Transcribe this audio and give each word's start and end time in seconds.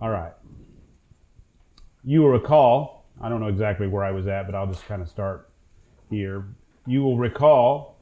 All 0.00 0.10
right. 0.10 0.32
You 2.04 2.22
will 2.22 2.30
recall, 2.30 3.06
I 3.20 3.28
don't 3.28 3.40
know 3.40 3.48
exactly 3.48 3.86
where 3.86 4.04
I 4.04 4.10
was 4.10 4.26
at, 4.26 4.46
but 4.46 4.54
I'll 4.54 4.66
just 4.66 4.86
kind 4.86 5.02
of 5.02 5.08
start 5.08 5.50
here. 6.10 6.46
You 6.86 7.02
will 7.02 7.16
recall 7.16 7.96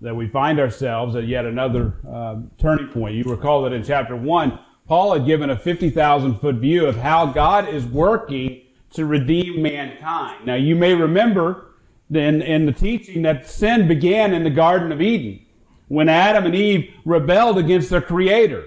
that 0.00 0.14
we 0.14 0.28
find 0.28 0.60
ourselves 0.60 1.16
at 1.16 1.26
yet 1.26 1.44
another 1.44 1.94
um, 2.08 2.50
turning 2.58 2.88
point. 2.88 3.16
You 3.16 3.24
recall 3.24 3.62
that 3.62 3.72
in 3.72 3.82
chapter 3.82 4.14
1, 4.14 4.58
Paul 4.86 5.14
had 5.14 5.26
given 5.26 5.50
a 5.50 5.58
50,000 5.58 6.38
foot 6.38 6.56
view 6.56 6.86
of 6.86 6.96
how 6.96 7.26
God 7.26 7.68
is 7.68 7.84
working 7.84 8.62
to 8.92 9.06
redeem 9.06 9.60
mankind. 9.60 10.46
Now, 10.46 10.54
you 10.54 10.76
may 10.76 10.94
remember 10.94 11.74
in, 12.10 12.42
in 12.42 12.64
the 12.64 12.72
teaching 12.72 13.22
that 13.22 13.48
sin 13.48 13.88
began 13.88 14.32
in 14.32 14.44
the 14.44 14.50
Garden 14.50 14.92
of 14.92 15.02
Eden 15.02 15.44
when 15.88 16.08
Adam 16.08 16.46
and 16.46 16.54
Eve 16.54 16.94
rebelled 17.04 17.58
against 17.58 17.90
their 17.90 18.00
Creator. 18.00 18.66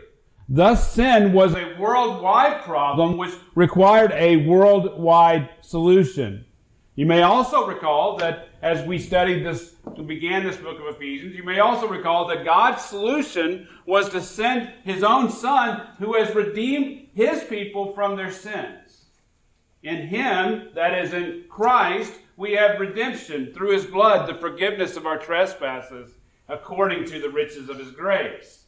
Thus, 0.54 0.92
sin 0.92 1.32
was 1.32 1.56
a 1.56 1.78
worldwide 1.80 2.64
problem 2.64 3.16
which 3.16 3.34
required 3.56 4.12
a 4.12 4.46
worldwide 4.46 5.50
solution. 5.62 6.44
You 6.96 7.06
may 7.06 7.22
also 7.22 7.66
recall 7.66 8.18
that 8.18 8.50
as 8.62 8.86
we 8.86 9.00
studied 9.00 9.46
this, 9.46 9.76
began 10.06 10.44
this 10.44 10.58
book 10.58 10.78
of 10.78 10.94
Ephesians, 10.94 11.36
you 11.36 11.44
may 11.44 11.60
also 11.60 11.88
recall 11.88 12.28
that 12.28 12.44
God's 12.44 12.84
solution 12.84 13.66
was 13.86 14.10
to 14.10 14.20
send 14.20 14.74
His 14.84 15.04
own 15.04 15.30
Son 15.32 15.88
who 16.00 16.16
has 16.16 16.36
redeemed 16.36 17.08
His 17.14 17.46
people 17.46 17.94
from 17.94 18.18
their 18.18 18.30
sins. 18.30 19.06
In 19.84 20.06
Him, 20.06 20.72
that 20.76 20.94
is 21.02 21.14
in 21.14 21.46
Christ, 21.48 22.12
we 22.36 22.52
have 22.56 22.82
redemption 22.82 23.54
through 23.54 23.72
His 23.72 23.86
blood, 23.86 24.28
the 24.28 24.38
forgiveness 24.38 24.98
of 24.98 25.06
our 25.06 25.18
trespasses, 25.18 26.12
according 26.50 27.06
to 27.06 27.22
the 27.22 27.30
riches 27.30 27.70
of 27.70 27.80
His 27.80 27.92
grace. 27.92 28.61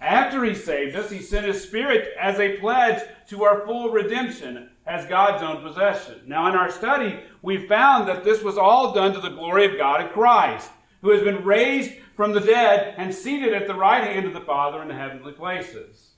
After 0.00 0.44
he 0.44 0.54
saved 0.54 0.94
us, 0.94 1.10
he 1.10 1.20
sent 1.20 1.46
his 1.46 1.62
Spirit 1.62 2.14
as 2.18 2.38
a 2.38 2.56
pledge 2.58 3.02
to 3.28 3.44
our 3.44 3.66
full 3.66 3.90
redemption 3.90 4.70
as 4.86 5.06
God's 5.06 5.42
own 5.42 5.62
possession. 5.62 6.20
Now, 6.26 6.48
in 6.48 6.54
our 6.54 6.70
study, 6.70 7.20
we 7.42 7.66
found 7.66 8.08
that 8.08 8.22
this 8.22 8.42
was 8.42 8.56
all 8.56 8.92
done 8.92 9.12
to 9.12 9.20
the 9.20 9.30
glory 9.30 9.66
of 9.66 9.76
God 9.76 10.00
in 10.00 10.08
Christ, 10.08 10.70
who 11.02 11.10
has 11.10 11.22
been 11.22 11.44
raised 11.44 11.92
from 12.16 12.32
the 12.32 12.40
dead 12.40 12.94
and 12.96 13.12
seated 13.14 13.52
at 13.52 13.66
the 13.66 13.74
right 13.74 14.04
hand 14.04 14.26
of 14.26 14.34
the 14.34 14.40
Father 14.40 14.80
in 14.82 14.88
the 14.88 14.94
heavenly 14.94 15.32
places. 15.32 16.12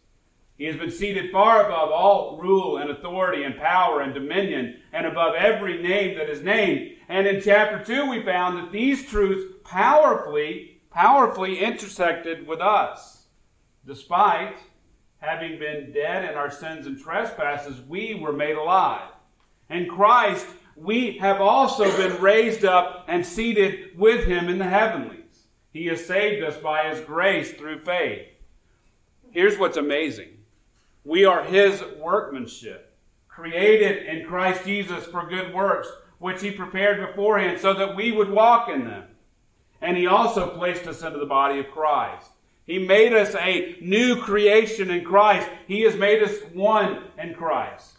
He 0.57 0.67
has 0.67 0.77
been 0.77 0.91
seated 0.91 1.33
far 1.33 1.65
above 1.65 1.91
all 1.91 2.39
rule 2.39 2.77
and 2.77 2.91
authority 2.91 3.45
and 3.45 3.57
power 3.57 4.03
and 4.03 4.13
dominion 4.13 4.77
and 4.93 5.07
above 5.07 5.35
every 5.35 5.83
name 5.83 6.19
that 6.19 6.29
is 6.29 6.43
named. 6.43 6.97
And 7.09 7.27
in 7.27 7.41
chapter 7.41 7.83
2, 7.83 8.11
we 8.11 8.23
found 8.23 8.59
that 8.59 8.71
these 8.71 9.07
truths 9.07 9.55
powerfully, 9.65 10.83
powerfully 10.91 11.59
intersected 11.59 12.47
with 12.47 12.61
us. 12.61 13.20
Despite 13.87 14.59
having 15.19 15.59
been 15.59 15.93
dead 15.93 16.29
in 16.29 16.37
our 16.37 16.51
sins 16.51 16.87
and 16.87 16.99
trespasses, 16.99 17.81
we 17.89 18.15
were 18.15 18.33
made 18.33 18.57
alive. 18.57 19.11
In 19.69 19.89
Christ, 19.89 20.47
we 20.77 21.19
have 21.19 21.41
also 21.41 21.85
been 21.97 22.21
raised 22.21 22.65
up 22.65 23.05
and 23.09 23.25
seated 23.25 23.99
with 23.99 24.25
him 24.25 24.49
in 24.49 24.59
the 24.59 24.65
heavenlies. 24.65 25.47
He 25.73 25.87
has 25.87 26.05
saved 26.05 26.43
us 26.43 26.57
by 26.57 26.89
his 26.89 27.01
grace 27.01 27.53
through 27.53 27.85
faith. 27.85 28.27
Here's 29.31 29.59
what's 29.59 29.77
amazing 29.77 30.37
we 31.05 31.25
are 31.25 31.43
his 31.45 31.83
workmanship, 31.99 32.95
created 33.29 34.07
in 34.07 34.27
Christ 34.27 34.65
Jesus 34.65 35.05
for 35.07 35.27
good 35.27 35.55
works, 35.55 35.89
which 36.19 36.43
he 36.43 36.51
prepared 36.51 37.07
beforehand 37.07 37.59
so 37.59 37.73
that 37.75 37.97
we 37.97 38.13
would 38.13 38.29
walk 38.29 38.69
in 38.69 38.85
them. 38.85 39.05
And 39.81 39.97
he 39.97 40.07
also 40.07 40.49
placed 40.49 40.87
us 40.87 41.03
into 41.03 41.19
the 41.19 41.27
body 41.27 41.59
of 41.59 41.71
Christ. 41.71 42.31
He 42.67 42.79
made 42.79 43.13
us 43.13 43.35
a 43.35 43.77
new 43.81 44.17
creation 44.17 44.91
in 44.91 45.05
Christ. 45.05 45.49
He 45.67 45.83
has 45.83 45.97
made 45.97 46.23
us 46.23 46.39
one 46.53 47.05
in 47.19 47.35
Christ. 47.35 47.99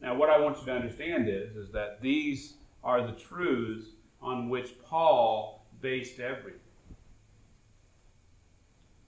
Now, 0.00 0.14
what 0.14 0.28
I 0.28 0.38
want 0.38 0.58
you 0.58 0.66
to 0.66 0.72
understand 0.72 1.28
is, 1.28 1.56
is 1.56 1.70
that 1.72 2.00
these 2.00 2.54
are 2.82 3.06
the 3.06 3.12
truths 3.12 3.86
on 4.20 4.48
which 4.48 4.78
Paul 4.82 5.64
based 5.80 6.20
everything. 6.20 6.60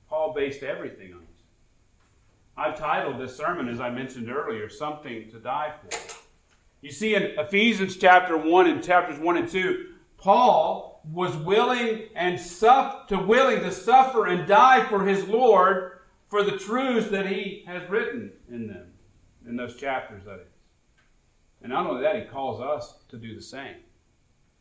Paul 0.09 0.33
based 0.35 0.63
everything 0.63 1.13
on 1.13 1.21
it. 1.21 1.29
I've 2.57 2.79
titled 2.79 3.21
this 3.21 3.37
sermon, 3.37 3.69
as 3.69 3.81
I 3.81 3.91
mentioned 3.91 4.31
earlier, 4.31 4.69
Something 4.69 5.31
to 5.31 5.39
Die 5.39 5.73
For. 5.83 6.17
You 6.81 6.91
see, 6.91 7.15
in 7.15 7.23
Ephesians 7.39 7.97
chapter 7.97 8.37
1 8.37 8.67
and 8.67 8.83
chapters 8.83 9.19
1 9.19 9.37
and 9.37 9.49
2, 9.49 9.87
Paul 10.17 10.96
was 11.13 11.37
willing 11.37 12.09
and 12.15 12.41
suff- 12.41 13.07
to 13.09 13.19
willing 13.19 13.61
to 13.61 13.71
suffer 13.71 14.27
and 14.27 14.47
die 14.47 14.85
for 14.87 15.05
his 15.05 15.27
Lord 15.29 16.01
for 16.29 16.43
the 16.43 16.59
truths 16.59 17.09
that 17.11 17.27
he 17.27 17.65
has 17.67 17.89
written 17.89 18.33
in 18.49 18.67
them, 18.67 18.93
in 19.47 19.57
those 19.57 19.77
chapters, 19.77 20.25
that 20.25 20.41
is. 20.41 20.47
And 21.63 21.73
not 21.73 21.87
only 21.87 22.03
that, 22.03 22.17
he 22.17 22.23
calls 22.23 22.61
us 22.61 22.99
to 23.09 23.17
do 23.17 23.35
the 23.35 23.43
same. 23.43 23.77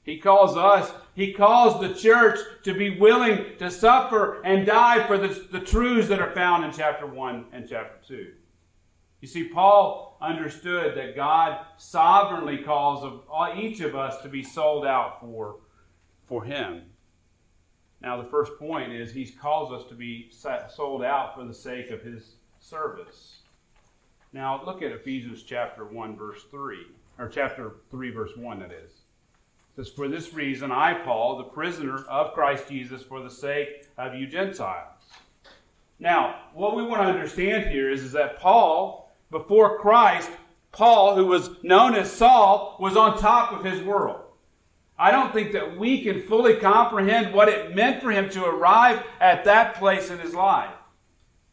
He 0.03 0.19
calls 0.19 0.55
us, 0.55 0.91
he 1.15 1.33
calls 1.33 1.81
the 1.81 1.93
church 1.93 2.39
to 2.63 2.75
be 2.75 2.99
willing 2.99 3.57
to 3.57 3.71
suffer 3.71 4.41
and 4.43 4.65
die 4.65 5.05
for 5.07 5.17
the, 5.17 5.47
the 5.51 5.59
truths 5.59 6.07
that 6.09 6.21
are 6.21 6.33
found 6.33 6.63
in 6.63 6.71
chapter 6.71 7.07
1 7.07 7.45
and 7.51 7.67
chapter 7.67 7.97
2. 8.07 8.31
You 9.21 9.27
see, 9.27 9.45
Paul 9.45 10.17
understood 10.21 10.95
that 10.95 11.15
God 11.15 11.65
sovereignly 11.77 12.59
calls 12.59 13.23
each 13.57 13.79
of 13.79 13.95
us 13.95 14.21
to 14.21 14.29
be 14.29 14.43
sold 14.43 14.85
out 14.85 15.19
for, 15.21 15.57
for 16.27 16.43
Him. 16.43 16.83
Now, 18.01 18.21
the 18.21 18.29
first 18.29 18.57
point 18.59 18.91
is 18.91 19.11
He's 19.11 19.31
calls 19.31 19.71
us 19.71 19.87
to 19.89 19.95
be 19.95 20.29
sold 20.69 21.03
out 21.03 21.35
for 21.35 21.45
the 21.45 21.53
sake 21.53 21.89
of 21.91 22.01
His 22.01 22.35
service. 22.59 23.39
Now, 24.33 24.61
look 24.65 24.81
at 24.81 24.91
Ephesians 24.91 25.43
chapter 25.43 25.85
1, 25.85 26.17
verse 26.17 26.43
3, 26.51 26.87
or 27.17 27.29
chapter 27.29 27.77
3, 27.91 28.11
verse 28.11 28.31
1, 28.35 28.59
that 28.59 28.71
is. 28.71 28.91
It 28.91 29.85
says, 29.85 29.89
For 29.89 30.07
this 30.07 30.33
reason, 30.33 30.71
I, 30.71 30.93
Paul, 30.93 31.37
the 31.37 31.43
prisoner 31.45 32.03
of 32.09 32.33
Christ 32.33 32.67
Jesus, 32.67 33.01
for 33.01 33.21
the 33.21 33.29
sake 33.29 33.87
of 33.97 34.13
you 34.15 34.27
Gentiles. 34.27 34.91
Now, 35.99 36.41
what 36.53 36.75
we 36.75 36.83
want 36.83 37.01
to 37.01 37.07
understand 37.07 37.71
here 37.71 37.89
is, 37.89 38.03
is 38.03 38.11
that 38.11 38.39
Paul 38.39 39.05
before 39.31 39.79
Christ, 39.79 40.29
Paul, 40.71 41.15
who 41.15 41.25
was 41.25 41.49
known 41.63 41.95
as 41.95 42.11
Saul, 42.11 42.77
was 42.79 42.95
on 42.95 43.17
top 43.17 43.53
of 43.53 43.63
his 43.63 43.81
world. 43.81 44.21
I 44.97 45.11
don't 45.11 45.33
think 45.33 45.51
that 45.51 45.77
we 45.77 46.03
can 46.03 46.21
fully 46.21 46.55
comprehend 46.55 47.33
what 47.33 47.49
it 47.49 47.75
meant 47.75 48.01
for 48.01 48.11
him 48.11 48.29
to 48.29 48.45
arrive 48.45 49.03
at 49.19 49.43
that 49.45 49.75
place 49.75 50.09
in 50.09 50.19
his 50.19 50.33
life. 50.33 50.73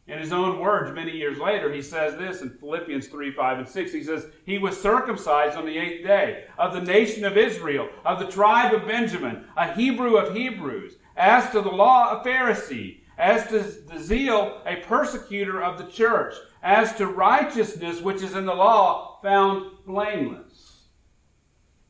In 0.07 0.19
his 0.19 0.33
own 0.33 0.59
words, 0.59 0.93
many 0.93 1.11
years 1.11 1.37
later, 1.37 1.71
he 1.71 1.81
says 1.81 2.17
this 2.17 2.41
in 2.41 2.49
Philippians 2.49 3.07
3 3.07 3.31
5 3.31 3.59
and 3.59 3.67
6. 3.67 3.91
He 3.91 4.03
says, 4.03 4.27
He 4.45 4.57
was 4.57 4.79
circumcised 4.79 5.57
on 5.57 5.65
the 5.65 5.77
eighth 5.77 6.05
day, 6.05 6.45
of 6.57 6.73
the 6.73 6.81
nation 6.81 7.23
of 7.23 7.37
Israel, 7.37 7.87
of 8.05 8.19
the 8.19 8.27
tribe 8.27 8.73
of 8.73 8.87
Benjamin, 8.87 9.45
a 9.55 9.73
Hebrew 9.73 10.17
of 10.17 10.35
Hebrews, 10.35 10.95
as 11.15 11.49
to 11.51 11.61
the 11.61 11.71
law, 11.71 12.19
a 12.19 12.25
Pharisee, 12.25 12.99
as 13.17 13.47
to 13.47 13.59
the 13.59 13.99
zeal, 13.99 14.61
a 14.65 14.77
persecutor 14.77 15.63
of 15.63 15.77
the 15.77 15.89
church 15.89 16.33
as 16.63 16.93
to 16.95 17.07
righteousness 17.07 18.01
which 18.01 18.23
is 18.23 18.35
in 18.35 18.45
the 18.45 18.53
law, 18.53 19.19
found 19.21 19.69
blameless. 19.85 20.52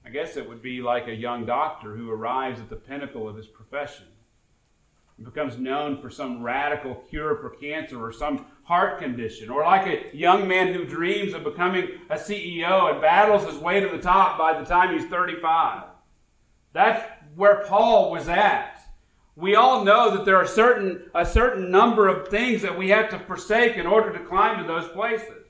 I 0.05 0.09
guess 0.09 0.35
it 0.35 0.47
would 0.47 0.61
be 0.61 0.81
like 0.81 1.07
a 1.07 1.15
young 1.15 1.45
doctor 1.45 1.95
who 1.95 2.11
arrives 2.11 2.59
at 2.59 2.69
the 2.69 2.75
pinnacle 2.75 3.27
of 3.27 3.37
his 3.37 3.47
profession 3.47 4.05
and 5.17 5.25
becomes 5.25 5.57
known 5.57 6.01
for 6.01 6.09
some 6.09 6.43
radical 6.43 6.95
cure 7.09 7.37
for 7.37 7.51
cancer 7.51 8.03
or 8.03 8.11
some 8.11 8.45
heart 8.63 8.99
condition, 8.99 9.49
or 9.49 9.63
like 9.63 9.87
a 9.87 10.15
young 10.15 10.47
man 10.47 10.73
who 10.73 10.85
dreams 10.85 11.33
of 11.33 11.43
becoming 11.43 11.87
a 12.09 12.15
CEO 12.15 12.91
and 12.91 13.01
battles 13.01 13.45
his 13.45 13.61
way 13.61 13.79
to 13.79 13.89
the 13.89 14.01
top 14.01 14.37
by 14.37 14.57
the 14.57 14.65
time 14.65 14.97
he's 14.97 15.09
35. 15.09 15.83
That's 16.73 17.03
where 17.35 17.63
Paul 17.65 18.11
was 18.11 18.27
at. 18.27 18.81
We 19.35 19.55
all 19.55 19.83
know 19.83 20.15
that 20.15 20.25
there 20.25 20.37
are 20.37 20.47
certain, 20.47 21.09
a 21.15 21.25
certain 21.25 21.71
number 21.71 22.07
of 22.07 22.27
things 22.27 22.61
that 22.61 22.77
we 22.77 22.89
have 22.89 23.09
to 23.09 23.19
forsake 23.19 23.77
in 23.77 23.87
order 23.87 24.13
to 24.13 24.23
climb 24.25 24.59
to 24.59 24.67
those 24.67 24.87
places. 24.89 25.42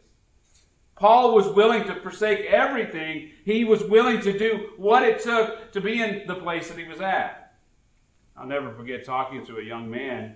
Paul 0.96 1.36
was 1.36 1.48
willing 1.48 1.84
to 1.86 1.96
forsake 1.96 2.46
everything. 2.46 3.32
He 3.46 3.64
was 3.64 3.84
willing 3.84 4.22
to 4.22 4.38
do 4.38 4.70
what 4.78 5.04
it 5.04 5.22
took 5.22 5.72
to 5.72 5.82
be 5.82 6.02
in 6.02 6.28
the 6.28 6.36
place 6.36 6.70
that 6.70 6.78
he 6.78 6.88
was 6.88 7.02
at. 7.02 7.56
I'll 8.38 8.48
never 8.48 8.72
forget 8.74 9.06
talking 9.06 9.46
to 9.46 9.58
a 9.58 9.64
young 9.64 9.90
man 9.90 10.36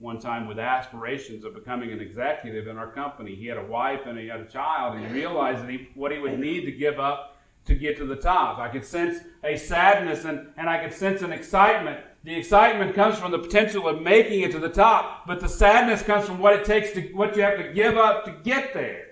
one 0.00 0.18
time 0.18 0.46
with 0.46 0.58
aspirations 0.58 1.44
of 1.44 1.54
becoming 1.54 1.92
an 1.92 2.00
executive 2.00 2.66
in 2.66 2.76
our 2.76 2.90
company. 2.90 3.34
He 3.34 3.46
had 3.46 3.58
a 3.58 3.64
wife 3.64 4.06
and 4.06 4.18
he 4.18 4.26
had 4.26 4.40
a 4.40 4.46
child, 4.46 4.96
and 4.96 5.06
he 5.06 5.12
realized 5.12 5.62
that 5.62 5.70
he, 5.70 5.88
what 5.94 6.12
he 6.12 6.18
would 6.18 6.38
need 6.38 6.64
to 6.64 6.72
give 6.72 6.98
up 6.98 7.36
to 7.66 7.74
get 7.74 7.96
to 7.96 8.04
the 8.04 8.16
top. 8.16 8.58
I 8.58 8.68
could 8.68 8.84
sense 8.84 9.18
a 9.44 9.56
sadness 9.56 10.24
and, 10.24 10.48
and 10.56 10.68
I 10.68 10.82
could 10.82 10.92
sense 10.92 11.22
an 11.22 11.32
excitement 11.32 12.00
the 12.24 12.34
excitement 12.34 12.94
comes 12.94 13.18
from 13.18 13.32
the 13.32 13.38
potential 13.38 13.86
of 13.86 14.00
making 14.00 14.40
it 14.40 14.50
to 14.52 14.58
the 14.58 14.70
top, 14.70 15.26
but 15.26 15.40
the 15.40 15.48
sadness 15.48 16.00
comes 16.00 16.24
from 16.24 16.38
what 16.38 16.54
it 16.54 16.64
takes 16.64 16.92
to, 16.92 17.02
what 17.12 17.36
you 17.36 17.42
have 17.42 17.58
to 17.58 17.70
give 17.74 17.98
up 17.98 18.24
to 18.24 18.32
get 18.42 18.72
there. 18.72 19.08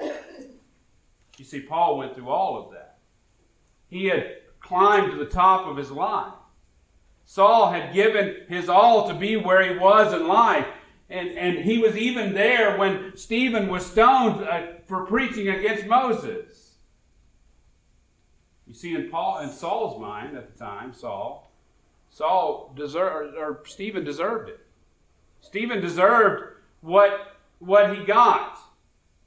You 1.42 1.48
see, 1.48 1.58
Paul 1.58 1.98
went 1.98 2.14
through 2.14 2.28
all 2.28 2.56
of 2.56 2.70
that. 2.70 2.98
He 3.88 4.04
had 4.04 4.36
climbed 4.60 5.10
to 5.10 5.18
the 5.18 5.28
top 5.28 5.66
of 5.66 5.76
his 5.76 5.90
life. 5.90 6.34
Saul 7.24 7.72
had 7.72 7.92
given 7.92 8.46
his 8.48 8.68
all 8.68 9.08
to 9.08 9.14
be 9.14 9.34
where 9.34 9.60
he 9.60 9.76
was 9.76 10.12
in 10.12 10.28
life. 10.28 10.68
and, 11.10 11.30
and 11.30 11.58
he 11.58 11.78
was 11.78 11.96
even 11.96 12.32
there 12.32 12.78
when 12.78 13.16
Stephen 13.16 13.66
was 13.66 13.84
stoned 13.84 14.46
uh, 14.46 14.74
for 14.86 15.04
preaching 15.04 15.48
against 15.48 15.86
Moses. 15.86 16.76
You 18.68 18.74
see, 18.74 18.94
in 18.94 19.10
Paul 19.10 19.40
in 19.40 19.50
Saul's 19.50 20.00
mind 20.00 20.36
at 20.36 20.52
the 20.52 20.56
time, 20.56 20.94
Saul, 20.94 21.50
Saul 22.08 22.72
deserved, 22.76 23.36
or 23.36 23.64
Stephen 23.66 24.04
deserved 24.04 24.48
it. 24.48 24.60
Stephen 25.40 25.80
deserved 25.80 26.58
what, 26.82 27.34
what 27.58 27.96
he 27.96 28.04
got. 28.04 28.60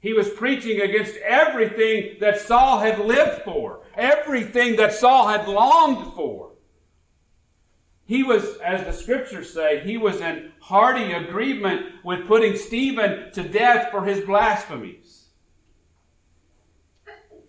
He 0.00 0.12
was 0.12 0.30
preaching 0.30 0.80
against 0.80 1.16
everything 1.18 2.18
that 2.20 2.40
Saul 2.40 2.78
had 2.78 2.98
lived 2.98 3.42
for, 3.42 3.80
everything 3.94 4.76
that 4.76 4.92
Saul 4.92 5.28
had 5.28 5.48
longed 5.48 6.14
for. 6.14 6.52
He 8.04 8.22
was, 8.22 8.58
as 8.58 8.84
the 8.84 8.92
scriptures 8.92 9.52
say, 9.52 9.80
he 9.80 9.96
was 9.96 10.20
in 10.20 10.52
hearty 10.60 11.12
agreement 11.12 12.04
with 12.04 12.28
putting 12.28 12.56
Stephen 12.56 13.32
to 13.32 13.42
death 13.42 13.90
for 13.90 14.04
his 14.04 14.24
blasphemies. 14.24 15.24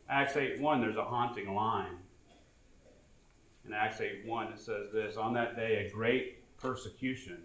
Acts 0.10 0.36
8 0.36 0.60
1, 0.60 0.82
there's 0.82 0.96
a 0.96 1.04
haunting 1.04 1.54
line. 1.54 1.98
In 3.68 3.74
Acts 3.74 4.02
8 4.02 4.26
1, 4.26 4.54
it 4.54 4.60
says 4.60 4.88
this 4.92 5.18
On 5.18 5.34
that 5.34 5.56
day, 5.56 5.86
a 5.86 5.92
great 5.94 6.58
persecution 6.58 7.38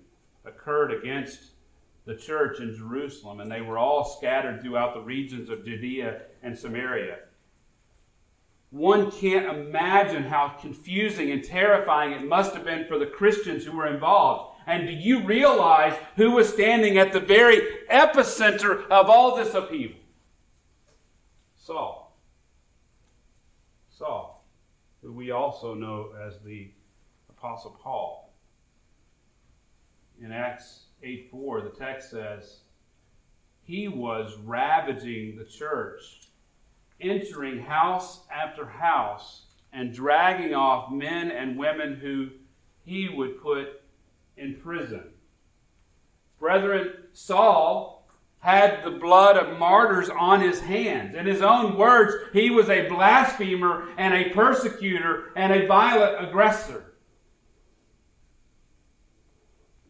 occurred 0.45 0.93
against 0.93 1.52
the 2.05 2.17
church 2.17 2.61
in 2.61 2.75
Jerusalem, 2.75 3.41
and 3.41 3.51
they 3.51 3.61
were 3.61 3.79
all 3.79 4.05
scattered 4.05 4.61
throughout 4.61 4.95
the 4.95 5.01
regions 5.01 5.49
of 5.49 5.65
Judea 5.65 6.23
and 6.43 6.59
Samaria 6.59 7.19
one 8.73 9.11
can't 9.11 9.47
imagine 9.47 10.23
how 10.25 10.49
confusing 10.59 11.31
and 11.31 11.45
terrifying 11.45 12.13
it 12.13 12.27
must 12.27 12.55
have 12.55 12.65
been 12.65 12.87
for 12.87 12.99
the 12.99 13.07
Christians 13.07 13.65
who 13.65 13.77
were 13.77 13.87
involved. 13.87 14.57
And 14.67 14.87
do 14.87 14.93
you 14.95 15.23
realize 15.25 15.93
who 16.17 16.31
was 16.31 16.49
standing 16.49 16.97
at 16.97 17.13
the 17.13 17.21
very 17.21 17.61
epicenter 17.91 18.89
of 18.89 19.11
all 19.11 19.37
this 19.37 19.53
upheaval? 19.53 19.99
Saul. 21.55 22.17
Saul, 23.91 24.43
who 25.03 25.13
we 25.13 25.33
also 25.33 25.75
know 25.75 26.13
as 26.27 26.41
the 26.41 26.71
Apostle 27.29 27.79
Paul. 27.79 28.33
In 30.19 30.33
Acts 30.33 30.82
8 31.03 31.29
4, 31.31 31.61
the 31.63 31.71
text 31.71 32.11
says, 32.11 32.59
He 33.65 33.89
was 33.89 34.37
ravaging 34.45 35.37
the 35.37 35.45
church 35.45 36.21
entering 37.01 37.61
house 37.61 38.21
after 38.33 38.65
house 38.65 39.43
and 39.73 39.93
dragging 39.93 40.55
off 40.55 40.93
men 40.93 41.31
and 41.31 41.59
women 41.59 41.97
who 41.97 42.29
he 42.85 43.09
would 43.09 43.43
put 43.43 43.83
in 44.37 44.57
prison. 44.57 45.05
Brethren, 46.39 46.93
Saul 47.13 48.07
had 48.41 48.85
the 48.85 48.91
blood 48.91 49.37
of 49.37 49.59
martyrs 49.59 50.11
on 50.11 50.41
his 50.41 50.61
hands. 50.61 51.15
In 51.15 51.27
his 51.27 51.43
own 51.43 51.77
words, 51.77 52.15
he 52.33 52.51
was 52.51 52.69
a 52.69 52.89
blasphemer 52.89 53.89
and 53.97 54.13
a 54.13 54.31
persecutor 54.31 55.31
and 55.37 55.53
a 55.53 55.67
violent 55.67 56.29
aggressor. 56.29 56.93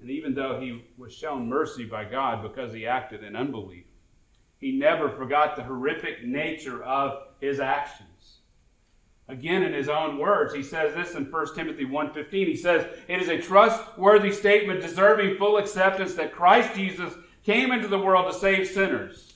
And 0.00 0.10
though 0.34 0.60
he 0.60 0.84
was 0.96 1.12
shown 1.12 1.48
mercy 1.48 1.84
by 1.84 2.04
God 2.04 2.42
because 2.42 2.72
he 2.72 2.86
acted 2.86 3.24
in 3.24 3.36
unbelief, 3.36 3.84
he 4.58 4.72
never 4.72 5.10
forgot 5.10 5.56
the 5.56 5.62
horrific 5.62 6.24
nature 6.24 6.82
of 6.84 7.26
his 7.40 7.58
actions. 7.58 8.38
Again, 9.28 9.62
in 9.62 9.72
his 9.72 9.88
own 9.88 10.18
words, 10.18 10.52
he 10.52 10.62
says 10.62 10.94
this 10.94 11.14
in 11.14 11.24
1 11.30 11.54
Timothy 11.54 11.84
1.15. 11.84 12.30
He 12.30 12.56
says, 12.56 12.86
It 13.08 13.22
is 13.22 13.28
a 13.28 13.40
trustworthy 13.40 14.32
statement 14.32 14.82
deserving 14.82 15.36
full 15.36 15.56
acceptance 15.56 16.14
that 16.14 16.32
Christ 16.32 16.74
Jesus 16.74 17.14
came 17.44 17.72
into 17.72 17.88
the 17.88 17.98
world 17.98 18.30
to 18.30 18.38
save 18.38 18.68
sinners. 18.68 19.34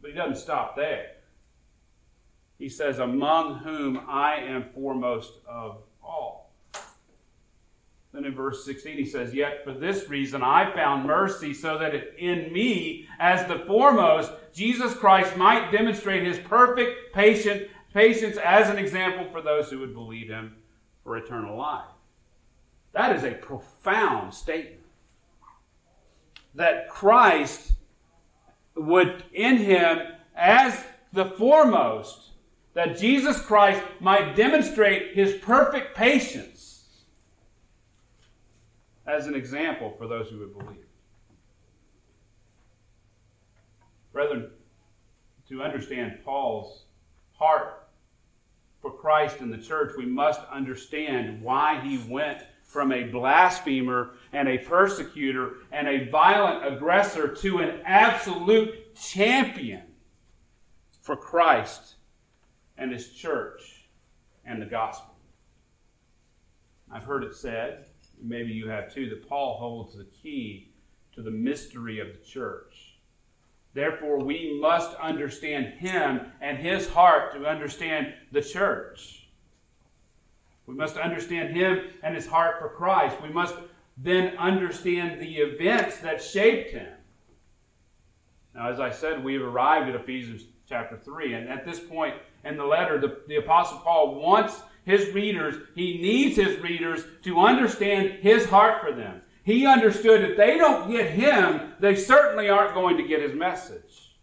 But 0.00 0.10
he 0.10 0.16
doesn't 0.16 0.36
stop 0.36 0.76
there. 0.76 1.12
He 2.58 2.68
says, 2.68 2.98
Among 2.98 3.58
whom 3.58 4.00
I 4.08 4.36
am 4.36 4.70
foremost 4.74 5.32
of 5.48 5.82
all. 6.02 6.45
Then 8.16 8.24
in 8.24 8.34
verse 8.34 8.64
16 8.64 8.96
he 8.96 9.04
says, 9.04 9.34
Yet 9.34 9.62
for 9.62 9.74
this 9.74 10.08
reason 10.08 10.42
I 10.42 10.72
found 10.74 11.06
mercy, 11.06 11.52
so 11.52 11.76
that 11.76 12.18
in 12.18 12.50
me, 12.50 13.06
as 13.18 13.46
the 13.46 13.58
foremost, 13.66 14.32
Jesus 14.54 14.94
Christ 14.94 15.36
might 15.36 15.70
demonstrate 15.70 16.24
his 16.24 16.38
perfect 16.38 17.12
patient, 17.12 17.68
patience 17.92 18.38
as 18.38 18.70
an 18.70 18.78
example 18.78 19.30
for 19.30 19.42
those 19.42 19.68
who 19.68 19.80
would 19.80 19.92
believe 19.92 20.28
him 20.28 20.56
for 21.04 21.18
eternal 21.18 21.58
life. 21.58 21.84
That 22.94 23.14
is 23.14 23.22
a 23.22 23.32
profound 23.32 24.32
statement. 24.32 24.80
That 26.54 26.88
Christ 26.88 27.74
would, 28.76 29.24
in 29.34 29.58
him, 29.58 29.98
as 30.34 30.82
the 31.12 31.26
foremost, 31.26 32.30
that 32.72 32.96
Jesus 32.96 33.42
Christ 33.42 33.82
might 34.00 34.34
demonstrate 34.34 35.14
his 35.14 35.34
perfect 35.34 35.94
patience 35.94 36.55
as 39.06 39.26
an 39.26 39.34
example 39.34 39.94
for 39.96 40.06
those 40.06 40.28
who 40.28 40.38
would 40.40 40.56
believe. 40.58 40.86
Brethren, 44.12 44.50
to 45.48 45.62
understand 45.62 46.18
Paul's 46.24 46.84
heart 47.32 47.88
for 48.80 48.90
Christ 48.90 49.40
and 49.40 49.52
the 49.52 49.58
church, 49.58 49.92
we 49.96 50.06
must 50.06 50.40
understand 50.50 51.42
why 51.42 51.80
he 51.80 51.98
went 52.10 52.42
from 52.62 52.92
a 52.92 53.04
blasphemer 53.04 54.14
and 54.32 54.48
a 54.48 54.58
persecutor 54.58 55.56
and 55.70 55.86
a 55.86 56.10
violent 56.10 56.74
aggressor 56.74 57.28
to 57.28 57.58
an 57.58 57.80
absolute 57.84 58.94
champion 58.96 59.82
for 61.00 61.16
Christ 61.16 61.94
and 62.76 62.92
his 62.92 63.12
church 63.12 63.86
and 64.44 64.60
the 64.60 64.66
gospel. 64.66 65.14
I've 66.90 67.04
heard 67.04 67.24
it 67.24 67.34
said 67.34 67.86
maybe 68.22 68.52
you 68.52 68.68
have 68.68 68.92
too, 68.92 69.08
that 69.10 69.28
Paul 69.28 69.56
holds 69.58 69.96
the 69.96 70.04
key 70.04 70.72
to 71.14 71.22
the 71.22 71.30
mystery 71.30 72.00
of 72.00 72.08
the 72.08 72.24
church. 72.24 72.96
Therefore, 73.74 74.18
we 74.18 74.58
must 74.60 74.94
understand 74.96 75.66
him 75.74 76.20
and 76.40 76.56
his 76.56 76.88
heart 76.88 77.34
to 77.34 77.46
understand 77.46 78.14
the 78.32 78.40
church. 78.40 79.28
We 80.66 80.74
must 80.74 80.96
understand 80.96 81.54
him 81.54 81.90
and 82.02 82.14
his 82.14 82.26
heart 82.26 82.58
for 82.58 82.68
Christ. 82.68 83.20
We 83.22 83.28
must 83.28 83.54
then 83.96 84.36
understand 84.36 85.20
the 85.20 85.36
events 85.36 85.98
that 85.98 86.22
shaped 86.22 86.72
him. 86.72 86.92
Now, 88.54 88.70
as 88.70 88.80
I 88.80 88.90
said, 88.90 89.22
we 89.22 89.34
have 89.34 89.42
arrived 89.42 89.88
at 89.88 89.94
Ephesians 89.94 90.44
chapter 90.68 90.96
3, 90.96 91.34
and 91.34 91.48
at 91.48 91.64
this 91.64 91.78
point 91.78 92.14
in 92.44 92.56
the 92.56 92.64
letter, 92.64 92.98
the, 92.98 93.20
the 93.28 93.36
Apostle 93.36 93.78
Paul 93.78 94.14
wants 94.16 94.62
his 94.86 95.12
readers, 95.12 95.56
he 95.74 95.98
needs 95.98 96.36
his 96.36 96.58
readers 96.60 97.04
to 97.24 97.40
understand 97.40 98.20
his 98.20 98.46
heart 98.46 98.80
for 98.80 98.92
them. 98.92 99.20
He 99.42 99.66
understood 99.66 100.22
if 100.22 100.36
they 100.36 100.56
don't 100.56 100.90
get 100.90 101.10
him, 101.10 101.72
they 101.80 101.96
certainly 101.96 102.48
aren't 102.48 102.74
going 102.74 102.96
to 102.96 103.02
get 103.02 103.20
his 103.20 103.34
message. 103.34 104.16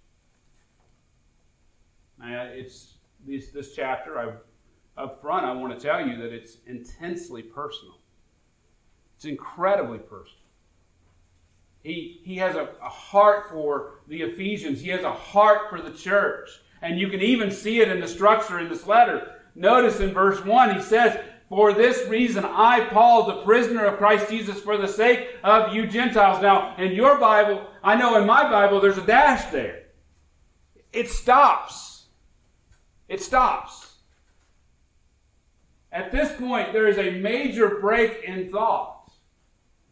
Now, 2.17 2.43
it's 2.43 2.93
this, 3.27 3.49
this 3.49 3.75
chapter, 3.75 4.17
I, 4.17 5.01
up 5.01 5.21
front, 5.21 5.45
I 5.45 5.51
want 5.51 5.77
to 5.77 5.85
tell 5.85 6.05
you 6.05 6.15
that 6.17 6.31
it's 6.31 6.57
intensely 6.65 7.41
personal. 7.41 7.97
It's 9.17 9.25
incredibly 9.25 9.99
personal. 9.99 10.39
He, 11.83 12.21
he 12.23 12.37
has 12.37 12.55
a, 12.55 12.69
a 12.81 12.89
heart 12.89 13.49
for 13.49 13.99
the 14.07 14.21
Ephesians. 14.21 14.79
He 14.79 14.89
has 14.89 15.03
a 15.03 15.11
heart 15.11 15.69
for 15.69 15.81
the 15.81 15.91
church. 15.91 16.49
And 16.81 16.97
you 16.97 17.09
can 17.09 17.21
even 17.21 17.51
see 17.51 17.81
it 17.81 17.89
in 17.89 17.99
the 17.99 18.07
structure 18.07 18.59
in 18.59 18.69
this 18.69 18.87
letter. 18.87 19.41
Notice 19.55 19.99
in 19.99 20.13
verse 20.13 20.43
1, 20.43 20.75
he 20.75 20.81
says, 20.81 21.19
For 21.49 21.73
this 21.73 22.07
reason, 22.07 22.43
I, 22.45 22.87
Paul, 22.91 23.25
the 23.25 23.43
prisoner 23.43 23.85
of 23.85 23.97
Christ 23.97 24.29
Jesus, 24.29 24.59
for 24.59 24.77
the 24.77 24.87
sake 24.87 25.29
of 25.43 25.73
you 25.73 25.85
Gentiles. 25.87 26.41
Now, 26.41 26.75
in 26.77 26.93
your 26.93 27.19
Bible, 27.19 27.67
I 27.83 27.95
know 27.95 28.17
in 28.17 28.25
my 28.25 28.49
Bible, 28.49 28.81
there's 28.81 28.97
a 28.97 29.05
dash 29.05 29.51
there. 29.51 29.83
It 30.91 31.09
stops. 31.09 32.05
It 33.07 33.21
stops. 33.21 33.93
At 35.91 36.11
this 36.11 36.35
point, 36.39 36.73
there 36.73 36.87
is 36.87 36.97
a 36.97 37.19
major 37.19 37.79
break 37.79 38.23
in 38.23 38.51
thought. 38.51 39.02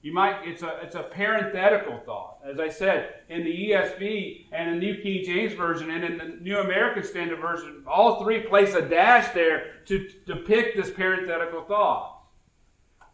You 0.01 0.13
might, 0.13 0.48
it's 0.48 0.63
a, 0.63 0.79
it's 0.81 0.96
a 0.96 1.03
parenthetical 1.03 2.00
thought. 2.05 2.39
As 2.43 2.60
I 2.60 2.70
said, 2.70 3.13
in 3.29 3.43
the 3.43 3.70
ESV 3.70 4.48
and 4.51 4.74
the 4.74 4.79
New 4.79 5.00
King 5.00 5.24
James 5.24 5.53
Version 5.53 5.91
and 5.91 6.03
in 6.03 6.17
the 6.17 6.38
New 6.41 6.58
American 6.58 7.03
Standard 7.03 7.39
Version, 7.39 7.84
all 7.86 8.24
three 8.24 8.39
place 8.41 8.74
a 8.74 8.81
dash 8.81 9.31
there 9.34 9.74
to 9.86 10.10
depict 10.25 10.75
this 10.75 10.89
parenthetical 10.89 11.63
thought. 11.65 12.24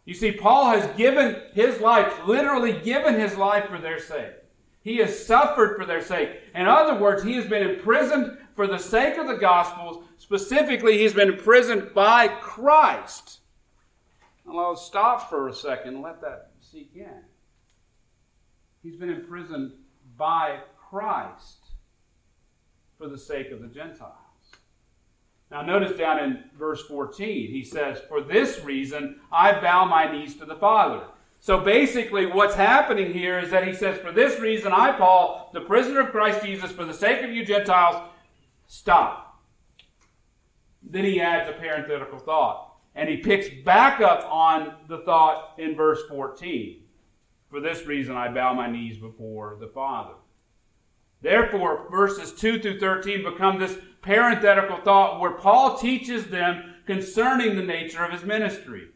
You 0.06 0.14
see, 0.14 0.32
Paul 0.32 0.70
has 0.70 0.96
given 0.96 1.42
his 1.52 1.78
life, 1.80 2.26
literally 2.26 2.80
given 2.80 3.20
his 3.20 3.36
life 3.36 3.68
for 3.68 3.78
their 3.78 4.00
sake. 4.00 4.32
He 4.82 4.96
has 4.98 5.26
suffered 5.26 5.76
for 5.76 5.84
their 5.84 6.00
sake. 6.00 6.30
In 6.54 6.66
other 6.66 6.98
words, 6.98 7.22
he 7.22 7.34
has 7.34 7.46
been 7.46 7.68
imprisoned 7.68 8.38
for 8.56 8.66
the 8.66 8.78
sake 8.78 9.18
of 9.18 9.26
the 9.26 9.36
Gospels. 9.36 10.06
Specifically, 10.16 10.96
he's 10.96 11.12
been 11.12 11.28
imprisoned 11.28 11.92
by 11.92 12.28
Christ. 12.28 13.40
I'll 14.50 14.76
stop 14.76 15.28
for 15.28 15.48
a 15.48 15.52
second 15.52 16.00
let 16.00 16.22
that 16.22 16.47
in. 16.94 17.22
He's 18.82 18.96
been 18.96 19.10
imprisoned 19.10 19.72
by 20.16 20.60
Christ 20.90 21.66
for 22.96 23.08
the 23.08 23.18
sake 23.18 23.50
of 23.50 23.60
the 23.60 23.68
Gentiles. 23.68 24.12
Now, 25.50 25.62
notice 25.62 25.96
down 25.96 26.22
in 26.22 26.44
verse 26.58 26.82
14, 26.86 27.50
he 27.50 27.64
says, 27.64 28.00
For 28.08 28.20
this 28.20 28.62
reason 28.64 29.20
I 29.32 29.58
bow 29.60 29.86
my 29.86 30.10
knees 30.10 30.36
to 30.36 30.44
the 30.44 30.56
Father. 30.56 31.04
So 31.40 31.60
basically, 31.60 32.26
what's 32.26 32.54
happening 32.54 33.12
here 33.12 33.38
is 33.38 33.50
that 33.50 33.66
he 33.66 33.72
says, 33.72 33.98
For 33.98 34.12
this 34.12 34.40
reason 34.40 34.72
I, 34.72 34.92
Paul, 34.92 35.50
the 35.54 35.62
prisoner 35.62 36.00
of 36.00 36.10
Christ 36.10 36.44
Jesus, 36.44 36.70
for 36.70 36.84
the 36.84 36.92
sake 36.92 37.22
of 37.22 37.30
you 37.30 37.44
Gentiles, 37.46 38.10
stop. 38.66 39.40
Then 40.82 41.04
he 41.04 41.20
adds 41.20 41.48
a 41.48 41.52
parenthetical 41.52 42.18
thought. 42.18 42.67
And 42.98 43.08
he 43.08 43.18
picks 43.18 43.48
back 43.64 44.00
up 44.00 44.28
on 44.28 44.74
the 44.88 44.98
thought 44.98 45.54
in 45.56 45.76
verse 45.76 46.00
14. 46.08 46.82
For 47.48 47.60
this 47.60 47.86
reason 47.86 48.16
I 48.16 48.26
bow 48.26 48.52
my 48.54 48.68
knees 48.68 48.98
before 48.98 49.56
the 49.60 49.68
Father. 49.68 50.14
Therefore, 51.22 51.86
verses 51.92 52.32
2 52.32 52.60
through 52.60 52.80
13 52.80 53.22
become 53.22 53.56
this 53.56 53.78
parenthetical 54.02 54.78
thought 54.78 55.20
where 55.20 55.30
Paul 55.30 55.78
teaches 55.78 56.26
them 56.26 56.74
concerning 56.86 57.54
the 57.54 57.62
nature 57.62 58.04
of 58.04 58.10
his 58.10 58.24
ministry. 58.24 58.88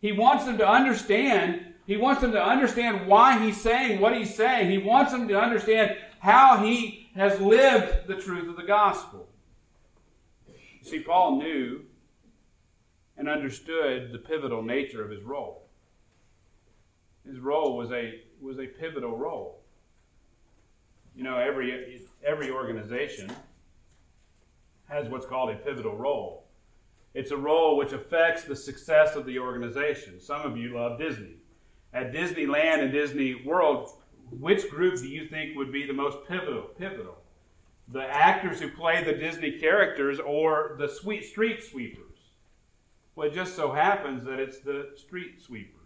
He 0.00 0.12
wants 0.12 0.44
them 0.44 0.56
to 0.58 0.68
understand, 0.68 1.74
he 1.86 1.96
wants 1.96 2.20
them 2.20 2.30
to 2.30 2.42
understand 2.42 3.08
why 3.08 3.44
he's 3.44 3.60
saying 3.60 4.00
what 4.00 4.16
he's 4.16 4.32
saying. 4.32 4.70
He 4.70 4.78
wants 4.78 5.10
them 5.10 5.26
to 5.26 5.40
understand 5.40 5.96
how 6.20 6.58
he 6.58 7.10
has 7.16 7.40
lived 7.40 8.06
the 8.06 8.14
truth 8.14 8.48
of 8.48 8.56
the 8.56 8.62
gospel. 8.62 9.28
You 10.46 10.88
see, 10.88 11.00
Paul 11.00 11.38
knew 11.38 11.80
and 13.20 13.28
understood 13.28 14.12
the 14.12 14.18
pivotal 14.18 14.62
nature 14.62 15.04
of 15.04 15.10
his 15.10 15.22
role. 15.22 15.68
His 17.28 17.38
role 17.38 17.76
was 17.76 17.92
a, 17.92 18.22
was 18.40 18.58
a 18.58 18.66
pivotal 18.66 19.14
role. 19.14 19.60
You 21.14 21.24
know, 21.24 21.36
every, 21.36 22.00
every 22.24 22.50
organization 22.50 23.30
has 24.88 25.06
what's 25.10 25.26
called 25.26 25.50
a 25.50 25.56
pivotal 25.56 25.94
role. 25.94 26.46
It's 27.12 27.30
a 27.30 27.36
role 27.36 27.76
which 27.76 27.92
affects 27.92 28.44
the 28.44 28.56
success 28.56 29.16
of 29.16 29.26
the 29.26 29.38
organization. 29.38 30.18
Some 30.18 30.40
of 30.40 30.56
you 30.56 30.74
love 30.74 30.98
Disney. 30.98 31.34
At 31.92 32.14
Disneyland 32.14 32.80
and 32.82 32.90
Disney 32.90 33.34
World, 33.44 33.90
which 34.30 34.70
group 34.70 34.96
do 34.98 35.08
you 35.08 35.28
think 35.28 35.58
would 35.58 35.70
be 35.70 35.86
the 35.86 35.92
most 35.92 36.26
pivotal? 36.26 36.70
Pivotal. 36.78 37.18
The 37.92 38.04
actors 38.04 38.60
who 38.60 38.70
play 38.70 39.04
the 39.04 39.12
Disney 39.12 39.58
characters 39.58 40.18
or 40.20 40.76
the 40.78 40.88
sweet 40.88 41.26
street 41.26 41.62
sweepers? 41.62 42.09
Well, 43.14 43.28
it 43.28 43.34
just 43.34 43.56
so 43.56 43.72
happens 43.72 44.24
that 44.24 44.38
it's 44.38 44.60
the 44.60 44.90
street 44.96 45.42
sweepers. 45.42 45.76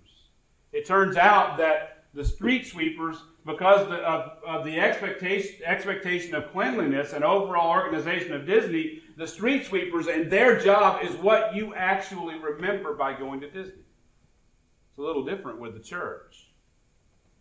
It 0.72 0.86
turns 0.86 1.16
out 1.16 1.56
that 1.58 2.04
the 2.14 2.24
street 2.24 2.66
sweepers, 2.66 3.16
because 3.44 3.82
of, 3.88 4.38
of 4.46 4.64
the 4.64 4.78
expectation, 4.78 5.62
expectation 5.64 6.34
of 6.34 6.52
cleanliness 6.52 7.12
and 7.12 7.24
overall 7.24 7.70
organization 7.70 8.32
of 8.32 8.46
Disney, 8.46 9.02
the 9.16 9.26
street 9.26 9.66
sweepers 9.66 10.06
and 10.06 10.30
their 10.30 10.58
job 10.58 11.04
is 11.04 11.14
what 11.16 11.54
you 11.54 11.74
actually 11.74 12.38
remember 12.38 12.94
by 12.94 13.14
going 13.14 13.40
to 13.40 13.50
Disney. 13.50 13.82
It's 14.90 14.98
a 14.98 15.02
little 15.02 15.24
different 15.24 15.58
with 15.58 15.74
the 15.74 15.80
church. 15.80 16.50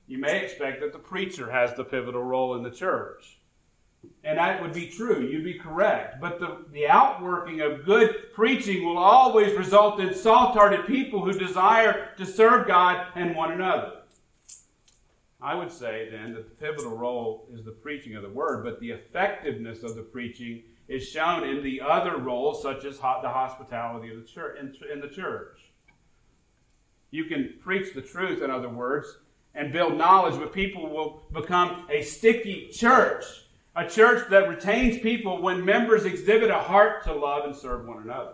You 0.07 0.17
may 0.17 0.43
expect 0.43 0.81
that 0.81 0.91
the 0.91 0.99
preacher 0.99 1.51
has 1.51 1.75
the 1.75 1.83
pivotal 1.83 2.23
role 2.23 2.55
in 2.55 2.63
the 2.63 2.71
church. 2.71 3.39
And 4.25 4.37
that 4.37 4.61
would 4.61 4.73
be 4.73 4.87
true. 4.87 5.21
You'd 5.21 5.43
be 5.43 5.59
correct. 5.59 6.21
But 6.21 6.39
the, 6.39 6.65
the 6.71 6.87
outworking 6.87 7.59
of 7.61 7.85
good 7.85 8.33
preaching 8.33 8.85
will 8.85 8.97
always 8.97 9.57
result 9.57 9.99
in 9.99 10.13
soft 10.13 10.57
hearted 10.57 10.87
people 10.87 11.23
who 11.23 11.37
desire 11.37 12.09
to 12.17 12.25
serve 12.25 12.67
God 12.67 13.07
and 13.15 13.35
one 13.35 13.51
another. 13.51 13.91
I 15.41 15.55
would 15.55 15.71
say 15.71 16.07
then 16.09 16.33
that 16.35 16.47
the 16.47 16.65
pivotal 16.65 16.95
role 16.95 17.49
is 17.53 17.65
the 17.65 17.71
preaching 17.71 18.15
of 18.15 18.23
the 18.23 18.29
word, 18.29 18.63
but 18.63 18.79
the 18.79 18.91
effectiveness 18.91 19.83
of 19.83 19.95
the 19.95 20.01
preaching 20.01 20.63
is 20.87 21.05
shown 21.05 21.43
in 21.43 21.61
the 21.61 21.81
other 21.81 22.17
roles, 22.17 22.61
such 22.61 22.85
as 22.85 22.97
the 22.97 23.01
hospitality 23.01 24.09
of 24.09 24.21
the 24.21 24.27
church 24.27 24.57
in 24.59 25.01
the 25.01 25.07
church. 25.09 25.59
You 27.11 27.25
can 27.25 27.55
preach 27.61 27.93
the 27.93 28.01
truth, 28.01 28.41
in 28.41 28.49
other 28.49 28.69
words, 28.69 29.17
and 29.53 29.73
build 29.73 29.97
knowledge, 29.97 30.39
but 30.39 30.53
people 30.53 30.89
will 30.89 31.23
become 31.33 31.87
a 31.89 32.01
sticky 32.01 32.69
church, 32.71 33.25
a 33.75 33.87
church 33.87 34.29
that 34.29 34.49
retains 34.49 34.99
people 34.99 35.41
when 35.41 35.65
members 35.65 36.05
exhibit 36.05 36.49
a 36.49 36.59
heart 36.59 37.03
to 37.05 37.13
love 37.13 37.45
and 37.45 37.55
serve 37.55 37.87
one 37.87 38.03
another. 38.03 38.33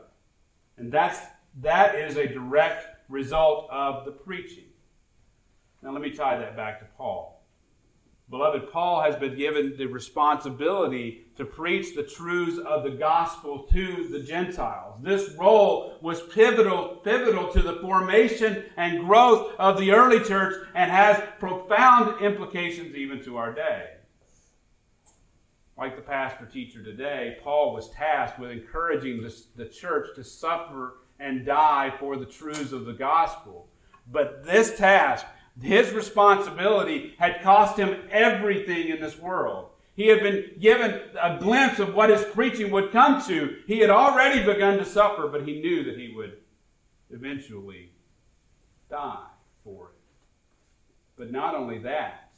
And 0.77 0.91
that's 0.91 1.19
that 1.62 1.96
is 1.96 2.17
a 2.17 2.27
direct 2.27 2.88
result 3.10 3.69
of 3.72 4.05
the 4.05 4.12
preaching. 4.12 4.65
Now 5.81 5.91
let 5.91 6.01
me 6.01 6.12
tie 6.12 6.38
that 6.38 6.55
back 6.55 6.79
to 6.79 6.86
Paul. 6.98 7.39
Beloved, 8.29 8.72
Paul 8.72 9.01
has 9.01 9.15
been 9.15 9.36
given 9.36 9.75
the 9.75 9.88
responsibility 9.88 11.25
to 11.36 11.46
preach 11.46 11.96
the 11.96 12.03
truths 12.03 12.60
of 12.60 12.84
the 12.84 12.91
gospel 12.91 13.65
to 13.72 14.08
the 14.08 14.19
Gentiles. 14.19 15.00
This 15.01 15.31
role 15.31 15.98
was 16.01 16.22
pivotal, 16.22 17.00
pivotal 17.03 17.51
to 17.51 17.62
the 17.63 17.77
formation 17.77 18.65
and 18.77 19.00
growth 19.00 19.53
of 19.58 19.79
the 19.79 19.91
early 19.91 20.19
church 20.24 20.53
and 20.75 20.91
has 20.91 21.24
profound 21.39 22.22
implications 22.22 22.93
even 22.93 23.24
to 23.24 23.38
our 23.38 23.51
day. 23.51 23.93
Like 25.79 25.95
the 25.95 26.01
pastor 26.01 26.45
teacher 26.45 26.83
today, 26.83 27.38
Paul 27.41 27.74
was 27.74 27.89
tasked 27.91 28.38
with 28.38 28.51
encouraging 28.51 29.24
the, 29.24 29.33
the 29.55 29.65
church 29.65 30.09
to 30.15 30.25
suffer 30.25 30.98
and 31.21 31.45
die 31.45 31.93
for 32.00 32.17
the 32.17 32.25
truths 32.25 32.74
of 32.74 32.86
the 32.86 32.93
gospel. 32.93 33.69
But 34.12 34.43
this 34.43 34.77
task 34.77 35.25
his 35.62 35.91
responsibility 35.91 37.15
had 37.17 37.41
cost 37.41 37.77
him 37.77 38.03
everything 38.12 38.89
in 38.89 39.01
this 39.01 39.17
world. 39.17 39.69
He 39.95 40.07
had 40.07 40.21
been 40.21 40.51
given 40.59 41.01
a 41.21 41.38
glimpse 41.38 41.79
of 41.79 41.93
what 41.93 42.09
his 42.09 42.24
preaching 42.24 42.71
would 42.71 42.91
come 42.91 43.21
to. 43.24 43.57
He 43.67 43.79
had 43.79 43.89
already 43.89 44.43
begun 44.43 44.77
to 44.77 44.86
suffer, 44.86 45.27
but 45.27 45.45
he 45.45 45.59
knew 45.59 45.83
that 45.83 45.98
he 45.98 46.13
would 46.15 46.38
eventually 47.09 47.91
die 48.89 49.27
for 49.63 49.89
it. 49.89 49.95
But 51.17 51.31
not 51.31 51.55
only 51.55 51.79
that, 51.79 52.31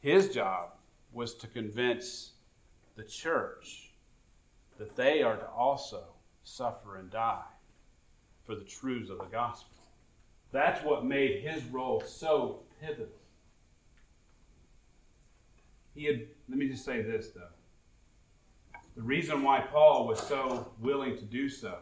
his 0.00 0.28
job 0.28 0.75
was 1.16 1.34
to 1.34 1.46
convince 1.46 2.32
the 2.94 3.02
church 3.02 3.90
that 4.78 4.94
they 4.94 5.22
are 5.22 5.36
to 5.36 5.48
also 5.48 6.04
suffer 6.44 6.98
and 6.98 7.10
die 7.10 7.42
for 8.44 8.54
the 8.54 8.64
truths 8.64 9.08
of 9.08 9.18
the 9.18 9.24
gospel. 9.24 9.78
That's 10.52 10.84
what 10.84 11.06
made 11.06 11.40
his 11.40 11.64
role 11.64 12.02
so 12.06 12.60
pivotal. 12.80 13.08
He 15.94 16.04
had, 16.04 16.26
let 16.50 16.58
me 16.58 16.68
just 16.68 16.84
say 16.84 17.00
this 17.00 17.30
though. 17.30 17.48
The 18.94 19.02
reason 19.02 19.42
why 19.42 19.60
Paul 19.60 20.06
was 20.06 20.20
so 20.20 20.70
willing 20.80 21.16
to 21.16 21.24
do 21.24 21.48
so, 21.48 21.78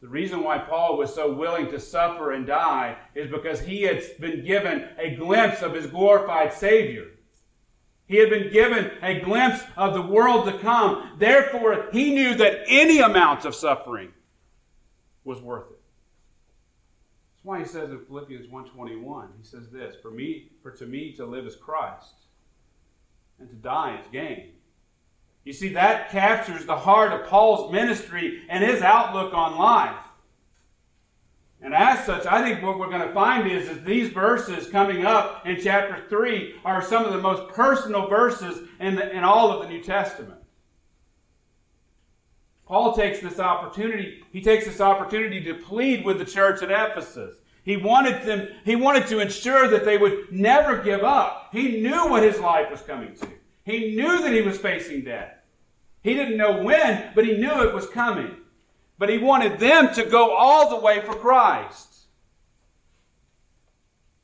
the 0.00 0.08
reason 0.08 0.44
why 0.44 0.58
Paul 0.58 0.96
was 0.96 1.12
so 1.12 1.32
willing 1.32 1.68
to 1.72 1.80
suffer 1.80 2.32
and 2.32 2.46
die 2.46 2.96
is 3.16 3.28
because 3.28 3.60
he 3.60 3.82
had 3.82 4.00
been 4.20 4.44
given 4.44 4.88
a 4.96 5.16
glimpse 5.16 5.62
of 5.62 5.74
his 5.74 5.86
glorified 5.86 6.52
Savior. 6.52 7.06
He 8.08 8.16
had 8.16 8.30
been 8.30 8.50
given 8.50 8.90
a 9.02 9.20
glimpse 9.20 9.62
of 9.76 9.92
the 9.92 10.02
world 10.02 10.46
to 10.46 10.58
come. 10.58 11.12
Therefore, 11.18 11.88
he 11.92 12.14
knew 12.14 12.34
that 12.36 12.62
any 12.66 13.00
amount 13.00 13.44
of 13.44 13.54
suffering 13.54 14.12
was 15.24 15.42
worth 15.42 15.70
it. 15.70 15.78
That's 17.34 17.44
why 17.44 17.58
he 17.58 17.66
says 17.66 17.90
in 17.90 18.04
Philippians 18.06 18.46
1.21, 18.46 19.28
he 19.38 19.44
says 19.44 19.68
this, 19.68 19.94
For 20.00 20.10
me, 20.10 20.50
for 20.62 20.70
to 20.72 20.86
me 20.86 21.12
to 21.12 21.26
live 21.26 21.46
is 21.46 21.54
Christ, 21.54 22.14
and 23.38 23.48
to 23.50 23.54
die 23.56 24.00
is 24.00 24.06
gain. 24.10 24.52
You 25.44 25.52
see, 25.52 25.68
that 25.74 26.10
captures 26.10 26.64
the 26.64 26.76
heart 26.76 27.12
of 27.12 27.26
Paul's 27.26 27.70
ministry 27.70 28.42
and 28.48 28.64
his 28.64 28.80
outlook 28.80 29.34
on 29.34 29.58
life. 29.58 29.96
And 31.60 31.74
as 31.74 32.04
such, 32.04 32.24
I 32.24 32.42
think 32.42 32.62
what 32.62 32.78
we're 32.78 32.90
going 32.90 33.06
to 33.06 33.12
find 33.12 33.50
is 33.50 33.68
that 33.68 33.84
these 33.84 34.10
verses 34.10 34.68
coming 34.68 35.04
up 35.04 35.44
in 35.44 35.60
chapter 35.60 36.04
3 36.08 36.54
are 36.64 36.82
some 36.82 37.04
of 37.04 37.12
the 37.12 37.20
most 37.20 37.52
personal 37.52 38.08
verses 38.08 38.68
in, 38.78 38.94
the, 38.94 39.10
in 39.10 39.24
all 39.24 39.50
of 39.50 39.62
the 39.62 39.68
New 39.68 39.82
Testament. 39.82 40.38
Paul 42.64 42.94
takes 42.94 43.20
this 43.20 43.40
opportunity, 43.40 44.22
he 44.30 44.42
takes 44.42 44.66
this 44.66 44.80
opportunity 44.80 45.42
to 45.44 45.54
plead 45.54 46.04
with 46.04 46.18
the 46.18 46.24
church 46.24 46.62
at 46.62 46.70
Ephesus. 46.70 47.36
He 47.64 47.76
wanted 47.76 48.22
them, 48.22 48.48
he 48.64 48.76
wanted 48.76 49.06
to 49.08 49.20
ensure 49.20 49.68
that 49.68 49.84
they 49.84 49.98
would 49.98 50.30
never 50.30 50.82
give 50.82 51.02
up. 51.02 51.48
He 51.50 51.80
knew 51.80 52.08
what 52.08 52.22
his 52.22 52.38
life 52.38 52.70
was 52.70 52.82
coming 52.82 53.14
to. 53.16 53.28
He 53.64 53.96
knew 53.96 54.22
that 54.22 54.32
he 54.32 54.42
was 54.42 54.58
facing 54.58 55.02
death. 55.02 55.34
He 56.02 56.14
didn't 56.14 56.36
know 56.36 56.62
when, 56.62 57.10
but 57.14 57.26
he 57.26 57.36
knew 57.36 57.62
it 57.62 57.74
was 57.74 57.88
coming. 57.88 58.36
But 58.98 59.08
he 59.08 59.18
wanted 59.18 59.60
them 59.60 59.94
to 59.94 60.04
go 60.04 60.34
all 60.34 60.70
the 60.70 60.84
way 60.84 61.00
for 61.00 61.14
Christ. 61.14 61.98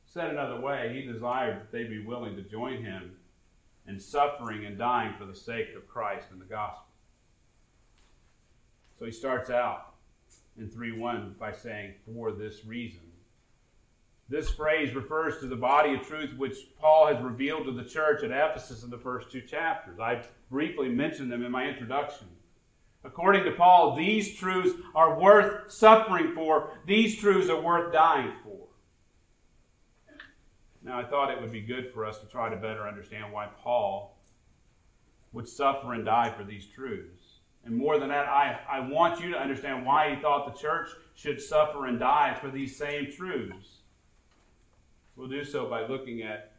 Said 0.05 0.29
another 0.29 0.59
way, 0.59 0.93
he 0.93 1.11
desired 1.11 1.61
that 1.61 1.71
they 1.71 1.85
be 1.85 2.05
willing 2.05 2.35
to 2.35 2.41
join 2.41 2.83
him 2.83 3.15
in 3.87 3.99
suffering 3.99 4.65
and 4.65 4.77
dying 4.77 5.13
for 5.17 5.25
the 5.25 5.35
sake 5.35 5.75
of 5.75 5.87
Christ 5.87 6.27
and 6.31 6.41
the 6.41 6.45
gospel. 6.45 6.85
So 8.97 9.05
he 9.05 9.11
starts 9.11 9.49
out 9.49 9.93
in 10.57 10.69
3 10.69 10.97
1 10.97 11.35
by 11.39 11.51
saying, 11.51 11.95
For 12.05 12.31
this 12.31 12.65
reason, 12.65 13.01
This 14.27 14.49
phrase 14.49 14.95
refers 14.95 15.39
to 15.39 15.47
the 15.47 15.55
body 15.55 15.93
of 15.93 16.01
truth 16.01 16.33
which 16.37 16.57
Paul 16.79 17.07
has 17.07 17.23
revealed 17.23 17.65
to 17.65 17.71
the 17.71 17.83
church 17.83 18.23
at 18.23 18.31
Ephesus 18.31 18.83
in 18.83 18.89
the 18.89 18.97
first 18.97 19.31
two 19.31 19.41
chapters. 19.41 19.99
I 19.99 20.23
briefly 20.49 20.89
mentioned 20.89 21.31
them 21.31 21.43
in 21.45 21.51
my 21.51 21.65
introduction. 21.67 22.27
According 23.05 23.43
to 23.43 23.51
Paul, 23.51 23.95
these 23.95 24.35
truths 24.35 24.79
are 24.95 25.19
worth 25.19 25.71
suffering 25.71 26.33
for, 26.33 26.71
these 26.87 27.17
truths 27.17 27.49
are 27.49 27.61
worth 27.61 27.93
dying 27.93 28.33
for. 28.43 28.67
Now, 30.81 30.99
I 30.99 31.03
thought 31.03 31.31
it 31.31 31.39
would 31.39 31.51
be 31.51 31.61
good 31.61 31.91
for 31.93 32.05
us 32.05 32.19
to 32.19 32.25
try 32.25 32.49
to 32.49 32.55
better 32.55 32.87
understand 32.87 33.31
why 33.31 33.47
Paul 33.61 34.17
would 35.33 35.47
suffer 35.47 35.93
and 35.93 36.05
die 36.05 36.33
for 36.35 36.43
these 36.43 36.65
truths. 36.65 37.39
And 37.63 37.75
more 37.75 37.99
than 37.99 38.09
that, 38.09 38.27
I, 38.27 38.59
I 38.69 38.79
want 38.87 39.19
you 39.19 39.31
to 39.31 39.39
understand 39.39 39.85
why 39.85 40.13
he 40.13 40.21
thought 40.21 40.51
the 40.51 40.59
church 40.59 40.89
should 41.15 41.41
suffer 41.41 41.85
and 41.85 41.99
die 41.99 42.37
for 42.39 42.49
these 42.49 42.75
same 42.75 43.11
truths. 43.11 43.79
We'll 45.15 45.27
do 45.27 45.43
so 45.43 45.67
by 45.67 45.87
looking 45.87 46.21
at 46.21 46.54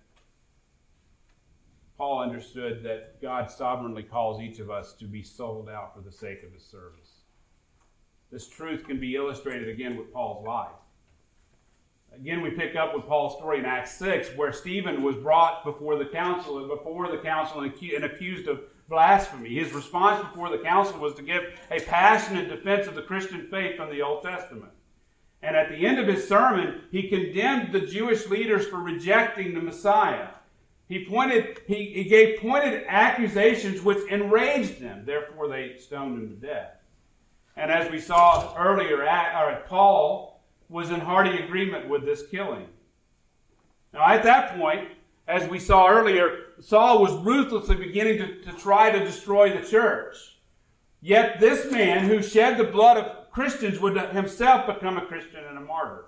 Paul 1.98 2.20
understood 2.22 2.82
that 2.82 3.20
God 3.22 3.50
sovereignly 3.50 4.02
calls 4.02 4.42
each 4.42 4.58
of 4.58 4.70
us 4.70 4.92
to 4.94 5.06
be 5.06 5.22
sold 5.22 5.68
out 5.68 5.94
for 5.94 6.02
the 6.02 6.12
sake 6.12 6.42
of 6.42 6.52
his 6.52 6.64
service. 6.64 7.22
This 8.30 8.48
truth 8.48 8.86
can 8.86 9.00
be 9.00 9.16
illustrated 9.16 9.68
again 9.68 9.96
with 9.96 10.12
Paul's 10.12 10.44
life. 10.46 10.72
Again, 12.14 12.42
we 12.42 12.50
pick 12.50 12.76
up 12.76 12.94
with 12.94 13.06
Paul's 13.06 13.36
story 13.36 13.58
in 13.58 13.64
Acts 13.64 13.92
6, 13.98 14.36
where 14.36 14.52
Stephen 14.52 15.02
was 15.02 15.16
brought 15.16 15.64
before 15.64 15.96
the 15.96 16.06
council 16.06 16.58
and 16.58 16.68
before 16.68 17.10
the 17.10 17.18
council 17.18 17.60
and 17.60 18.04
accused 18.04 18.48
of 18.48 18.60
blasphemy. 18.88 19.54
His 19.54 19.72
response 19.72 20.26
before 20.26 20.50
the 20.50 20.62
council 20.62 20.98
was 20.98 21.14
to 21.14 21.22
give 21.22 21.42
a 21.70 21.80
passionate 21.80 22.48
defense 22.48 22.86
of 22.86 22.94
the 22.94 23.02
Christian 23.02 23.48
faith 23.50 23.76
from 23.76 23.90
the 23.90 24.02
Old 24.02 24.22
Testament. 24.22 24.72
And 25.42 25.54
at 25.54 25.68
the 25.68 25.86
end 25.86 25.98
of 25.98 26.08
his 26.08 26.26
sermon, 26.26 26.82
he 26.90 27.08
condemned 27.08 27.72
the 27.72 27.80
Jewish 27.86 28.26
leaders 28.28 28.66
for 28.66 28.78
rejecting 28.78 29.54
the 29.54 29.60
Messiah. 29.60 30.28
He 30.88 31.04
pointed, 31.04 31.60
he, 31.66 31.86
he 31.86 32.04
gave 32.04 32.40
pointed 32.40 32.84
accusations 32.86 33.82
which 33.82 34.08
enraged 34.10 34.80
them. 34.80 35.04
Therefore, 35.04 35.48
they 35.48 35.76
stoned 35.78 36.18
him 36.18 36.28
to 36.28 36.46
death. 36.46 36.72
And 37.56 37.70
as 37.70 37.90
we 37.90 37.98
saw 37.98 38.54
earlier, 38.56 39.04
Paul 39.66 40.40
was 40.68 40.90
in 40.90 41.00
hearty 41.00 41.42
agreement 41.42 41.88
with 41.88 42.04
this 42.04 42.26
killing. 42.28 42.66
Now, 43.92 44.06
at 44.06 44.22
that 44.24 44.58
point, 44.58 44.88
as 45.26 45.48
we 45.48 45.58
saw 45.58 45.88
earlier, 45.88 46.46
Saul 46.60 47.02
was 47.02 47.12
ruthlessly 47.24 47.76
beginning 47.76 48.18
to, 48.18 48.42
to 48.42 48.52
try 48.52 48.90
to 48.90 49.04
destroy 49.04 49.50
the 49.58 49.66
church. 49.66 50.16
Yet 51.00 51.40
this 51.40 51.70
man 51.70 52.04
who 52.04 52.22
shed 52.22 52.58
the 52.58 52.64
blood 52.64 52.96
of 52.96 53.30
Christians 53.30 53.80
would 53.80 53.96
himself 53.96 54.66
become 54.66 54.98
a 54.98 55.06
Christian 55.06 55.44
and 55.44 55.58
a 55.58 55.60
martyr. 55.60 56.06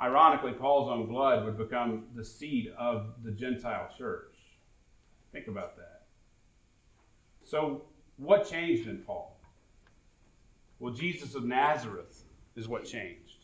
Ironically, 0.00 0.52
Paul's 0.52 0.90
own 0.90 1.06
blood 1.06 1.44
would 1.44 1.58
become 1.58 2.04
the 2.14 2.24
seed 2.24 2.72
of 2.78 3.14
the 3.24 3.32
Gentile 3.32 3.88
church. 3.96 4.34
Think 5.32 5.48
about 5.48 5.76
that. 5.76 6.02
So, 7.44 7.82
what 8.16 8.48
changed 8.48 8.88
in 8.88 8.98
Paul? 8.98 9.40
Well, 10.78 10.92
Jesus 10.92 11.34
of 11.34 11.44
Nazareth 11.44 12.22
is 12.54 12.68
what 12.68 12.84
changed. 12.84 13.38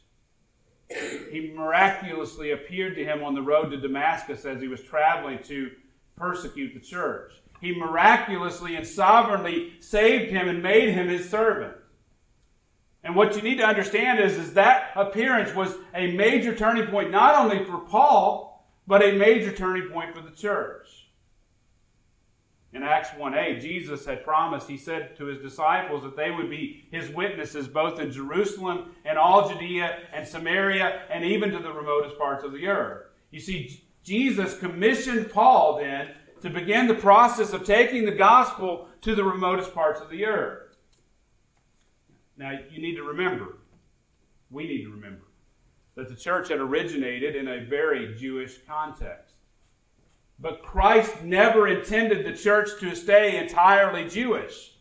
He 0.88 1.52
miraculously 1.56 2.52
appeared 2.52 2.94
to 2.96 3.04
him 3.04 3.25
on 3.25 3.34
the 3.34 3.42
road 3.42 3.70
to 3.70 3.76
Damascus 3.76 4.44
as 4.44 4.61
he 4.61 4.68
was 4.68 4.82
traveling 4.82 5.38
to 5.44 5.70
persecute 6.16 6.75
the 6.75 6.80
church. 6.80 7.32
He 7.61 7.75
miraculously 7.75 8.76
and 8.76 8.87
sovereignly 8.87 9.73
saved 9.80 10.30
him 10.30 10.49
and 10.49 10.62
made 10.62 10.90
him 10.90 11.08
his 11.08 11.28
servant. 11.28 11.75
And 13.04 13.14
what 13.14 13.37
you 13.37 13.42
need 13.42 13.58
to 13.58 13.66
understand 13.66 14.18
is, 14.18 14.38
is 14.38 14.54
that 14.54 14.90
appearance 14.96 15.54
was 15.54 15.75
a 15.94 16.12
major 16.12 16.54
turning 16.54 16.87
point, 16.87 17.11
not 17.11 17.37
only 17.37 17.62
for 17.64 17.78
Paul, 17.78 18.66
but 18.87 19.04
a 19.04 19.12
major 19.12 19.52
turning 19.52 19.90
point 19.90 20.14
for 20.14 20.23
the 20.23 20.30
church. 20.30 21.04
In 22.73 22.82
Acts 22.82 23.11
1a, 23.11 23.61
Jesus 23.61 24.04
had 24.04 24.25
promised, 24.25 24.68
he 24.68 24.76
said 24.76 25.16
to 25.16 25.26
his 25.26 25.38
disciples 25.38 26.02
that 26.02 26.16
they 26.16 26.33
would 26.33 26.50
be 26.50 26.87
his 26.90 27.09
witnesses 27.11 27.68
both 27.68 28.00
in 28.00 28.11
Jerusalem 28.11 28.96
and 29.05 29.16
all 29.16 29.48
Judea 29.48 30.00
and 30.12 30.26
Samaria 30.26 31.02
and 31.09 31.24
even 31.24 31.52
to 31.52 31.61
the 31.61 31.72
remotest 31.72 32.18
parts 32.18 32.42
of 32.42 32.52
the 32.52 32.66
earth. 32.66 33.07
You 33.31 33.38
see, 33.38 33.81
Jesus 34.02 34.59
commissioned 34.59 35.31
Paul 35.31 35.79
then 35.79 36.11
to 36.40 36.50
begin 36.50 36.88
the 36.88 36.94
process 36.94 37.52
of 37.52 37.64
taking 37.64 38.05
the 38.05 38.12
gospel 38.12 38.88
to 39.02 39.14
the 39.14 39.24
remotest 39.24 39.72
parts 39.72 40.00
of 40.00 40.11
the 40.11 40.26
earth. 40.26 40.63
Now, 42.37 42.59
you 42.70 42.81
need 42.81 42.97
to 42.97 43.03
remember, 43.03 43.59
we 44.51 44.66
need 44.66 44.85
to 44.85 44.90
remember, 44.90 45.25
that 45.94 46.09
the 46.09 46.16
church 46.16 46.49
had 46.49 46.59
originated 46.59 47.37
in 47.37 47.49
a 47.49 47.64
very 47.64 48.14
Jewish 48.16 48.59
context. 48.66 49.35
But 50.40 50.62
Christ 50.62 51.23
never 51.23 51.68
intended 51.68 52.27
the 52.27 52.37
church 52.37 52.70
to 52.81 52.97
stay 52.97 53.38
entirely 53.38 54.09
Jewish. 54.09 54.73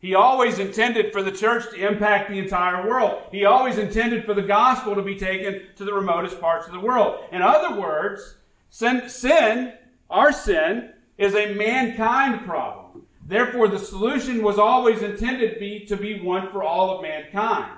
He 0.00 0.14
always 0.14 0.58
intended 0.58 1.12
for 1.12 1.22
the 1.22 1.32
church 1.32 1.70
to 1.70 1.86
impact 1.86 2.28
the 2.28 2.38
entire 2.38 2.86
world. 2.86 3.22
He 3.30 3.44
always 3.44 3.78
intended 3.78 4.24
for 4.24 4.34
the 4.34 4.42
gospel 4.42 4.94
to 4.94 5.02
be 5.02 5.18
taken 5.18 5.62
to 5.76 5.84
the 5.84 5.94
remotest 5.94 6.40
parts 6.40 6.66
of 6.66 6.72
the 6.72 6.80
world. 6.80 7.24
In 7.32 7.40
other 7.40 7.80
words, 7.80 8.36
sin, 8.70 9.08
sin 9.08 9.72
our 10.10 10.32
sin, 10.32 10.90
is 11.18 11.34
a 11.34 11.54
mankind 11.54 12.44
problem. 12.44 12.83
Therefore, 13.26 13.68
the 13.68 13.78
solution 13.78 14.42
was 14.42 14.58
always 14.58 15.02
intended 15.02 15.54
to 15.54 15.60
be, 15.60 15.86
to 15.86 15.96
be 15.96 16.20
one 16.20 16.50
for 16.50 16.62
all 16.62 16.96
of 16.96 17.02
mankind. 17.02 17.72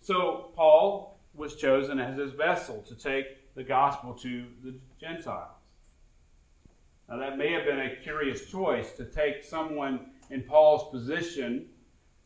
So, 0.00 0.50
Paul 0.54 1.18
was 1.34 1.56
chosen 1.56 1.98
as 1.98 2.18
his 2.18 2.32
vessel 2.32 2.82
to 2.88 2.94
take 2.94 3.54
the 3.54 3.64
gospel 3.64 4.12
to 4.14 4.44
the 4.62 4.74
Gentiles. 5.00 5.48
Now, 7.08 7.16
that 7.18 7.38
may 7.38 7.52
have 7.52 7.64
been 7.64 7.80
a 7.80 7.96
curious 7.96 8.50
choice 8.50 8.92
to 8.92 9.04
take 9.04 9.42
someone 9.42 10.10
in 10.30 10.42
Paul's 10.42 10.90
position 10.90 11.66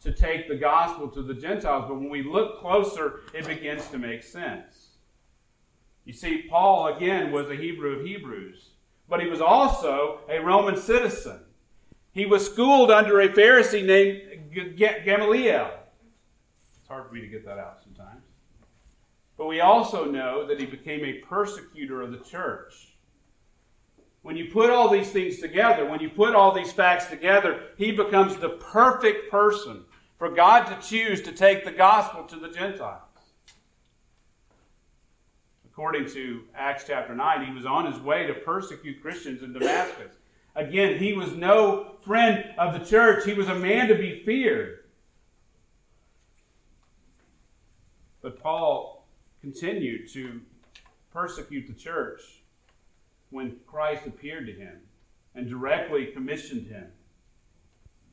to 0.03 0.13
take 0.13 0.49
the 0.49 0.57
gospel 0.57 1.09
to 1.09 1.23
the 1.23 1.35
Gentiles, 1.35 1.85
but 1.87 1.95
when 1.95 2.09
we 2.09 2.23
look 2.23 2.61
closer, 2.61 3.21
it 3.35 3.47
begins 3.47 3.87
to 3.89 3.99
make 3.99 4.23
sense. 4.23 4.97
You 6.05 6.15
see, 6.15 6.47
Paul, 6.49 6.97
again, 6.97 7.31
was 7.31 7.51
a 7.51 7.55
Hebrew 7.55 7.99
of 7.99 8.07
Hebrews, 8.07 8.71
but 9.09 9.21
he 9.21 9.29
was 9.29 9.43
also 9.43 10.21
a 10.29 10.41
Roman 10.41 10.77
citizen. 10.77 11.41
He 12.13 12.27
was 12.27 12.45
schooled 12.45 12.91
under 12.91 13.21
a 13.21 13.29
Pharisee 13.29 13.85
named 13.85 14.53
Gamaliel. 14.75 15.71
It's 16.79 16.89
hard 16.89 17.09
for 17.09 17.15
me 17.15 17.21
to 17.21 17.29
get 17.29 17.45
that 17.45 17.59
out 17.59 17.79
sometimes. 17.83 18.23
But 19.37 19.47
we 19.47 19.61
also 19.61 20.05
know 20.05 20.47
that 20.47 20.61
he 20.61 20.67
became 20.67 21.05
a 21.05 21.15
persecutor 21.21 22.03
of 22.03 22.11
the 22.11 22.19
church. 22.19 22.89
When 24.23 24.37
you 24.37 24.51
put 24.51 24.69
all 24.69 24.91
these 24.91 25.11
things 25.11 25.39
together, 25.39 25.89
when 25.89 26.01
you 26.01 26.11
put 26.11 26.35
all 26.35 26.53
these 26.53 26.73
facts 26.73 27.07
together, 27.07 27.69
he 27.79 27.93
becomes 27.93 28.37
the 28.37 28.51
perfect 28.51 29.31
person 29.31 29.85
for 30.19 30.29
God 30.29 30.65
to 30.67 30.87
choose 30.87 31.23
to 31.23 31.33
take 31.33 31.65
the 31.65 31.73
gospel 31.73 32.25
to 32.25 32.37
the 32.37 32.51
Gentiles. 32.51 33.01
According 35.65 36.11
to 36.11 36.43
Acts 36.55 36.85
chapter 36.87 37.15
9, 37.15 37.47
he 37.47 37.55
was 37.55 37.65
on 37.65 37.91
his 37.91 37.99
way 38.03 38.27
to 38.27 38.35
persecute 38.35 39.01
Christians 39.01 39.43
in 39.43 39.55
Damascus. 39.55 40.17
Again, 40.57 40.99
he 40.99 41.13
was 41.13 41.33
no 41.33 41.93
friend 42.05 42.45
of 42.59 42.79
the 42.79 42.85
church, 42.85 43.25
he 43.25 43.35
was 43.35 43.49
a 43.49 43.55
man 43.55 43.89
to 43.89 43.95
be 43.95 44.23
feared. 44.25 44.85
But 48.23 48.43
Paul 48.43 49.07
continued 49.41 50.09
to 50.13 50.41
persecute 51.13 51.67
the 51.67 51.73
church 51.73 52.21
when 53.31 53.57
Christ 53.67 54.07
appeared 54.07 54.47
to 54.47 54.53
him 54.53 54.81
and 55.35 55.49
directly 55.49 56.07
commissioned 56.07 56.67
him. 56.67 56.87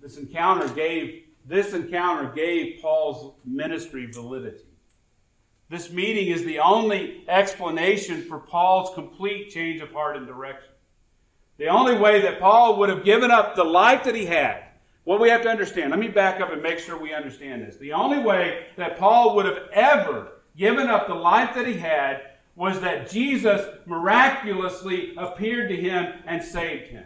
This 0.02 0.18
encounter 0.18 0.68
gave 0.70 1.24
this 1.46 1.74
encounter 1.74 2.30
gave 2.34 2.82
Paul's 2.82 3.34
ministry 3.46 4.06
validity. 4.06 4.66
This 5.70 5.92
meeting 5.92 6.28
is 6.28 6.44
the 6.44 6.60
only 6.60 7.24
explanation 7.30 8.24
for 8.24 8.40
Paul's 8.40 8.94
complete 8.96 9.50
change 9.50 9.82
of 9.82 9.92
heart 9.92 10.18
and 10.18 10.28
direction. 10.28 10.70
The 11.58 11.68
only 11.68 11.98
way 11.98 12.22
that 12.22 12.40
Paul 12.40 12.78
would 12.78 12.90
have 12.90 13.04
given 13.04 13.32
up 13.32 13.56
the 13.56 13.64
life 13.64 14.04
that 14.04 14.16
he 14.16 14.26
had, 14.26 14.64
what 15.06 15.20
we 15.20 15.30
have 15.30 15.42
to 15.44 15.50
understand, 15.50 15.92
let 15.92 16.00
me 16.00 16.08
back 16.08 16.42
up 16.42 16.52
and 16.52 16.62
make 16.62 16.80
sure 16.80 16.98
we 16.98 17.14
understand 17.14 17.64
this. 17.64 17.78
The 17.78 17.94
only 17.94 18.20
way 18.20 18.66
that 18.76 18.98
Paul 18.98 19.36
would 19.36 19.46
have 19.46 19.70
ever 19.72 20.34
given 20.56 20.88
up 20.88 21.08
the 21.08 21.16
life 21.16 21.56
that 21.56 21.66
he 21.66 21.78
had 21.78 22.22
was 22.56 22.80
that 22.82 23.10
Jesus 23.10 23.66
miraculously 23.86 25.14
appeared 25.16 25.70
to 25.70 25.76
him 25.76 26.14
and 26.26 26.44
saved 26.44 26.88
him. 26.90 27.06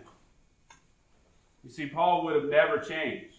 You 1.64 1.70
see, 1.70 1.86
Paul 1.86 2.26
would 2.26 2.36
have 2.36 2.50
never 2.50 2.78
changed. 2.80 3.36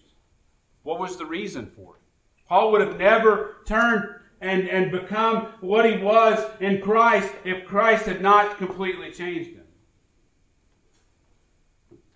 What 0.82 1.00
was 1.00 1.16
the 1.16 1.26
reason 1.26 1.72
for 1.74 1.96
it? 1.96 2.02
Paul 2.48 2.72
would 2.72 2.82
have 2.82 2.98
never 2.98 3.56
turned 3.66 4.04
and, 4.40 4.68
and 4.68 4.90
become 4.90 5.46
what 5.60 5.84
he 5.84 5.96
was 5.98 6.38
in 6.60 6.80
Christ 6.80 7.32
if 7.44 7.64
Christ 7.66 8.06
had 8.06 8.20
not 8.20 8.58
completely 8.58 9.10
changed 9.10 9.50
him. 9.50 9.61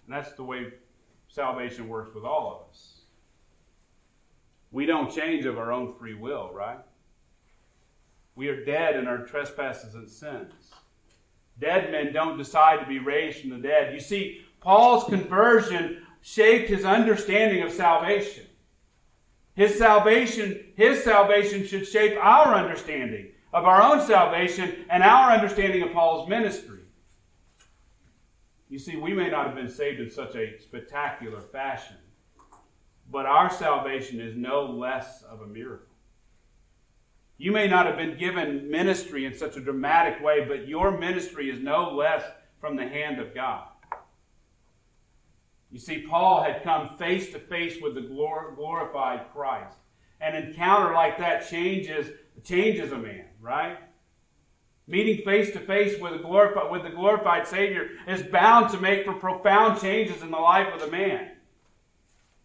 And 0.07 0.17
that's 0.17 0.33
the 0.33 0.45
way 0.45 0.73
salvation 1.29 1.89
works 1.89 2.15
with 2.15 2.25
all 2.25 2.53
of 2.53 2.71
us. 2.71 3.01
We 4.71 4.87
don't 4.87 5.15
change 5.15 5.45
of 5.47 5.59
our 5.59 5.73
own 5.73 5.95
free 5.95 6.15
will, 6.15 6.51
right? 6.53 6.79
We 8.35 8.49
are 8.49 8.65
dead 8.65 8.97
in 8.97 9.07
our 9.07 9.25
trespasses 9.25 9.95
and 9.95 10.09
sins. 10.09 10.53
Dead 11.59 11.91
men 11.91 12.13
don't 12.13 12.37
decide 12.37 12.81
to 12.81 12.87
be 12.87 12.99
raised 12.99 13.41
from 13.41 13.51
the 13.51 13.57
dead. 13.59 13.95
You 13.95 14.01
see, 14.01 14.43
Paul's 14.61 15.05
conversion 15.05 16.03
shaped 16.21 16.69
his 16.69 16.85
understanding 16.85 17.63
of 17.63 17.73
salvation. 17.73 18.45
His 19.55 19.79
salvation, 19.79 20.73
his 20.77 21.03
salvation 21.03 21.67
should 21.67 21.89
shape 21.89 22.19
our 22.21 22.55
understanding 22.55 23.31
of 23.55 23.65
our 23.65 23.81
own 23.81 24.07
salvation 24.07 24.85
and 24.91 25.03
our 25.03 25.33
understanding 25.33 25.83
of 25.83 25.93
Paul's 25.93 26.29
ministry. 26.29 26.76
You 28.77 28.81
see, 28.81 28.97
we 28.97 29.15
may 29.15 29.31
not 29.31 29.47
have 29.47 29.55
been 29.55 29.71
saved 29.71 30.01
in 30.01 30.11
such 30.11 30.37
a 30.37 30.61
spectacular 30.61 31.41
fashion, 31.41 31.97
but 33.11 33.25
our 33.25 33.49
salvation 33.49 34.21
is 34.21 34.37
no 34.37 34.67
less 34.67 35.23
of 35.23 35.41
a 35.41 35.47
miracle. 35.47 35.95
You 37.39 37.53
may 37.53 37.69
not 37.69 37.87
have 37.87 37.97
been 37.97 38.19
given 38.19 38.71
ministry 38.71 39.25
in 39.25 39.35
such 39.35 39.57
a 39.57 39.63
dramatic 39.63 40.23
way, 40.23 40.45
but 40.45 40.69
your 40.69 40.99
ministry 40.99 41.49
is 41.49 41.59
no 41.59 41.95
less 41.95 42.23
from 42.61 42.77
the 42.77 42.87
hand 42.87 43.19
of 43.19 43.35
God. 43.35 43.67
You 45.71 45.79
see, 45.79 46.03
Paul 46.03 46.43
had 46.43 46.63
come 46.63 46.99
face 46.99 47.33
to 47.33 47.39
face 47.39 47.81
with 47.81 47.95
the 47.95 48.03
glorified 48.03 49.33
Christ. 49.33 49.79
An 50.21 50.35
encounter 50.35 50.93
like 50.93 51.17
that 51.17 51.49
changes, 51.49 52.11
changes 52.45 52.93
a 52.93 52.99
man, 52.99 53.25
right? 53.41 53.79
Meeting 54.89 55.25
face 55.25 55.53
to 55.53 55.61
face 55.61 56.01
with 56.01 56.13
the 56.13 56.93
glorified 56.95 57.47
Savior 57.49 57.91
is 58.07 58.23
bound 58.23 58.71
to 58.71 58.81
make 58.81 59.05
for 59.05 59.15
profound 59.15 59.81
changes 59.81 60.23
in 60.23 60.31
the 60.31 60.39
life 60.39 60.73
of 60.73 60.81
the 60.81 60.91
man. 60.91 61.33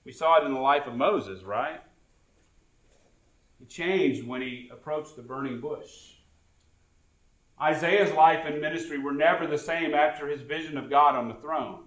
We 0.04 0.12
saw 0.12 0.42
it 0.42 0.46
in 0.46 0.54
the 0.54 0.60
life 0.60 0.88
of 0.88 0.96
Moses, 0.96 1.44
right? 1.44 1.82
He 3.60 3.66
changed 3.66 4.26
when 4.26 4.42
he 4.42 4.70
approached 4.74 5.16
the 5.16 5.22
burning 5.22 5.62
bush. 5.62 6.16
Isaiah's 7.62 8.12
life 8.14 8.44
and 8.48 8.60
ministry 8.60 8.98
were 8.98 9.12
never 9.12 9.46
the 9.46 9.58
same 9.60 9.94
after 9.94 10.28
his 10.28 10.42
vision 10.42 10.80
of 10.80 10.90
God 10.90 11.16
on 11.16 11.28
the 11.28 11.36
throne. 11.36 11.84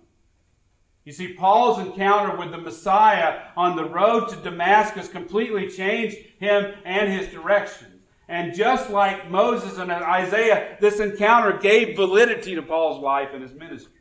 You 1.04 1.12
see, 1.12 1.34
Paul's 1.34 1.80
encounter 1.80 2.36
with 2.36 2.52
the 2.52 2.58
Messiah 2.58 3.48
on 3.56 3.74
the 3.74 3.88
road 3.88 4.28
to 4.28 4.36
Damascus 4.36 5.08
completely 5.08 5.68
changed 5.68 6.16
him 6.38 6.74
and 6.84 7.12
his 7.12 7.26
direction. 7.32 7.93
And 8.28 8.54
just 8.54 8.90
like 8.90 9.30
Moses 9.30 9.78
and 9.78 9.90
Isaiah, 9.90 10.76
this 10.80 11.00
encounter 11.00 11.58
gave 11.58 11.96
validity 11.96 12.54
to 12.54 12.62
Paul's 12.62 13.02
life 13.02 13.30
and 13.32 13.42
his 13.42 13.52
ministry. 13.52 13.92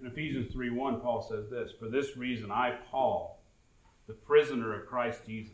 In 0.00 0.06
Ephesians 0.06 0.52
3:1, 0.52 1.00
Paul 1.00 1.22
says 1.22 1.48
this 1.50 1.72
For 1.78 1.88
this 1.88 2.16
reason, 2.16 2.50
I, 2.50 2.78
Paul, 2.90 3.42
the 4.06 4.14
prisoner 4.14 4.74
of 4.74 4.86
Christ 4.86 5.26
Jesus. 5.26 5.52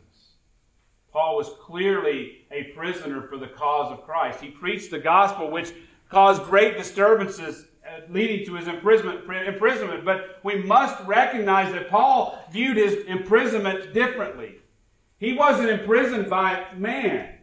Paul 1.11 1.37
was 1.37 1.49
clearly 1.61 2.45
a 2.51 2.65
prisoner 2.75 3.23
for 3.23 3.37
the 3.37 3.47
cause 3.47 3.91
of 3.91 4.03
Christ. 4.05 4.39
He 4.41 4.49
preached 4.49 4.91
the 4.91 4.99
gospel, 4.99 5.49
which 5.51 5.73
caused 6.09 6.43
great 6.43 6.77
disturbances 6.77 7.65
uh, 7.85 8.01
leading 8.09 8.45
to 8.45 8.55
his 8.55 8.67
imprisonment, 8.67 9.29
imprisonment. 9.47 10.05
But 10.05 10.39
we 10.43 10.63
must 10.63 11.03
recognize 11.05 11.73
that 11.73 11.89
Paul 11.89 12.39
viewed 12.51 12.77
his 12.77 13.05
imprisonment 13.05 13.93
differently. 13.93 14.59
He 15.19 15.33
wasn't 15.33 15.69
imprisoned 15.69 16.29
by 16.29 16.65
man. 16.75 17.33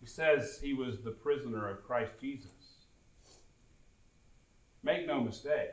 He 0.00 0.06
says 0.06 0.58
he 0.62 0.74
was 0.74 1.00
the 1.00 1.10
prisoner 1.10 1.68
of 1.68 1.84
Christ 1.86 2.12
Jesus. 2.20 2.50
Make 4.82 5.06
no 5.06 5.20
mistake. 5.20 5.70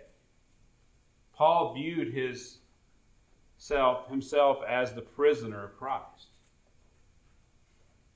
Paul 1.36 1.73
viewed 1.73 2.13
his 2.13 2.60
self, 3.58 4.08
himself 4.08 4.60
as 4.67 4.93
the 4.93 5.01
prisoner 5.01 5.65
of 5.65 5.77
Christ. 5.77 6.27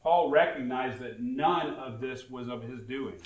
Paul 0.01 0.29
recognized 0.29 0.99
that 1.01 1.19
none 1.19 1.73
of 1.73 1.99
this 1.99 2.29
was 2.29 2.47
of 2.47 2.63
his 2.63 2.81
doing. 2.83 3.19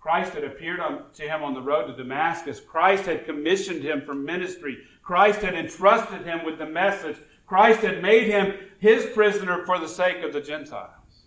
Christ 0.00 0.32
had 0.32 0.44
appeared 0.44 0.80
on, 0.80 1.04
to 1.14 1.22
him 1.22 1.42
on 1.42 1.54
the 1.54 1.62
road 1.62 1.86
to 1.86 1.96
Damascus. 1.96 2.60
Christ 2.60 3.04
had 3.04 3.26
commissioned 3.26 3.82
him 3.82 4.02
for 4.04 4.14
ministry. 4.14 4.78
Christ 5.10 5.42
had 5.42 5.56
entrusted 5.56 6.24
him 6.24 6.44
with 6.44 6.58
the 6.58 6.66
message. 6.66 7.16
Christ 7.44 7.80
had 7.80 8.00
made 8.00 8.28
him 8.28 8.54
his 8.78 9.06
prisoner 9.06 9.64
for 9.66 9.76
the 9.76 9.88
sake 9.88 10.22
of 10.22 10.32
the 10.32 10.40
Gentiles. 10.40 11.24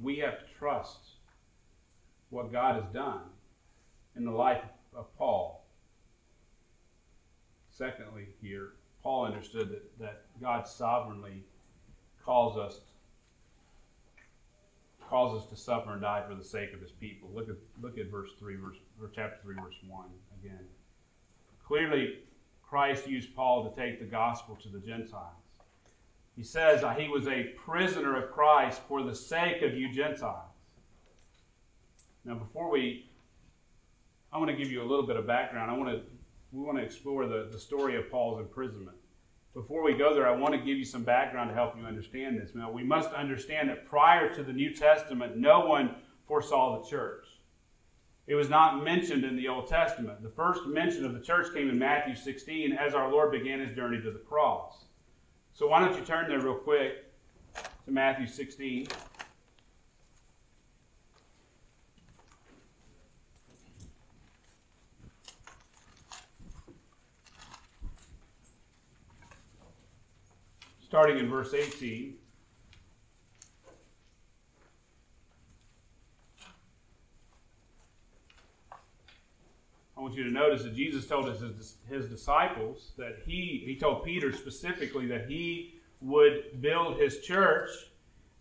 We 0.00 0.16
have 0.20 0.38
to 0.38 0.46
trust 0.58 1.00
what 2.30 2.50
God 2.50 2.82
has 2.82 2.90
done 2.94 3.20
in 4.16 4.24
the 4.24 4.30
life 4.30 4.64
of 4.96 5.14
Paul. 5.18 5.66
Secondly, 7.68 8.28
here, 8.40 8.72
Paul 9.02 9.26
understood 9.26 9.68
that, 9.68 9.98
that 9.98 10.22
God 10.40 10.66
sovereignly 10.66 11.44
calls 12.24 12.56
us 12.56 12.80
calls 15.08 15.42
us 15.42 15.48
to 15.50 15.56
suffer 15.56 15.92
and 15.92 16.02
die 16.02 16.22
for 16.28 16.34
the 16.34 16.44
sake 16.44 16.72
of 16.72 16.80
his 16.80 16.90
people. 16.90 17.30
Look 17.34 17.48
at 17.48 17.56
look 17.82 17.98
at 17.98 18.10
verse 18.10 18.30
three, 18.38 18.56
verse 18.56 18.76
or 19.00 19.10
chapter 19.14 19.38
three, 19.42 19.54
verse 19.56 19.74
one 19.86 20.08
again. 20.42 20.64
Clearly, 21.66 22.18
Christ 22.62 23.06
used 23.06 23.34
Paul 23.34 23.68
to 23.68 23.74
take 23.74 24.00
the 24.00 24.06
gospel 24.06 24.56
to 24.62 24.68
the 24.68 24.80
Gentiles. 24.80 25.32
He 26.36 26.42
says 26.42 26.84
he 26.98 27.08
was 27.08 27.28
a 27.28 27.44
prisoner 27.56 28.16
of 28.16 28.32
Christ 28.32 28.80
for 28.88 29.02
the 29.02 29.14
sake 29.14 29.62
of 29.62 29.74
you 29.74 29.92
Gentiles. 29.92 30.50
Now, 32.24 32.34
before 32.34 32.70
we, 32.70 33.06
I 34.32 34.38
want 34.38 34.50
to 34.50 34.56
give 34.56 34.72
you 34.72 34.82
a 34.82 34.88
little 34.88 35.06
bit 35.06 35.16
of 35.16 35.26
background. 35.26 35.70
I 35.70 35.76
want 35.76 35.90
to 35.90 36.02
we 36.52 36.62
want 36.62 36.78
to 36.78 36.84
explore 36.84 37.26
the, 37.26 37.48
the 37.50 37.58
story 37.58 37.96
of 37.96 38.10
Paul's 38.10 38.40
imprisonment 38.40 38.96
before 39.54 39.84
we 39.84 39.94
go 39.94 40.12
there, 40.12 40.26
I 40.26 40.36
want 40.36 40.52
to 40.52 40.58
give 40.58 40.76
you 40.76 40.84
some 40.84 41.04
background 41.04 41.48
to 41.48 41.54
help 41.54 41.76
you 41.78 41.84
understand 41.84 42.38
this. 42.38 42.54
Now, 42.54 42.70
we 42.70 42.82
must 42.82 43.10
understand 43.10 43.68
that 43.68 43.86
prior 43.86 44.34
to 44.34 44.42
the 44.42 44.52
New 44.52 44.74
Testament, 44.74 45.36
no 45.36 45.60
one 45.66 45.94
foresaw 46.26 46.82
the 46.82 46.88
church. 46.88 47.26
It 48.26 48.34
was 48.34 48.48
not 48.48 48.82
mentioned 48.82 49.24
in 49.24 49.36
the 49.36 49.48
Old 49.48 49.68
Testament. 49.68 50.22
The 50.22 50.30
first 50.30 50.66
mention 50.66 51.04
of 51.04 51.12
the 51.12 51.20
church 51.20 51.54
came 51.54 51.68
in 51.68 51.78
Matthew 51.78 52.16
16 52.16 52.72
as 52.72 52.94
our 52.94 53.10
Lord 53.10 53.30
began 53.30 53.60
his 53.60 53.76
journey 53.76 54.00
to 54.02 54.10
the 54.10 54.18
cross. 54.18 54.86
So, 55.52 55.68
why 55.68 55.80
don't 55.80 55.96
you 55.96 56.04
turn 56.04 56.28
there 56.28 56.40
real 56.40 56.54
quick 56.54 57.04
to 57.84 57.90
Matthew 57.92 58.26
16. 58.26 58.88
Starting 70.94 71.18
in 71.18 71.28
verse 71.28 71.52
18. 71.52 72.14
I 79.96 80.00
want 80.00 80.14
you 80.14 80.22
to 80.22 80.30
notice 80.30 80.62
that 80.62 80.76
Jesus 80.76 81.04
told 81.08 81.26
his, 81.26 81.78
his 81.88 82.06
disciples 82.08 82.92
that 82.96 83.16
he, 83.26 83.60
he 83.66 83.76
told 83.76 84.04
Peter 84.04 84.30
specifically 84.30 85.08
that 85.08 85.28
he 85.28 85.80
would 86.00 86.62
build 86.62 87.00
his 87.00 87.18
church 87.22 87.70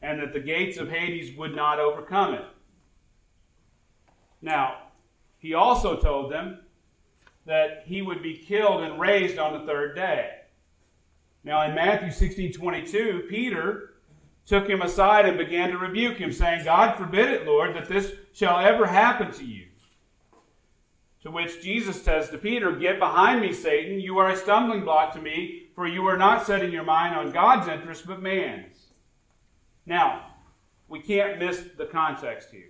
and 0.03 0.21
that 0.21 0.31
the 0.31 0.39
gates 0.39 0.77
of 0.77 0.91
Hades 0.91 1.35
would 1.35 1.55
not 1.55 1.79
overcome 1.79 2.35
it. 2.35 2.45
Now, 4.43 4.89
he 5.39 5.55
also 5.55 5.99
told 5.99 6.31
them 6.31 6.59
that 7.47 7.81
he 7.87 8.03
would 8.03 8.21
be 8.21 8.37
killed 8.37 8.83
and 8.83 8.99
raised 8.99 9.39
on 9.39 9.53
the 9.53 9.65
third 9.65 9.95
day. 9.95 10.42
Now, 11.43 11.67
in 11.67 11.75
Matthew 11.75 12.11
16 12.11 12.53
22, 12.53 13.25
Peter 13.29 13.95
took 14.45 14.67
him 14.67 14.81
aside 14.81 15.25
and 15.25 15.37
began 15.37 15.69
to 15.69 15.77
rebuke 15.77 16.17
him, 16.17 16.31
saying, 16.31 16.65
God 16.65 16.97
forbid 16.97 17.29
it, 17.29 17.45
Lord, 17.45 17.75
that 17.75 17.87
this 17.87 18.13
shall 18.33 18.59
ever 18.59 18.85
happen 18.85 19.31
to 19.33 19.45
you. 19.45 19.67
To 21.21 21.31
which 21.31 21.63
Jesus 21.63 22.03
says 22.03 22.29
to 22.29 22.37
Peter, 22.37 22.73
Get 22.73 22.99
behind 22.99 23.41
me, 23.41 23.53
Satan. 23.53 23.99
You 23.99 24.17
are 24.17 24.31
a 24.31 24.37
stumbling 24.37 24.83
block 24.83 25.13
to 25.13 25.21
me, 25.21 25.67
for 25.73 25.87
you 25.87 26.05
are 26.07 26.17
not 26.17 26.45
setting 26.45 26.71
your 26.71 26.83
mind 26.83 27.15
on 27.15 27.31
God's 27.31 27.69
interest, 27.69 28.05
but 28.05 28.21
man's. 28.21 28.87
Now, 29.85 30.27
we 30.89 30.99
can't 30.99 31.39
miss 31.39 31.63
the 31.77 31.85
context 31.85 32.49
here. 32.51 32.69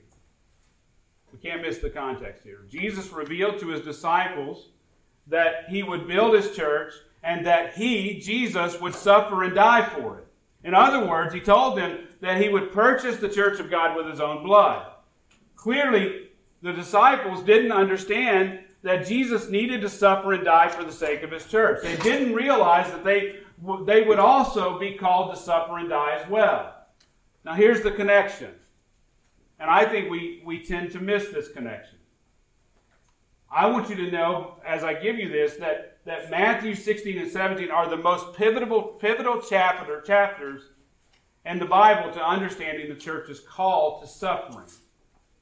We 1.31 1.39
can't 1.39 1.63
miss 1.63 1.79
the 1.79 1.89
context 1.89 2.43
here. 2.43 2.65
Jesus 2.69 3.11
revealed 3.11 3.59
to 3.59 3.69
his 3.69 3.81
disciples 3.81 4.69
that 5.25 5.65
he 5.67 5.81
would 5.81 6.07
build 6.07 6.35
his 6.35 6.55
church 6.55 6.93
and 7.23 7.45
that 7.45 7.73
he, 7.73 8.19
Jesus, 8.19 8.79
would 8.81 8.93
suffer 8.93 9.43
and 9.43 9.55
die 9.55 9.87
for 9.89 10.19
it. 10.19 10.27
In 10.63 10.73
other 10.73 11.05
words, 11.05 11.33
he 11.33 11.39
told 11.39 11.77
them 11.77 12.07
that 12.21 12.41
he 12.41 12.49
would 12.49 12.71
purchase 12.71 13.17
the 13.17 13.29
church 13.29 13.59
of 13.59 13.69
God 13.69 13.95
with 13.95 14.07
his 14.07 14.19
own 14.19 14.43
blood. 14.43 14.85
Clearly, 15.55 16.29
the 16.61 16.73
disciples 16.73 17.43
didn't 17.43 17.71
understand 17.71 18.59
that 18.81 19.07
Jesus 19.07 19.49
needed 19.49 19.81
to 19.81 19.89
suffer 19.89 20.33
and 20.33 20.43
die 20.43 20.69
for 20.69 20.83
the 20.83 20.91
sake 20.91 21.23
of 21.23 21.31
his 21.31 21.45
church. 21.45 21.81
They 21.81 21.95
didn't 21.97 22.33
realize 22.33 22.91
that 22.91 23.03
they, 23.03 23.37
they 23.85 24.03
would 24.03 24.19
also 24.19 24.77
be 24.77 24.93
called 24.93 25.33
to 25.33 25.39
suffer 25.39 25.77
and 25.77 25.89
die 25.89 26.19
as 26.21 26.29
well. 26.29 26.73
Now, 27.45 27.53
here's 27.53 27.81
the 27.81 27.91
connection. 27.91 28.51
And 29.59 29.69
I 29.69 29.85
think 29.85 30.09
we, 30.09 30.41
we 30.45 30.63
tend 30.63 30.91
to 30.91 30.99
miss 30.99 31.29
this 31.29 31.49
connection. 31.49 31.97
I 33.49 33.67
want 33.67 33.89
you 33.89 33.95
to 33.97 34.11
know, 34.11 34.55
as 34.65 34.83
I 34.83 34.93
give 34.93 35.17
you 35.17 35.29
this, 35.29 35.55
that, 35.57 35.92
that 36.05 36.29
Matthew 36.29 36.75
16 36.75 37.17
and 37.17 37.31
17 37.31 37.71
are 37.71 37.89
the 37.89 37.97
most 37.97 38.33
pivotal, 38.35 38.81
pivotal 38.81 39.41
chapter, 39.41 40.01
chapters 40.01 40.63
in 41.45 41.59
the 41.59 41.65
Bible 41.65 42.11
to 42.11 42.25
understanding 42.25 42.89
the 42.89 42.99
church's 42.99 43.39
call 43.39 44.01
to 44.01 44.07
suffering. 44.07 44.67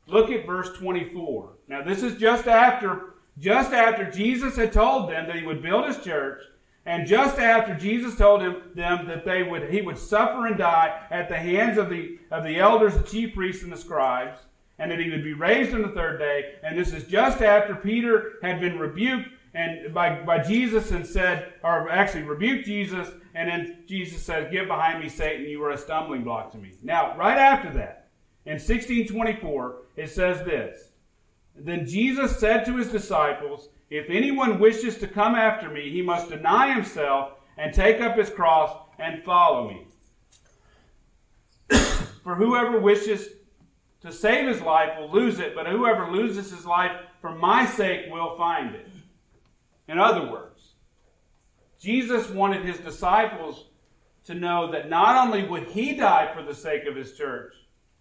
Look 0.07 0.29
at 0.29 0.45
verse 0.45 0.69
24. 0.77 1.53
Now, 1.67 1.83
this 1.83 2.03
is 2.03 2.19
just 2.19 2.47
after, 2.47 3.15
just 3.39 3.71
after 3.71 4.09
Jesus 4.09 4.55
had 4.55 4.73
told 4.73 5.09
them 5.09 5.27
that 5.27 5.35
he 5.35 5.45
would 5.45 5.61
build 5.61 5.85
his 5.87 6.03
church, 6.03 6.41
and 6.85 7.07
just 7.07 7.37
after 7.37 7.75
Jesus 7.75 8.15
told 8.15 8.41
him, 8.41 8.63
them 8.73 9.07
that 9.07 9.23
they 9.23 9.43
would, 9.43 9.71
he 9.71 9.81
would 9.81 9.97
suffer 9.97 10.47
and 10.47 10.57
die 10.57 10.99
at 11.11 11.29
the 11.29 11.37
hands 11.37 11.77
of 11.77 11.89
the, 11.89 12.17
of 12.31 12.43
the 12.43 12.57
elders, 12.57 12.95
the 12.95 13.03
chief 13.03 13.35
priests, 13.35 13.63
and 13.63 13.71
the 13.71 13.77
scribes 13.77 14.39
and 14.81 14.89
that 14.89 14.99
he 14.99 15.11
would 15.11 15.23
be 15.23 15.33
raised 15.33 15.75
on 15.75 15.83
the 15.83 15.89
third 15.89 16.17
day. 16.17 16.55
And 16.63 16.75
this 16.75 16.91
is 16.91 17.03
just 17.03 17.43
after 17.43 17.75
Peter 17.75 18.39
had 18.41 18.59
been 18.59 18.79
rebuked 18.79 19.29
and 19.53 19.93
by, 19.93 20.21
by 20.21 20.39
Jesus 20.39 20.91
and 20.91 21.05
said, 21.05 21.53
or 21.63 21.89
actually 21.89 22.23
rebuked 22.23 22.65
Jesus, 22.65 23.09
and 23.35 23.49
then 23.49 23.83
Jesus 23.87 24.23
said, 24.23 24.51
Get 24.51 24.67
behind 24.67 25.03
me, 25.03 25.09
Satan, 25.09 25.45
you 25.45 25.61
are 25.63 25.71
a 25.71 25.77
stumbling 25.77 26.23
block 26.23 26.51
to 26.53 26.57
me. 26.57 26.71
Now, 26.83 27.17
right 27.17 27.37
after 27.37 27.69
that, 27.73 28.07
in 28.45 28.53
1624, 28.53 29.77
it 29.97 30.09
says 30.09 30.45
this 30.45 30.91
Then 31.55 31.85
Jesus 31.85 32.39
said 32.39 32.65
to 32.65 32.77
his 32.77 32.87
disciples, 32.87 33.69
If 33.89 34.09
anyone 34.09 34.59
wishes 34.59 34.97
to 34.99 35.07
come 35.07 35.35
after 35.35 35.69
me, 35.69 35.91
he 35.91 36.01
must 36.01 36.29
deny 36.29 36.73
himself 36.73 37.33
and 37.57 37.73
take 37.73 37.99
up 37.99 38.17
his 38.17 38.29
cross 38.29 38.75
and 38.99 39.23
follow 39.23 39.69
me. 39.69 39.85
For 42.23 42.35
whoever 42.35 42.79
wishes 42.79 43.27
to 44.01 44.11
save 44.11 44.47
his 44.47 44.61
life 44.61 44.97
will 44.97 45.11
lose 45.11 45.39
it, 45.39 45.53
but 45.55 45.67
whoever 45.67 46.09
loses 46.11 46.51
his 46.51 46.65
life 46.65 46.91
for 47.19 47.35
my 47.35 47.65
sake 47.65 48.05
will 48.09 48.35
find 48.35 48.73
it. 48.75 48.87
In 49.91 49.99
other 49.99 50.31
words, 50.31 50.75
Jesus 51.77 52.29
wanted 52.29 52.63
his 52.63 52.77
disciples 52.77 53.65
to 54.23 54.33
know 54.33 54.71
that 54.71 54.89
not 54.89 55.27
only 55.27 55.45
would 55.45 55.67
he 55.67 55.97
die 55.97 56.31
for 56.33 56.43
the 56.43 56.55
sake 56.55 56.85
of 56.85 56.95
his 56.95 57.17
church 57.17 57.53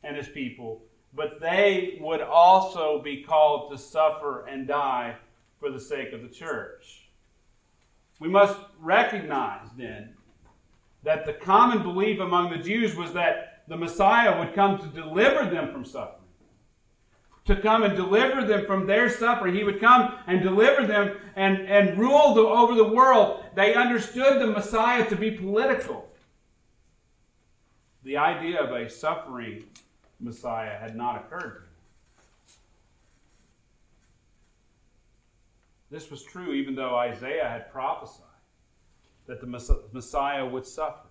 and 0.05 0.17
his 0.17 0.29
people, 0.29 0.83
but 1.15 1.41
they 1.41 1.99
would 2.01 2.21
also 2.21 3.03
be 3.03 3.25
called 3.25 3.73
to 3.73 3.79
suffer 3.79 4.47
and 4.47 4.69
die 4.69 5.17
for 5.59 5.69
the 5.69 5.81
sake 5.81 6.13
of 6.13 6.23
the 6.23 6.29
church. 6.29 7.09
We 8.21 8.29
must 8.29 8.57
recognize 8.79 9.67
then 9.77 10.15
that 11.03 11.27
the 11.27 11.33
common 11.33 11.83
belief 11.83 12.21
among 12.21 12.51
the 12.51 12.59
Jews 12.59 12.95
was 12.95 13.13
that 13.15 13.65
the 13.67 13.77
Messiah 13.77 14.39
would 14.39 14.55
come 14.55 14.79
to 14.79 14.87
deliver 14.87 15.51
them 15.51 15.73
from 15.73 15.85
suffering. 15.85 16.20
To 17.51 17.61
come 17.61 17.83
and 17.83 17.97
deliver 17.97 18.47
them 18.47 18.65
from 18.65 18.87
their 18.87 19.11
suffering. 19.11 19.57
He 19.57 19.65
would 19.65 19.81
come 19.81 20.15
and 20.29 20.41
deliver 20.41 20.87
them 20.87 21.17
and, 21.35 21.59
and 21.67 21.99
rule 21.99 22.33
the, 22.33 22.43
over 22.43 22.77
the 22.77 22.85
world. 22.85 23.43
They 23.57 23.75
understood 23.75 24.41
the 24.41 24.47
Messiah 24.47 25.09
to 25.09 25.17
be 25.17 25.33
political. 25.33 26.09
The 28.05 28.19
idea 28.19 28.63
of 28.63 28.71
a 28.71 28.89
suffering 28.89 29.65
Messiah 30.21 30.79
had 30.79 30.95
not 30.95 31.17
occurred 31.17 31.55
to 31.55 31.59
them. 31.59 31.69
This 35.91 36.09
was 36.09 36.23
true 36.23 36.53
even 36.53 36.77
though 36.77 36.95
Isaiah 36.95 37.49
had 37.49 37.73
prophesied 37.73 38.27
that 39.27 39.41
the 39.41 39.81
Messiah 39.93 40.47
would 40.47 40.67
suffer. 40.67 41.09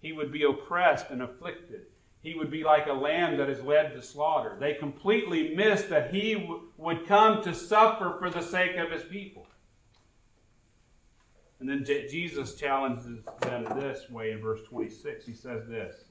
He 0.00 0.12
would 0.12 0.32
be 0.32 0.44
oppressed 0.44 1.10
and 1.10 1.20
afflicted. 1.20 1.82
He 2.26 2.34
would 2.34 2.50
be 2.50 2.64
like 2.64 2.88
a 2.88 2.92
lamb 2.92 3.36
that 3.36 3.48
is 3.48 3.62
led 3.62 3.94
to 3.94 4.02
slaughter. 4.02 4.56
They 4.58 4.74
completely 4.74 5.54
missed 5.54 5.88
that 5.90 6.12
he 6.12 6.34
w- 6.34 6.62
would 6.76 7.06
come 7.06 7.40
to 7.44 7.54
suffer 7.54 8.16
for 8.18 8.30
the 8.30 8.42
sake 8.42 8.76
of 8.78 8.90
his 8.90 9.04
people. 9.04 9.46
And 11.60 11.68
then 11.68 11.84
J- 11.84 12.08
Jesus 12.08 12.56
challenges 12.56 13.20
them 13.42 13.64
this 13.78 14.10
way 14.10 14.32
in 14.32 14.40
verse 14.40 14.60
26. 14.64 15.24
He 15.24 15.34
says 15.34 15.68
this 15.68 16.02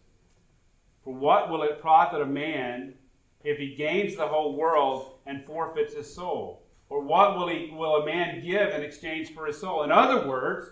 For 1.04 1.13
what 1.13 1.49
will 1.49 1.63
it 1.63 1.82
profit 1.82 2.21
a 2.21 2.25
man 2.25 2.93
if 3.43 3.58
he 3.58 3.75
gains 3.75 4.15
the 4.15 4.25
whole 4.25 4.56
world 4.56 5.17
and 5.25 5.43
forfeits 5.43 5.95
his 5.95 6.15
soul? 6.15 6.63
Or 6.88 7.01
what 7.01 7.36
will, 7.36 7.49
he, 7.49 7.71
will 7.75 7.97
a 7.97 8.06
man 8.06 8.41
give 8.41 8.69
in 8.69 8.84
exchange 8.84 9.34
for 9.34 9.47
his 9.47 9.60
soul? 9.60 9.84
In 9.84 9.91
other 9.91 10.25
words, 10.25 10.69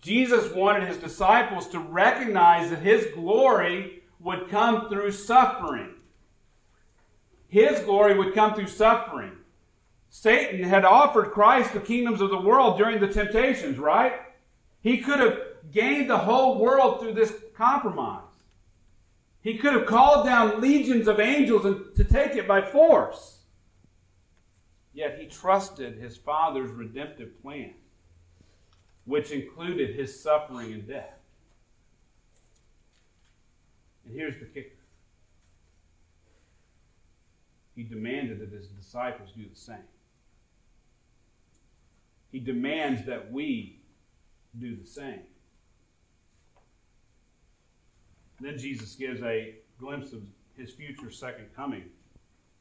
Jesus 0.00 0.54
wanted 0.54 0.86
his 0.86 0.98
disciples 0.98 1.66
to 1.70 1.80
recognize 1.80 2.70
that 2.70 2.78
his 2.78 3.08
glory 3.12 3.95
would 4.26 4.50
come 4.50 4.88
through 4.88 5.12
suffering. 5.12 5.94
His 7.46 7.78
glory 7.84 8.18
would 8.18 8.34
come 8.34 8.54
through 8.54 8.66
suffering. 8.66 9.30
Satan 10.10 10.64
had 10.64 10.84
offered 10.84 11.30
Christ 11.30 11.72
the 11.72 11.78
kingdoms 11.78 12.20
of 12.20 12.30
the 12.30 12.40
world 12.40 12.76
during 12.76 12.98
the 12.98 13.06
temptations, 13.06 13.78
right? 13.78 14.14
He 14.80 14.98
could 14.98 15.20
have 15.20 15.38
gained 15.70 16.10
the 16.10 16.18
whole 16.18 16.58
world 16.58 16.98
through 16.98 17.14
this 17.14 17.34
compromise. 17.56 18.24
He 19.42 19.58
could 19.58 19.74
have 19.74 19.86
called 19.86 20.26
down 20.26 20.60
legions 20.60 21.06
of 21.06 21.20
angels 21.20 21.64
and 21.64 21.94
to 21.94 22.02
take 22.02 22.34
it 22.34 22.48
by 22.48 22.62
force. 22.62 23.38
Yet 24.92 25.20
he 25.20 25.26
trusted 25.26 25.98
his 25.98 26.16
Father's 26.16 26.72
redemptive 26.72 27.40
plan 27.42 27.74
which 29.04 29.30
included 29.30 29.94
his 29.94 30.20
suffering 30.20 30.72
and 30.72 30.88
death. 30.88 31.15
And 34.06 34.14
here's 34.14 34.38
the 34.38 34.46
kicker 34.46 34.70
he 37.76 37.82
demanded 37.82 38.40
that 38.40 38.50
his 38.50 38.68
disciples 38.68 39.30
do 39.36 39.44
the 39.46 39.54
same. 39.54 39.76
He 42.32 42.40
demands 42.40 43.04
that 43.06 43.30
we 43.30 43.78
do 44.58 44.74
the 44.74 44.86
same. 44.86 45.20
Then 48.40 48.58
Jesus 48.58 48.94
gives 48.94 49.22
a 49.22 49.56
glimpse 49.78 50.12
of 50.12 50.22
his 50.56 50.72
future 50.72 51.10
second 51.10 51.46
coming 51.54 51.84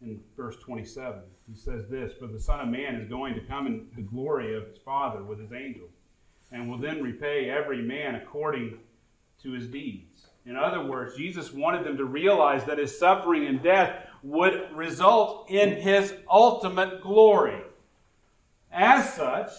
in 0.02 0.20
verse 0.36 0.58
27. 0.58 1.22
He 1.50 1.56
says 1.56 1.88
this 1.90 2.12
For 2.20 2.28
the 2.28 2.40
Son 2.40 2.60
of 2.60 2.68
Man 2.68 2.96
is 2.96 3.08
going 3.08 3.34
to 3.36 3.42
come 3.42 3.68
in 3.68 3.88
the 3.96 4.02
glory 4.02 4.56
of 4.56 4.68
his 4.68 4.78
Father 4.78 5.24
with 5.24 5.40
his 5.40 5.54
angels 5.54 5.92
and 6.52 6.70
will 6.70 6.78
then 6.78 7.02
repay 7.02 7.50
every 7.50 7.82
man 7.82 8.16
according 8.16 8.78
to 9.44 9.52
his 9.52 9.68
deeds. 9.68 10.25
In 10.46 10.56
other 10.56 10.84
words, 10.86 11.16
Jesus 11.16 11.52
wanted 11.52 11.86
them 11.86 11.98
to 11.98 12.06
realize 12.06 12.66
that 12.66 12.78
his 12.78 12.98
suffering 12.98 13.48
and 13.48 13.62
death 13.62 14.08
would 14.22 14.72
result 14.74 15.50
in 15.50 15.82
his 15.82 16.14
ultimate 16.30 17.02
glory. 17.02 17.62
As 18.72 19.14
such, 19.14 19.50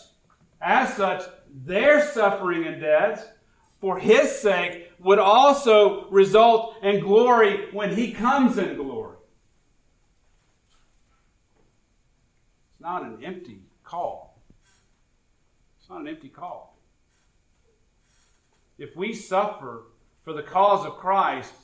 as 0.60 0.94
such, 0.94 1.22
their 1.64 2.06
suffering 2.12 2.64
and 2.66 2.80
death 2.80 3.32
for 3.80 3.98
his 3.98 4.30
sake 4.40 4.90
would 4.98 5.18
also 5.18 6.08
result 6.10 6.76
in 6.82 7.00
glory 7.00 7.72
when 7.72 7.94
he 7.94 8.12
comes 8.12 8.58
in 8.58 8.76
glory. 8.76 9.16
It's 12.72 12.80
not 12.80 13.02
an 13.02 13.24
empty 13.24 13.60
call. 13.82 14.40
It's 15.80 15.90
not 15.90 16.00
an 16.00 16.08
empty 16.08 16.28
call 16.28 16.76
if 18.78 18.94
we 18.96 19.14
suffer 19.14 19.84
for 20.26 20.32
the 20.32 20.42
cause 20.42 20.84
of 20.84 20.96
Christ, 20.96 21.54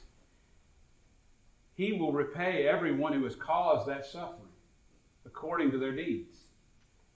He 1.75 1.95
will 1.95 2.13
repay 2.13 2.69
everyone 2.69 3.13
who 3.13 3.25
has 3.25 3.35
caused 3.35 3.89
that 3.89 4.07
suffering 4.07 4.53
according 5.27 5.73
to 5.73 5.79
their 5.79 5.91
deeds. 5.91 6.45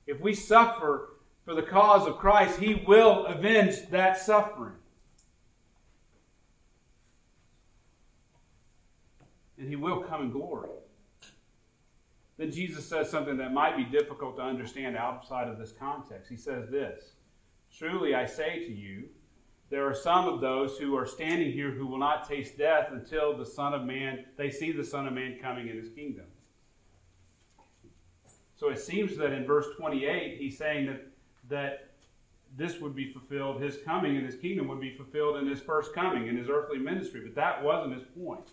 If 0.08 0.20
we 0.20 0.34
suffer 0.34 1.10
for 1.44 1.54
the 1.54 1.62
cause 1.62 2.08
of 2.08 2.18
Christ, 2.18 2.58
He 2.58 2.82
will 2.88 3.26
avenge 3.26 3.76
that 3.90 4.18
suffering. 4.18 4.74
And 9.56 9.68
He 9.68 9.76
will 9.76 10.02
come 10.02 10.22
in 10.22 10.32
glory. 10.32 10.70
Then 12.38 12.50
Jesus 12.50 12.84
says 12.84 13.08
something 13.08 13.36
that 13.36 13.52
might 13.52 13.76
be 13.76 13.84
difficult 13.84 14.34
to 14.38 14.42
understand 14.42 14.96
outside 14.96 15.46
of 15.46 15.58
this 15.58 15.70
context. 15.70 16.28
He 16.28 16.36
says 16.36 16.68
this 16.68 17.12
Truly 17.72 18.16
I 18.16 18.26
say 18.26 18.66
to 18.66 18.72
you, 18.72 19.04
there 19.68 19.88
are 19.88 19.94
some 19.94 20.28
of 20.28 20.40
those 20.40 20.78
who 20.78 20.96
are 20.96 21.06
standing 21.06 21.52
here 21.52 21.70
who 21.70 21.86
will 21.86 21.98
not 21.98 22.28
taste 22.28 22.56
death 22.56 22.88
until 22.92 23.36
the 23.36 23.44
Son 23.44 23.74
of 23.74 23.84
Man, 23.84 24.24
they 24.36 24.50
see 24.50 24.70
the 24.70 24.84
Son 24.84 25.06
of 25.06 25.12
Man 25.12 25.38
coming 25.42 25.68
in 25.68 25.76
his 25.76 25.88
kingdom. 25.88 26.26
So 28.54 28.68
it 28.68 28.78
seems 28.78 29.16
that 29.16 29.32
in 29.32 29.44
verse 29.44 29.66
28, 29.76 30.38
he's 30.38 30.56
saying 30.56 30.86
that, 30.86 31.06
that 31.48 31.90
this 32.56 32.80
would 32.80 32.94
be 32.94 33.12
fulfilled, 33.12 33.60
his 33.60 33.78
coming 33.84 34.16
and 34.16 34.24
his 34.24 34.36
kingdom 34.36 34.68
would 34.68 34.80
be 34.80 34.96
fulfilled 34.96 35.36
in 35.36 35.46
his 35.46 35.60
first 35.60 35.94
coming, 35.94 36.28
in 36.28 36.36
his 36.36 36.48
earthly 36.48 36.78
ministry. 36.78 37.20
But 37.20 37.34
that 37.34 37.62
wasn't 37.62 37.94
his 37.94 38.04
point. 38.16 38.48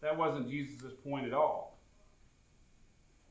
That 0.00 0.16
wasn't 0.16 0.48
Jesus' 0.48 0.92
point 1.02 1.26
at 1.26 1.32
all. 1.32 1.78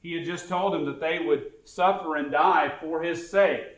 He 0.01 0.13
had 0.13 0.25
just 0.25 0.49
told 0.49 0.73
them 0.73 0.85
that 0.85 0.99
they 0.99 1.19
would 1.19 1.51
suffer 1.63 2.17
and 2.17 2.31
die 2.31 2.73
for 2.81 3.01
his 3.01 3.29
sake. 3.29 3.72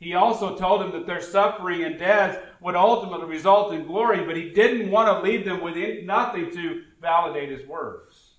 He 0.00 0.14
also 0.14 0.56
told 0.56 0.80
them 0.80 0.92
that 0.92 1.06
their 1.06 1.20
suffering 1.20 1.84
and 1.84 1.98
death 1.98 2.42
would 2.60 2.74
ultimately 2.74 3.26
result 3.26 3.74
in 3.74 3.86
glory, 3.86 4.24
but 4.24 4.34
he 4.34 4.50
didn't 4.50 4.90
want 4.90 5.08
to 5.08 5.20
leave 5.22 5.44
them 5.44 5.60
with 5.60 5.76
nothing 6.04 6.50
to 6.52 6.84
validate 7.02 7.50
his 7.50 7.68
words. 7.68 8.36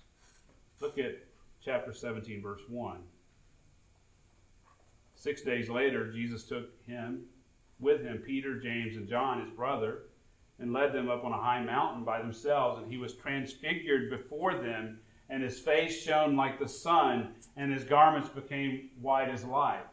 Look 0.80 0.98
at 0.98 1.18
chapter 1.64 1.92
17, 1.92 2.42
verse 2.42 2.62
1. 2.68 2.98
Six 5.14 5.42
days 5.42 5.70
later, 5.70 6.10
Jesus 6.12 6.42
took 6.42 6.68
him, 6.84 7.26
with 7.78 8.02
him, 8.02 8.18
Peter, 8.18 8.58
James, 8.58 8.96
and 8.96 9.08
John, 9.08 9.40
his 9.40 9.50
brother, 9.50 10.00
and 10.58 10.72
led 10.72 10.92
them 10.92 11.08
up 11.08 11.24
on 11.24 11.32
a 11.32 11.40
high 11.40 11.62
mountain 11.62 12.02
by 12.02 12.20
themselves. 12.20 12.82
And 12.82 12.90
he 12.90 12.98
was 12.98 13.14
transfigured 13.14 14.10
before 14.10 14.54
them, 14.54 14.98
and 15.30 15.44
his 15.44 15.60
face 15.60 16.02
shone 16.02 16.34
like 16.34 16.58
the 16.58 16.68
sun, 16.68 17.34
and 17.56 17.72
his 17.72 17.84
garments 17.84 18.28
became 18.28 18.90
white 19.00 19.28
as 19.28 19.44
light. 19.44 19.86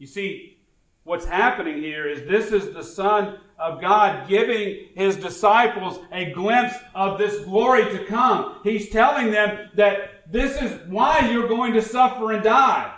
You 0.00 0.06
see, 0.06 0.56
what's 1.04 1.26
happening 1.26 1.76
here 1.76 2.08
is 2.08 2.26
this 2.26 2.52
is 2.52 2.72
the 2.72 2.82
Son 2.82 3.38
of 3.58 3.82
God 3.82 4.26
giving 4.26 4.86
his 4.94 5.14
disciples 5.14 6.00
a 6.10 6.32
glimpse 6.32 6.74
of 6.94 7.18
this 7.18 7.44
glory 7.44 7.84
to 7.84 8.06
come. 8.06 8.60
He's 8.64 8.88
telling 8.88 9.30
them 9.30 9.68
that 9.74 10.32
this 10.32 10.60
is 10.62 10.80
why 10.88 11.28
you're 11.30 11.48
going 11.48 11.74
to 11.74 11.82
suffer 11.82 12.32
and 12.32 12.42
die. 12.42 12.96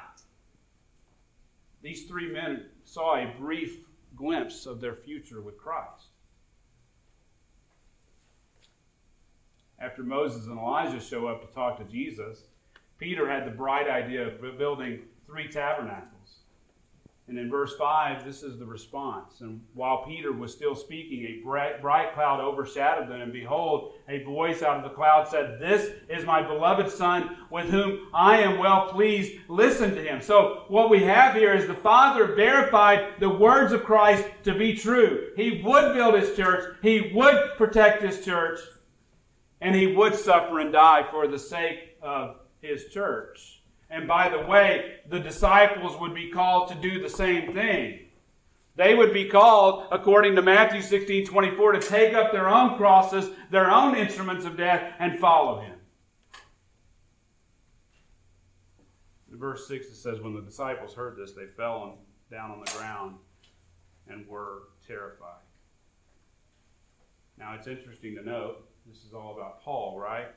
These 1.83 2.07
three 2.07 2.33
men 2.33 2.67
saw 2.85 3.17
a 3.17 3.35
brief 3.37 3.85
glimpse 4.15 4.67
of 4.67 4.81
their 4.81 4.95
future 4.95 5.41
with 5.41 5.59
Christ. 5.59 6.07
After 9.81 10.05
Moses 10.05 10.47
and 10.47 10.57
Elijah 10.57 11.01
show 11.01 11.27
up 11.27 11.41
to 11.41 11.53
talk 11.53 11.79
to 11.79 11.85
Jesus, 11.93 12.45
Peter 12.99 13.29
had 13.29 13.45
the 13.45 13.51
bright 13.51 13.89
idea 13.89 14.29
of 14.29 14.57
building 14.57 15.01
three 15.27 15.49
tabernacles. 15.49 16.12
And 17.33 17.39
in 17.39 17.49
verse 17.49 17.75
5, 17.79 18.27
this 18.27 18.43
is 18.43 18.59
the 18.59 18.67
response. 18.67 19.41
And 19.41 19.63
while 19.73 20.05
Peter 20.05 20.33
was 20.33 20.53
still 20.53 20.75
speaking, 20.75 21.25
a 21.25 21.43
bright, 21.43 21.81
bright, 21.81 22.13
cloud 22.13 22.41
overshadowed 22.41 23.09
them. 23.09 23.23
And 23.23 23.33
behold, 23.33 23.95
a 24.07 24.23
voice 24.23 24.63
out 24.63 24.77
of 24.77 24.83
the 24.83 24.95
cloud 24.95 25.27
said, 25.27 25.59
This 25.59 25.93
is 26.11 26.27
my 26.27 26.43
beloved 26.43 26.91
Son, 26.91 27.39
with 27.49 27.71
whom 27.71 28.09
I 28.13 28.43
am 28.43 28.59
well 28.59 28.91
pleased. 28.91 29.33
Listen 29.49 29.95
to 29.95 30.03
him. 30.03 30.21
So, 30.21 30.65
what 30.69 30.91
we 30.91 31.03
have 31.05 31.35
here 31.35 31.55
is 31.55 31.67
the 31.67 31.73
Father 31.73 32.35
verified 32.35 33.15
the 33.19 33.31
words 33.31 33.73
of 33.73 33.83
Christ 33.83 34.27
to 34.45 34.55
be 34.55 34.77
true. 34.77 35.31
He 35.35 35.63
would 35.65 35.95
build 35.95 36.21
his 36.21 36.37
church, 36.37 36.77
he 36.83 37.13
would 37.15 37.53
protect 37.57 38.03
his 38.03 38.23
church, 38.23 38.61
and 39.63 39.75
he 39.75 39.87
would 39.87 40.15
suffer 40.15 40.59
and 40.59 40.71
die 40.71 41.09
for 41.11 41.27
the 41.27 41.39
sake 41.39 41.97
of 42.03 42.37
his 42.61 42.89
church. 42.89 43.62
And 43.93 44.09
by 44.09 44.31
the 44.31 44.41
way, 44.41 45.01
the 45.11 45.21
disciples 45.21 46.01
would 46.01 46.15
be 46.15 46.31
called 46.31 46.69
to 46.71 46.75
do 46.77 47.03
the 47.03 47.11
same 47.11 47.53
thing. 47.53 47.99
They 48.75 48.95
would 48.95 49.13
be 49.13 49.29
called, 49.29 49.87
according 49.93 50.35
to 50.37 50.43
Matthew 50.43 50.81
16 50.81 51.27
24, 51.27 51.73
to 51.73 51.81
take 51.81 52.15
up 52.15 52.33
their 52.33 52.49
own 52.49 52.79
crosses, 52.79 53.29
their 53.51 53.71
own 53.71 53.95
instruments 53.95 54.47
of 54.47 54.57
death, 54.57 54.95
and 54.99 55.21
follow 55.21 55.61
him. 55.61 55.75
In 59.31 59.39
verse 59.39 59.69
6, 59.69 59.89
it 59.89 59.95
says, 59.95 60.21
When 60.23 60.35
the 60.35 60.41
disciples 60.41 60.95
heard 60.95 61.19
this, 61.19 61.33
they 61.33 61.47
fell 61.55 61.99
down 62.31 62.51
on 62.51 62.61
the 62.65 62.73
ground 62.73 63.17
and 64.09 64.27
were 64.27 64.69
terrified. 64.87 65.43
Now, 67.37 67.55
it's 67.55 67.67
interesting 67.67 68.15
to 68.17 68.23
note, 68.23 68.67
this 68.87 69.05
is 69.05 69.13
all 69.13 69.35
about 69.37 69.63
Paul, 69.63 69.99
right? 69.99 70.29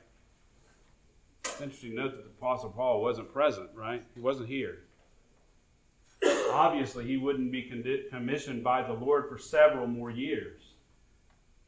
It's 1.46 1.60
interesting 1.60 1.90
to 1.90 1.96
note 1.96 2.16
that 2.16 2.24
the 2.24 2.30
Apostle 2.30 2.70
Paul 2.70 3.00
wasn't 3.00 3.32
present, 3.32 3.70
right? 3.74 4.02
He 4.14 4.20
wasn't 4.20 4.48
here. 4.48 4.80
Obviously, 6.50 7.06
he 7.06 7.16
wouldn't 7.16 7.50
be 7.50 7.62
commissioned 8.10 8.62
by 8.62 8.82
the 8.82 8.92
Lord 8.92 9.28
for 9.28 9.38
several 9.38 9.86
more 9.86 10.10
years. 10.10 10.60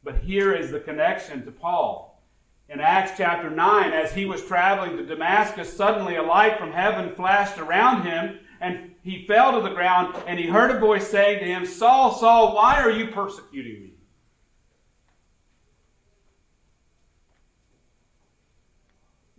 But 0.03 0.17
here 0.17 0.53
is 0.53 0.71
the 0.71 0.79
connection 0.79 1.43
to 1.45 1.51
Paul. 1.51 2.21
In 2.69 2.79
Acts 2.79 3.13
chapter 3.17 3.49
9, 3.49 3.93
as 3.93 4.13
he 4.13 4.25
was 4.25 4.45
traveling 4.45 4.95
to 4.97 5.05
Damascus, 5.05 5.75
suddenly 5.75 6.17
a 6.17 6.23
light 6.23 6.59
from 6.59 6.71
heaven 6.71 7.15
flashed 7.15 7.57
around 7.57 8.03
him, 8.03 8.39
and 8.61 8.93
he 9.03 9.25
fell 9.25 9.53
to 9.53 9.67
the 9.67 9.73
ground, 9.73 10.15
and 10.27 10.37
he 10.37 10.45
heard 10.45 10.69
a 10.69 10.79
voice 10.79 11.07
saying 11.07 11.39
to 11.39 11.45
him, 11.45 11.65
Saul, 11.65 12.13
Saul, 12.13 12.55
why 12.55 12.79
are 12.81 12.91
you 12.91 13.07
persecuting 13.07 13.83
me? 13.83 13.93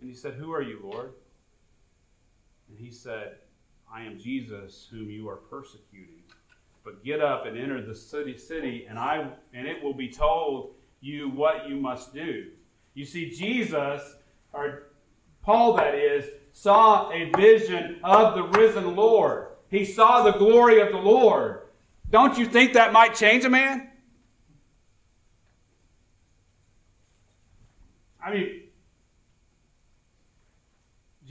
he 0.11 0.17
said, 0.17 0.33
Who 0.33 0.51
are 0.51 0.61
you, 0.61 0.77
Lord? 0.83 1.13
And 2.67 2.77
he 2.77 2.91
said, 2.91 3.35
I 3.89 4.03
am 4.03 4.19
Jesus 4.19 4.85
whom 4.91 5.09
you 5.09 5.29
are 5.29 5.37
persecuting. 5.37 6.23
But 6.83 7.01
get 7.01 7.21
up 7.21 7.45
and 7.45 7.57
enter 7.57 7.81
the 7.81 7.95
city, 7.95 8.37
city 8.37 8.87
and 8.89 8.99
I 8.99 9.25
and 9.53 9.65
it 9.65 9.81
will 9.81 9.93
be 9.93 10.09
told 10.09 10.73
you 10.99 11.29
what 11.29 11.69
you 11.69 11.77
must 11.77 12.13
do. 12.13 12.47
You 12.93 13.05
see, 13.05 13.29
Jesus, 13.29 14.01
or 14.51 14.89
Paul 15.43 15.77
that 15.77 15.95
is, 15.95 16.25
saw 16.51 17.09
a 17.11 17.31
vision 17.37 18.01
of 18.03 18.35
the 18.35 18.59
risen 18.59 18.97
Lord. 18.97 19.47
He 19.69 19.85
saw 19.85 20.23
the 20.23 20.37
glory 20.37 20.81
of 20.81 20.91
the 20.91 20.97
Lord. 20.97 21.61
Don't 22.09 22.37
you 22.37 22.45
think 22.45 22.73
that 22.73 22.91
might 22.91 23.15
change 23.15 23.45
a 23.45 23.49
man? 23.49 23.89
I 28.21 28.33
mean, 28.33 28.60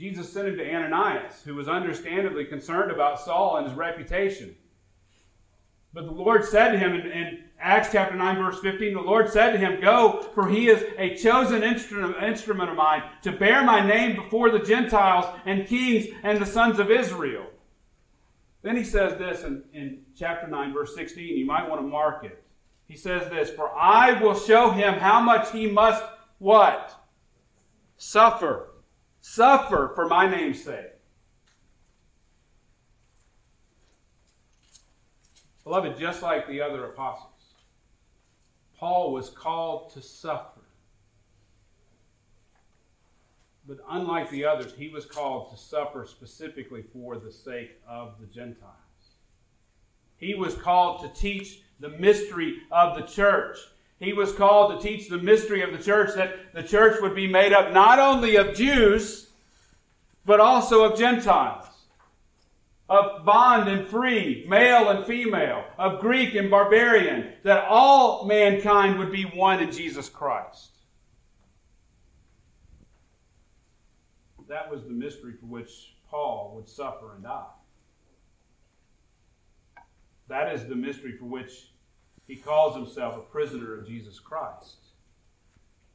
Jesus 0.01 0.33
sent 0.33 0.47
him 0.47 0.57
to 0.57 0.67
Ananias, 0.67 1.43
who 1.45 1.53
was 1.53 1.67
understandably 1.67 2.43
concerned 2.43 2.89
about 2.89 3.19
Saul 3.19 3.57
and 3.57 3.67
his 3.67 3.77
reputation. 3.77 4.55
But 5.93 6.05
the 6.05 6.11
Lord 6.11 6.43
said 6.43 6.71
to 6.71 6.79
him 6.79 6.95
in, 6.95 7.11
in, 7.11 7.43
Acts 7.59 7.89
chapter 7.91 8.15
9, 8.15 8.37
verse 8.37 8.59
15, 8.61 8.95
the 8.95 8.99
Lord 8.99 9.29
said 9.29 9.51
to 9.51 9.59
him, 9.59 9.79
Go, 9.79 10.27
for 10.33 10.49
he 10.49 10.69
is 10.69 10.83
a 10.97 11.15
chosen 11.15 11.61
instrument, 11.61 12.71
of 12.71 12.75
mine 12.75 13.03
to 13.21 13.31
bear 13.31 13.63
my 13.63 13.85
name 13.85 14.15
before 14.15 14.49
the 14.49 14.57
Gentiles 14.57 15.25
and 15.45 15.67
kings 15.67 16.07
and 16.23 16.41
the 16.41 16.47
sons 16.47 16.79
of 16.79 16.89
Israel. 16.89 17.45
Then 18.63 18.75
he 18.75 18.83
says 18.83 19.19
this 19.19 19.43
in, 19.43 19.61
in 19.71 20.01
chapter 20.17 20.47
9, 20.47 20.73
verse 20.73 20.95
16. 20.95 21.37
You 21.37 21.45
might 21.45 21.69
want 21.69 21.79
to 21.79 21.87
mark 21.87 22.23
it. 22.23 22.43
He 22.87 22.97
says 22.97 23.29
this, 23.29 23.51
For 23.51 23.69
I 23.77 24.19
will 24.19 24.33
show 24.33 24.71
him 24.71 24.95
how 24.95 25.21
much 25.21 25.51
he 25.51 25.67
must 25.67 26.03
what? 26.39 26.99
Suffer 27.97 28.70
Suffer 29.21 29.91
for 29.95 30.07
my 30.07 30.27
name's 30.27 30.63
sake. 30.63 30.91
Beloved, 35.63 35.97
just 35.97 36.23
like 36.23 36.47
the 36.47 36.61
other 36.61 36.85
apostles, 36.85 37.27
Paul 38.77 39.13
was 39.13 39.29
called 39.29 39.93
to 39.93 40.01
suffer. 40.01 40.61
But 43.67 43.77
unlike 43.89 44.29
the 44.31 44.43
others, 44.43 44.73
he 44.73 44.89
was 44.89 45.05
called 45.05 45.51
to 45.51 45.57
suffer 45.57 46.05
specifically 46.05 46.83
for 46.91 47.17
the 47.17 47.31
sake 47.31 47.79
of 47.87 48.15
the 48.19 48.25
Gentiles. 48.25 48.75
He 50.17 50.33
was 50.33 50.55
called 50.55 51.01
to 51.01 51.21
teach 51.21 51.61
the 51.79 51.89
mystery 51.89 52.57
of 52.71 52.97
the 52.97 53.03
church. 53.03 53.57
He 54.01 54.13
was 54.13 54.33
called 54.33 54.81
to 54.81 54.87
teach 54.87 55.07
the 55.07 55.19
mystery 55.19 55.61
of 55.61 55.71
the 55.71 55.81
church 55.81 56.15
that 56.15 56.53
the 56.55 56.63
church 56.63 56.99
would 57.01 57.13
be 57.13 57.27
made 57.27 57.53
up 57.53 57.71
not 57.71 57.99
only 57.99 58.35
of 58.35 58.55
Jews, 58.55 59.29
but 60.25 60.39
also 60.39 60.83
of 60.83 60.97
Gentiles, 60.97 61.67
of 62.89 63.23
bond 63.23 63.69
and 63.69 63.87
free, 63.87 64.43
male 64.49 64.89
and 64.89 65.05
female, 65.05 65.63
of 65.77 66.01
Greek 66.01 66.33
and 66.33 66.49
barbarian, 66.49 67.33
that 67.43 67.65
all 67.65 68.25
mankind 68.25 68.97
would 68.97 69.11
be 69.11 69.25
one 69.25 69.59
in 69.59 69.71
Jesus 69.71 70.09
Christ. 70.09 70.71
That 74.49 74.69
was 74.69 74.83
the 74.83 74.89
mystery 74.89 75.33
for 75.39 75.45
which 75.45 75.93
Paul 76.09 76.53
would 76.55 76.67
suffer 76.67 77.13
and 77.13 77.23
die. 77.23 77.45
That 80.27 80.53
is 80.55 80.65
the 80.65 80.75
mystery 80.75 81.15
for 81.17 81.25
which 81.25 81.71
he 82.31 82.37
calls 82.37 82.73
himself 82.77 83.17
a 83.17 83.29
prisoner 83.29 83.77
of 83.77 83.85
Jesus 83.85 84.17
Christ. 84.17 84.77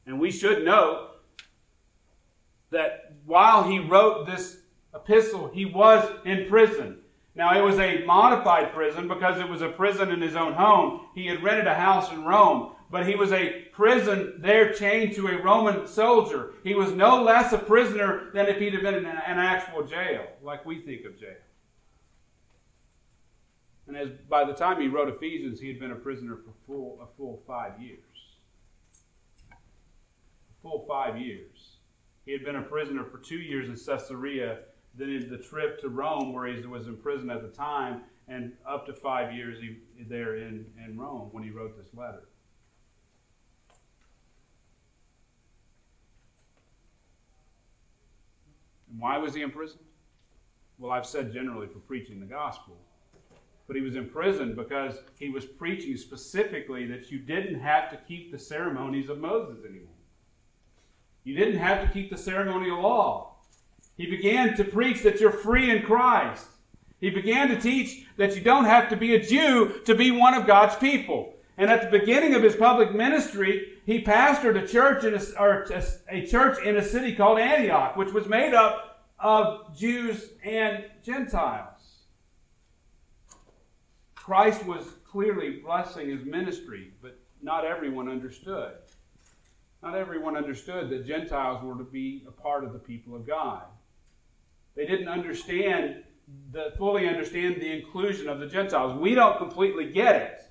And 0.05 0.19
we 0.19 0.29
should 0.29 0.63
note 0.63 1.15
that 2.69 3.15
while 3.25 3.63
he 3.63 3.79
wrote 3.79 4.27
this 4.27 4.57
epistle, 4.93 5.49
he 5.51 5.65
was 5.65 6.07
in 6.25 6.47
prison. 6.47 6.99
Now, 7.33 7.57
it 7.57 7.65
was 7.65 7.79
a 7.79 8.05
modified 8.05 8.71
prison 8.71 9.07
because 9.07 9.39
it 9.39 9.49
was 9.49 9.63
a 9.63 9.69
prison 9.69 10.11
in 10.11 10.21
his 10.21 10.35
own 10.35 10.53
home. 10.53 11.07
He 11.15 11.25
had 11.25 11.41
rented 11.41 11.65
a 11.65 11.73
house 11.73 12.11
in 12.11 12.23
Rome, 12.23 12.73
but 12.91 13.07
he 13.07 13.15
was 13.15 13.31
a 13.31 13.63
prison 13.73 14.35
there 14.37 14.71
chained 14.73 15.15
to 15.15 15.29
a 15.29 15.41
Roman 15.41 15.87
soldier. 15.87 16.53
He 16.63 16.75
was 16.75 16.91
no 16.91 17.23
less 17.23 17.51
a 17.51 17.57
prisoner 17.57 18.29
than 18.35 18.45
if 18.45 18.59
he'd 18.59 18.75
have 18.75 18.83
been 18.83 18.93
in 18.93 19.07
an 19.07 19.39
actual 19.39 19.83
jail, 19.83 20.27
like 20.43 20.63
we 20.67 20.81
think 20.81 21.03
of 21.03 21.19
jail. 21.19 21.33
And 23.87 23.95
as 23.95 24.09
by 24.29 24.43
the 24.43 24.53
time 24.53 24.81
he 24.81 24.87
wrote 24.87 25.07
Ephesians, 25.07 25.59
he 25.59 25.67
had 25.67 25.79
been 25.79 25.91
a 25.91 25.95
prisoner 25.95 26.35
for 26.35 26.51
full, 26.65 26.99
a 27.01 27.07
full 27.15 27.41
five 27.47 27.79
years. 27.81 27.99
A 29.51 29.55
full 30.61 30.85
five 30.87 31.17
years. 31.17 31.77
He 32.25 32.33
had 32.33 32.43
been 32.43 32.57
a 32.57 32.61
prisoner 32.61 33.05
for 33.05 33.17
two 33.19 33.37
years 33.37 33.69
in 33.69 33.75
Caesarea, 33.75 34.59
then 34.95 35.09
in 35.09 35.29
the 35.29 35.37
trip 35.37 35.79
to 35.81 35.89
Rome, 35.89 36.33
where 36.33 36.47
he 36.47 36.65
was 36.65 36.87
in 36.87 36.97
prison 36.97 37.29
at 37.29 37.41
the 37.41 37.47
time, 37.47 38.01
and 38.27 38.51
up 38.67 38.85
to 38.87 38.93
five 38.93 39.33
years 39.33 39.57
he, 39.61 39.77
there 40.03 40.35
in, 40.35 40.65
in 40.85 40.97
Rome 40.97 41.29
when 41.31 41.43
he 41.43 41.49
wrote 41.49 41.77
this 41.77 41.93
letter. 41.93 42.27
And 48.91 48.99
why 48.99 49.17
was 49.17 49.33
he 49.33 49.43
in 49.43 49.51
prison? 49.51 49.79
well, 50.77 50.91
I've 50.91 51.05
said 51.05 51.33
generally 51.33 51.67
for 51.67 51.79
preaching 51.79 52.19
the 52.19 52.25
gospel. 52.25 52.77
But 53.67 53.75
he 53.75 53.81
was 53.81 53.95
imprisoned 53.95 54.55
because 54.55 54.95
he 55.19 55.29
was 55.29 55.45
preaching 55.45 55.97
specifically 55.97 56.85
that 56.87 57.11
you 57.11 57.19
didn't 57.19 57.59
have 57.59 57.89
to 57.91 57.97
keep 58.07 58.31
the 58.31 58.39
ceremonies 58.39 59.09
of 59.09 59.19
Moses 59.19 59.65
anymore. 59.65 59.93
You 61.25 61.35
didn't 61.35 61.59
have 61.59 61.85
to 61.85 61.91
keep 61.91 62.09
the 62.09 62.17
ceremonial 62.17 62.81
law. 62.81 63.35
He 63.97 64.09
began 64.09 64.55
to 64.55 64.63
preach 64.63 65.03
that 65.03 65.19
you're 65.19 65.31
free 65.31 65.69
in 65.69 65.83
Christ. 65.83 66.45
He 67.01 67.09
began 67.09 67.49
to 67.49 67.59
teach 67.59 68.05
that 68.15 68.35
you 68.35 68.41
don't 68.41 68.65
have 68.65 68.89
to 68.89 68.95
be 68.95 69.15
a 69.15 69.21
Jew 69.21 69.81
to 69.85 69.93
be 69.93 70.11
one 70.11 70.33
of 70.33 70.47
God's 70.47 70.75
people. 70.75 71.33
And 71.57 71.69
at 71.69 71.81
the 71.81 71.99
beginning 71.99 72.35
of 72.35 72.43
his 72.43 72.55
public 72.55 72.93
ministry, 72.93 73.79
he 73.85 74.03
pastored 74.03 74.61
a 74.61 74.67
church 74.67 75.03
in 75.03 75.15
a, 75.15 75.21
or 75.39 75.67
a 76.09 76.25
church 76.25 76.63
in 76.63 76.77
a 76.77 76.83
city 76.83 77.15
called 77.15 77.39
Antioch, 77.39 77.97
which 77.97 78.13
was 78.13 78.27
made 78.27 78.53
up 78.53 79.03
of 79.19 79.75
Jews 79.75 80.29
and 80.43 80.85
Gentiles. 81.03 81.76
Christ 84.27 84.65
was 84.65 84.83
clearly 85.09 85.61
blessing 85.63 86.09
his 86.09 86.25
ministry, 86.25 86.91
but 87.01 87.17
not 87.41 87.63
everyone 87.63 88.09
understood. 88.09 88.73
Not 89.81 89.95
everyone 89.95 90.35
understood 90.35 90.89
that 90.89 91.07
Gentiles 91.07 91.63
were 91.63 91.77
to 91.77 91.85
be 91.85 92.25
a 92.27 92.31
part 92.31 92.65
of 92.65 92.73
the 92.73 92.79
people 92.79 93.15
of 93.15 93.25
God. 93.25 93.61
They 94.75 94.85
didn't 94.85 95.07
understand 95.07 96.03
the 96.51 96.73
fully 96.77 97.07
understand 97.07 97.61
the 97.61 97.71
inclusion 97.71 98.27
of 98.27 98.41
the 98.41 98.47
Gentiles. 98.47 98.99
We 98.99 99.15
don't 99.15 99.37
completely 99.37 99.93
get 99.93 100.17
it. 100.17 100.41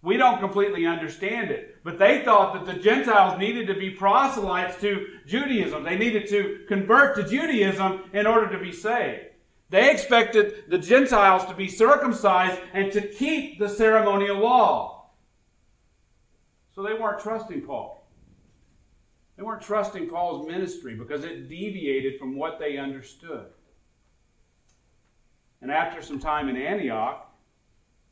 We 0.00 0.16
don't 0.16 0.40
completely 0.40 0.86
understand 0.86 1.50
it. 1.50 1.84
But 1.84 1.98
they 1.98 2.24
thought 2.24 2.54
that 2.54 2.64
the 2.64 2.80
Gentiles 2.80 3.38
needed 3.38 3.66
to 3.66 3.74
be 3.74 3.90
proselytes 3.90 4.80
to 4.80 5.06
Judaism. 5.26 5.84
They 5.84 5.98
needed 5.98 6.28
to 6.28 6.64
convert 6.66 7.16
to 7.16 7.28
Judaism 7.28 8.04
in 8.14 8.26
order 8.26 8.50
to 8.50 8.58
be 8.58 8.72
saved. 8.72 9.31
They 9.72 9.90
expected 9.90 10.64
the 10.68 10.76
Gentiles 10.76 11.46
to 11.46 11.54
be 11.54 11.66
circumcised 11.66 12.60
and 12.74 12.92
to 12.92 13.08
keep 13.08 13.58
the 13.58 13.70
ceremonial 13.70 14.36
law. 14.38 15.06
So 16.74 16.82
they 16.82 16.92
weren't 16.92 17.20
trusting 17.20 17.62
Paul. 17.62 18.06
They 19.38 19.42
weren't 19.42 19.62
trusting 19.62 20.10
Paul's 20.10 20.46
ministry 20.46 20.94
because 20.94 21.24
it 21.24 21.48
deviated 21.48 22.18
from 22.18 22.36
what 22.36 22.58
they 22.58 22.76
understood. 22.76 23.46
And 25.62 25.70
after 25.70 26.02
some 26.02 26.18
time 26.18 26.50
in 26.50 26.56
Antioch, 26.58 27.34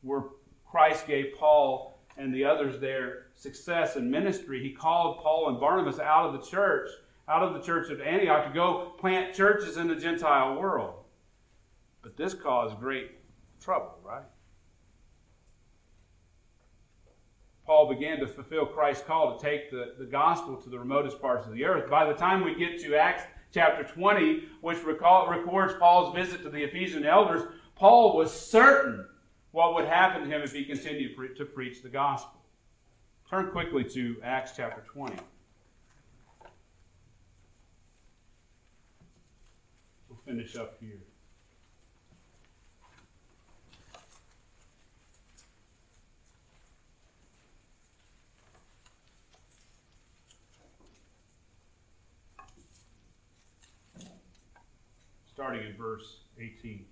where 0.01 0.23
Christ 0.65 1.05
gave 1.05 1.35
Paul 1.37 1.99
and 2.17 2.33
the 2.33 2.43
others 2.43 2.79
their 2.79 3.27
success 3.35 3.97
in 3.97 4.09
ministry, 4.09 4.63
he 4.63 4.71
called 4.71 5.19
Paul 5.19 5.49
and 5.49 5.59
Barnabas 5.59 5.99
out 5.99 6.25
of 6.25 6.33
the 6.33 6.49
church, 6.49 6.89
out 7.29 7.43
of 7.43 7.53
the 7.53 7.61
church 7.61 7.91
of 7.91 8.01
Antioch, 8.01 8.47
to 8.47 8.51
go 8.51 8.93
plant 8.97 9.35
churches 9.35 9.77
in 9.77 9.87
the 9.87 9.95
Gentile 9.95 10.59
world. 10.59 11.00
But 12.01 12.17
this 12.17 12.33
caused 12.33 12.79
great 12.79 13.11
trouble, 13.59 13.99
right? 14.03 14.23
Paul 17.65 17.87
began 17.87 18.19
to 18.19 18.27
fulfill 18.27 18.65
Christ's 18.65 19.05
call 19.05 19.37
to 19.37 19.41
take 19.41 19.69
the, 19.69 19.93
the 19.97 20.05
gospel 20.05 20.57
to 20.57 20.69
the 20.69 20.79
remotest 20.79 21.21
parts 21.21 21.47
of 21.47 21.53
the 21.53 21.63
earth. 21.63 21.89
By 21.89 22.05
the 22.05 22.13
time 22.13 22.43
we 22.43 22.55
get 22.55 22.81
to 22.81 22.95
Acts 22.95 23.23
chapter 23.53 23.83
20, 23.83 24.43
which 24.61 24.83
recall, 24.83 25.29
records 25.29 25.73
Paul's 25.79 26.15
visit 26.15 26.41
to 26.43 26.49
the 26.49 26.63
Ephesian 26.63 27.05
elders, 27.05 27.43
Paul 27.75 28.17
was 28.17 28.31
certain 28.31 29.05
what 29.51 29.75
would 29.75 29.85
happen 29.85 30.21
to 30.21 30.27
him 30.27 30.41
if 30.41 30.53
he 30.53 30.65
continued 30.65 31.15
to 31.37 31.45
preach 31.45 31.81
the 31.81 31.89
gospel. 31.89 32.41
Turn 33.29 33.51
quickly 33.51 33.83
to 33.85 34.17
Acts 34.23 34.53
chapter 34.57 34.81
20. 34.91 35.15
We'll 40.09 40.19
finish 40.25 40.55
up 40.55 40.75
here. 40.81 40.99
Starting 55.41 55.65
in 55.65 55.75
verse 55.75 56.17
18 56.39 56.85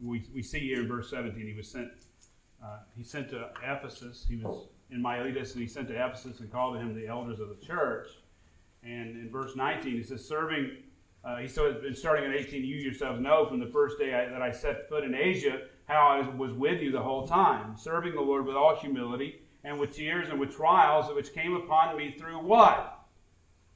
we, 0.00 0.24
we 0.34 0.42
see 0.42 0.60
here 0.60 0.80
in 0.80 0.88
verse 0.88 1.10
17, 1.10 1.46
he 1.46 1.54
was 1.54 1.68
sent, 1.68 1.90
uh, 2.64 2.78
he 2.96 3.04
sent 3.04 3.28
to 3.28 3.50
Ephesus. 3.62 4.24
He 4.26 4.36
was 4.36 4.68
in 4.90 5.02
Miletus, 5.02 5.52
and 5.52 5.60
he 5.60 5.68
sent 5.68 5.88
to 5.88 5.94
Ephesus 5.94 6.40
and 6.40 6.50
called 6.50 6.74
to 6.74 6.80
him 6.80 6.94
the 6.94 7.06
elders 7.06 7.40
of 7.40 7.50
the 7.50 7.64
church. 7.64 8.08
And 8.82 9.10
in 9.10 9.30
verse 9.30 9.54
19, 9.54 9.92
he 9.92 10.02
says, 10.02 10.26
serving, 10.26 10.78
uh, 11.24 11.36
he 11.36 11.46
said, 11.46 11.76
starting 11.94 12.24
at 12.24 12.34
18, 12.34 12.64
you 12.64 12.76
yourselves 12.76 13.20
know 13.20 13.46
from 13.46 13.60
the 13.60 13.66
first 13.66 13.98
day 13.98 14.14
I, 14.14 14.28
that 14.30 14.42
I 14.42 14.50
set 14.50 14.88
foot 14.88 15.04
in 15.04 15.14
Asia 15.14 15.66
how 15.84 16.08
I 16.08 16.28
was 16.36 16.52
with 16.52 16.80
you 16.80 16.90
the 16.90 17.02
whole 17.02 17.28
time, 17.28 17.76
serving 17.76 18.14
the 18.14 18.20
Lord 18.20 18.44
with 18.46 18.56
all 18.56 18.74
humility 18.74 19.42
and 19.62 19.78
with 19.78 19.94
tears 19.94 20.30
and 20.30 20.40
with 20.40 20.56
trials 20.56 21.14
which 21.14 21.32
came 21.32 21.54
upon 21.54 21.96
me 21.96 22.16
through 22.18 22.38
what? 22.38 23.04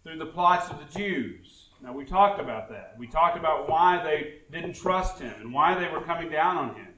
Through 0.03 0.19
the 0.19 0.27
plots 0.27 0.71
of 0.71 0.79
the 0.81 0.99
Jews 0.99 1.55
now, 1.83 1.93
we 1.93 2.05
talked 2.05 2.41
about 2.41 2.70
that. 2.70 2.95
We 2.99 3.07
talked 3.07 3.37
about 3.37 3.68
why 3.68 4.03
they 4.03 4.39
didn't 4.51 4.74
trust 4.74 5.20
him 5.20 5.35
and 5.41 5.53
why 5.53 5.79
they 5.79 5.89
were 5.89 6.01
coming 6.01 6.31
down 6.31 6.57
on 6.57 6.74
him. 6.74 6.89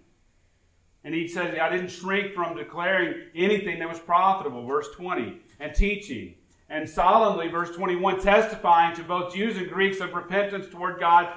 And 1.04 1.14
he 1.14 1.26
says, 1.26 1.58
I 1.58 1.68
didn't 1.68 1.90
shrink 1.90 2.34
from 2.34 2.56
declaring 2.56 3.28
anything 3.34 3.78
that 3.80 3.88
was 3.88 3.98
profitable, 3.98 4.66
verse 4.66 4.88
20, 4.94 5.40
and 5.60 5.74
teaching. 5.74 6.34
And 6.68 6.88
solemnly, 6.88 7.48
verse 7.48 7.74
21, 7.74 8.20
testifying 8.20 8.94
to 8.96 9.02
both 9.02 9.34
Jews 9.34 9.56
and 9.56 9.68
Greeks 9.68 10.00
of 10.00 10.12
repentance 10.12 10.66
toward 10.68 11.00
God 11.00 11.32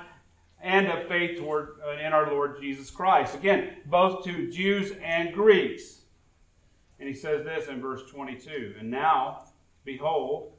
and 0.62 0.88
of 0.88 1.08
faith 1.08 1.39
toward 1.39 1.80
uh, 1.86 1.98
in 2.06 2.14
our 2.14 2.32
Lord 2.32 2.60
Jesus 2.60 2.92
Christ. 2.92 3.34
Again, 3.34 3.78
both 3.86 4.24
to 4.26 4.52
Jews 4.52 4.94
and 5.02 5.34
Greeks. 5.34 6.02
And 7.00 7.08
he 7.08 7.16
says 7.16 7.44
this 7.44 7.68
in 7.68 7.82
verse 7.82 8.04
22 8.12 8.76
And 8.80 8.92
now, 8.92 9.46
behold, 9.84 10.54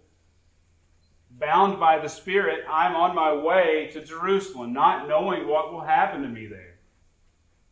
bound 1.39 1.81
by 1.81 1.99
the 1.99 2.09
Spirit, 2.09 2.65
I'm 2.71 2.95
on 2.95 3.15
my 3.15 3.33
way 3.33 3.91
to 3.93 4.05
Jerusalem, 4.05 4.73
not 4.73 5.09
knowing 5.09 5.49
what 5.49 5.73
will 5.73 5.81
happen 5.81 6.23
to 6.23 6.29
me 6.29 6.47
there. 6.47 6.77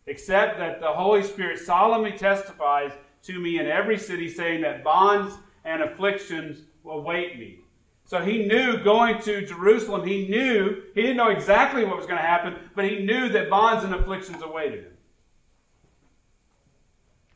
Except 0.06 0.58
that 0.58 0.80
the 0.80 0.92
Holy 0.92 1.22
Spirit 1.22 1.58
solemnly 1.58 2.12
testifies 2.12 2.92
to 3.22 3.38
me 3.38 3.58
in 3.58 3.66
every 3.66 3.98
city, 3.98 4.28
saying 4.28 4.62
that 4.62 4.82
bonds 4.82 5.34
and 5.64 5.82
afflictions 5.82 6.62
await 6.84 7.38
me. 7.38 7.58
So 8.04 8.20
he 8.20 8.46
knew 8.46 8.82
going 8.82 9.22
to 9.22 9.46
Jerusalem, 9.46 10.04
he 10.04 10.26
knew, 10.26 10.82
he 10.94 11.02
didn't 11.02 11.16
know 11.16 11.30
exactly 11.30 11.84
what 11.84 11.96
was 11.96 12.06
going 12.06 12.18
to 12.18 12.26
happen, 12.26 12.56
but 12.74 12.84
he 12.84 13.04
knew 13.04 13.28
that 13.28 13.48
bonds 13.48 13.84
and 13.84 13.94
afflictions 13.94 14.42
awaited 14.42 14.84
him. 14.84 14.92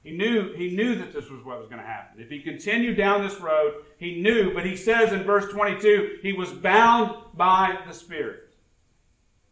He 0.04 0.10
knew, 0.10 0.52
he 0.52 0.76
knew 0.76 0.94
that 0.96 1.14
this 1.14 1.30
was 1.30 1.42
what 1.44 1.58
was 1.58 1.66
going 1.66 1.80
to 1.80 1.86
happen. 1.86 2.22
If 2.22 2.28
he 2.28 2.40
continued 2.40 2.98
down 2.98 3.26
this 3.26 3.40
road, 3.40 3.84
he 3.98 4.20
knew, 4.20 4.52
but 4.52 4.66
he 4.66 4.76
says 4.76 5.14
in 5.14 5.24
verse 5.24 5.50
22, 5.50 6.18
he 6.20 6.34
was 6.34 6.52
bound 6.52 7.16
by 7.32 7.78
the 7.86 7.94
Spirit. 7.94 8.54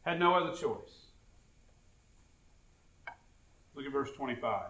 Had 0.02 0.20
no 0.20 0.34
other 0.34 0.54
choice. 0.54 1.06
Look 3.74 3.86
at 3.86 3.92
verse 3.92 4.10
25. 4.12 4.66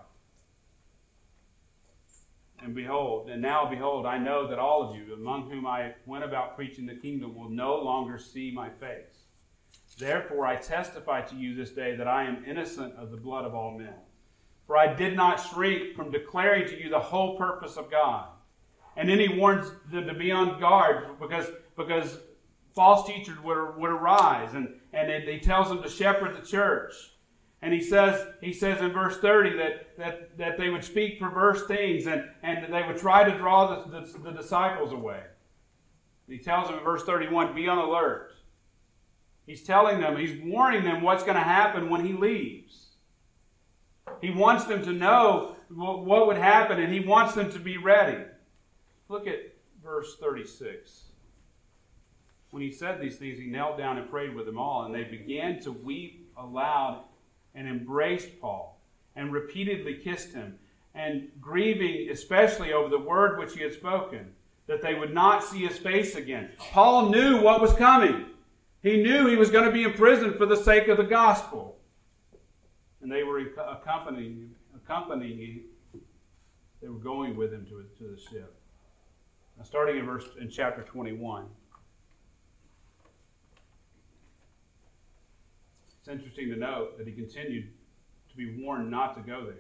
And 2.63 2.77
behold, 2.77 3.29
and 3.29 3.43
now 3.43 3.69
behold, 3.69 4.07
I 4.07 4.19
know 4.19 4.47
that 4.47 4.61
all 4.61 4.89
of 4.89 4.95
you, 4.95 5.15
among 5.15 5.51
whom 5.51 5.67
I 5.67 5.95
went 6.07 6.23
about 6.23 6.55
preaching 6.55 6.87
the 6.87 6.95
kingdom, 6.95 7.35
will 7.35 7.51
no 7.51 7.75
longer 7.75 8.19
see 8.19 8.53
my 8.53 8.69
face. 8.69 9.25
Therefore, 9.99 10.47
I 10.47 10.55
testify 10.55 11.23
to 11.23 11.35
you 11.35 11.57
this 11.57 11.71
day 11.71 11.97
that 11.97 12.07
I 12.07 12.23
am 12.23 12.45
innocent 12.47 12.95
of 12.95 13.11
the 13.11 13.17
blood 13.17 13.45
of 13.45 13.57
all 13.57 13.77
men. 13.77 13.95
For 14.73 14.79
I 14.79 14.95
did 14.95 15.15
not 15.15 15.37
shrink 15.37 15.95
from 15.95 16.11
declaring 16.11 16.67
to 16.67 16.83
you 16.83 16.89
the 16.89 16.99
whole 16.99 17.37
purpose 17.37 17.77
of 17.77 17.91
God. 17.91 18.29
And 18.97 19.07
then 19.07 19.19
he 19.19 19.29
warns 19.29 19.71
them 19.91 20.07
to 20.07 20.15
be 20.15 20.33
on 20.33 20.59
guard 20.59 21.21
because, 21.21 21.45
because 21.77 22.21
false 22.75 23.07
teachers 23.07 23.39
would, 23.45 23.77
would 23.77 23.91
arise. 23.91 24.55
And, 24.55 24.77
and 24.95 25.29
he 25.29 25.39
tells 25.41 25.69
them 25.69 25.83
to 25.83 25.91
shepherd 25.91 26.35
the 26.35 26.47
church. 26.47 26.95
And 27.61 27.75
he 27.75 27.83
says, 27.83 28.27
he 28.41 28.55
says 28.55 28.81
in 28.81 28.93
verse 28.93 29.19
30 29.19 29.59
that, 29.59 29.99
that, 29.99 30.39
that 30.39 30.57
they 30.57 30.71
would 30.71 30.85
speak 30.85 31.21
perverse 31.21 31.67
things 31.67 32.07
and, 32.07 32.25
and 32.43 32.73
they 32.73 32.83
would 32.83 32.97
try 32.97 33.29
to 33.29 33.37
draw 33.37 33.85
the, 33.85 34.01
the, 34.01 34.19
the 34.21 34.33
disciples 34.33 34.91
away. 34.91 35.21
He 36.27 36.39
tells 36.39 36.69
them 36.69 36.79
in 36.79 36.85
verse 36.85 37.03
31 37.03 37.55
be 37.55 37.69
on 37.69 37.77
alert. 37.77 38.31
He's 39.45 39.65
telling 39.65 40.01
them, 40.01 40.17
he's 40.17 40.43
warning 40.43 40.83
them 40.83 41.03
what's 41.03 41.25
going 41.25 41.37
to 41.37 41.43
happen 41.43 41.91
when 41.91 42.07
he 42.07 42.15
leaves. 42.15 42.92
He 44.21 44.31
wants 44.31 44.65
them 44.65 44.83
to 44.85 44.93
know 44.93 45.57
what 45.71 46.27
would 46.27 46.37
happen, 46.37 46.81
and 46.81 46.93
he 46.93 47.01
wants 47.01 47.35
them 47.35 47.51
to 47.53 47.59
be 47.59 47.77
ready. 47.79 48.25
Look 49.09 49.27
at 49.27 49.53
verse 49.83 50.17
36. 50.21 51.05
When 52.51 52.63
he 52.63 52.71
said 52.71 53.01
these 53.01 53.17
things, 53.17 53.39
he 53.39 53.47
knelt 53.47 53.79
down 53.79 53.97
and 53.99 54.11
prayed 54.11 54.35
with 54.35 54.47
them 54.47 54.59
all, 54.59 54.85
and 54.85 54.95
they 54.95 55.05
began 55.05 55.61
to 55.61 55.73
weep 55.73 56.31
aloud 56.37 57.05
and 57.55 57.67
embraced 57.67 58.41
Paul 58.41 58.79
and 59.17 59.33
repeatedly 59.33 59.95
kissed 59.95 60.33
him, 60.33 60.59
and 60.95 61.31
grieving 61.41 62.11
especially 62.11 62.73
over 62.73 62.89
the 62.89 62.99
word 62.99 63.39
which 63.39 63.55
he 63.55 63.63
had 63.63 63.73
spoken, 63.73 64.33
that 64.67 64.83
they 64.83 64.95
would 64.95 65.13
not 65.13 65.43
see 65.43 65.67
his 65.67 65.79
face 65.79 66.15
again. 66.15 66.51
Paul 66.59 67.11
knew 67.11 67.41
what 67.41 67.61
was 67.61 67.73
coming. 67.75 68.27
He 68.83 69.03
knew 69.03 69.27
he 69.27 69.37
was 69.37 69.51
going 69.51 69.65
to 69.65 69.71
be 69.71 69.85
imprisoned 69.85 70.37
for 70.37 70.47
the 70.47 70.57
sake 70.57 70.89
of 70.89 70.97
the 70.97 71.05
gospel. 71.05 71.77
And 73.03 73.11
they 73.11 73.25
were 73.25 73.41
accompanying, 73.41 74.55
accompanying 74.77 75.63
they 76.81 76.89
were 76.89 76.99
going 76.99 77.37
with 77.37 77.53
him 77.53 77.67
to, 77.67 77.85
to 77.99 78.11
the 78.15 78.21
ship. 78.21 78.55
Now, 79.57 79.65
starting 79.65 79.99
in 79.99 80.07
verse 80.07 80.25
in 80.41 80.49
chapter 80.49 80.83
21. 80.83 81.47
It's 86.01 86.09
interesting 86.09 86.49
to 86.51 86.57
note 86.57 86.99
that 86.99 87.07
he 87.07 87.13
continued 87.13 87.69
to 88.31 88.37
be 88.37 88.61
warned 88.61 88.91
not 88.91 89.15
to 89.15 89.21
go 89.21 89.45
there. 89.45 89.55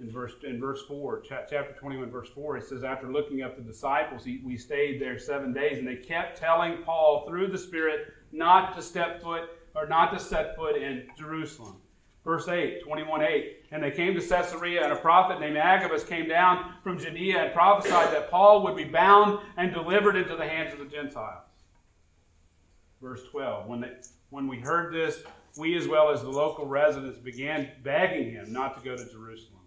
In 0.00 0.12
verse, 0.12 0.32
in 0.44 0.60
verse 0.60 0.82
4, 0.86 1.22
chapter 1.28 1.74
21, 1.78 2.10
verse 2.10 2.28
4, 2.34 2.58
it 2.58 2.64
says, 2.64 2.84
After 2.84 3.10
looking 3.10 3.42
up 3.42 3.56
the 3.56 3.62
disciples, 3.62 4.24
he, 4.24 4.40
we 4.44 4.56
stayed 4.56 5.00
there 5.00 5.18
seven 5.18 5.52
days, 5.52 5.78
and 5.78 5.88
they 5.88 5.96
kept 5.96 6.38
telling 6.38 6.82
Paul 6.84 7.24
through 7.26 7.48
the 7.48 7.58
Spirit 7.58 8.12
not 8.30 8.76
to 8.76 8.82
step 8.82 9.22
foot 9.22 9.48
or 9.78 9.86
not 9.86 10.12
to 10.12 10.18
set 10.18 10.56
foot 10.56 10.76
in 10.76 11.06
Jerusalem. 11.16 11.76
Verse 12.24 12.48
8, 12.48 12.82
21 12.82 13.22
8. 13.22 13.56
And 13.70 13.82
they 13.82 13.90
came 13.90 14.14
to 14.14 14.20
Caesarea, 14.20 14.82
and 14.82 14.92
a 14.92 14.96
prophet 14.96 15.40
named 15.40 15.56
Agabus 15.56 16.04
came 16.04 16.28
down 16.28 16.74
from 16.82 16.98
Judea 16.98 17.44
and 17.44 17.54
prophesied 17.54 18.12
that 18.12 18.30
Paul 18.30 18.62
would 18.64 18.76
be 18.76 18.84
bound 18.84 19.40
and 19.56 19.72
delivered 19.72 20.16
into 20.16 20.36
the 20.36 20.46
hands 20.46 20.72
of 20.72 20.78
the 20.78 20.84
Gentiles. 20.84 21.44
Verse 23.00 23.22
12. 23.30 23.66
When, 23.66 23.80
they, 23.80 23.92
when 24.30 24.48
we 24.48 24.58
heard 24.58 24.92
this, 24.92 25.22
we 25.56 25.76
as 25.76 25.88
well 25.88 26.10
as 26.10 26.22
the 26.22 26.30
local 26.30 26.66
residents 26.66 27.18
began 27.18 27.70
begging 27.82 28.30
him 28.30 28.52
not 28.52 28.76
to 28.76 28.84
go 28.84 28.96
to 28.96 29.10
Jerusalem. 29.10 29.57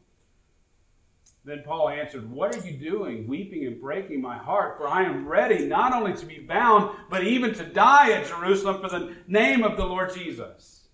Then 1.43 1.63
Paul 1.65 1.89
answered, 1.89 2.29
What 2.29 2.55
are 2.55 2.67
you 2.67 2.77
doing, 2.77 3.27
weeping 3.27 3.65
and 3.65 3.81
breaking 3.81 4.21
my 4.21 4.37
heart? 4.37 4.77
For 4.77 4.87
I 4.87 5.03
am 5.03 5.27
ready 5.27 5.65
not 5.65 5.93
only 5.93 6.13
to 6.13 6.25
be 6.25 6.39
bound, 6.39 6.95
but 7.09 7.23
even 7.23 7.53
to 7.55 7.63
die 7.65 8.11
at 8.11 8.27
Jerusalem 8.27 8.79
for 8.79 8.89
the 8.89 9.15
name 9.27 9.63
of 9.63 9.75
the 9.75 9.85
Lord 9.85 10.13
Jesus. 10.13 10.85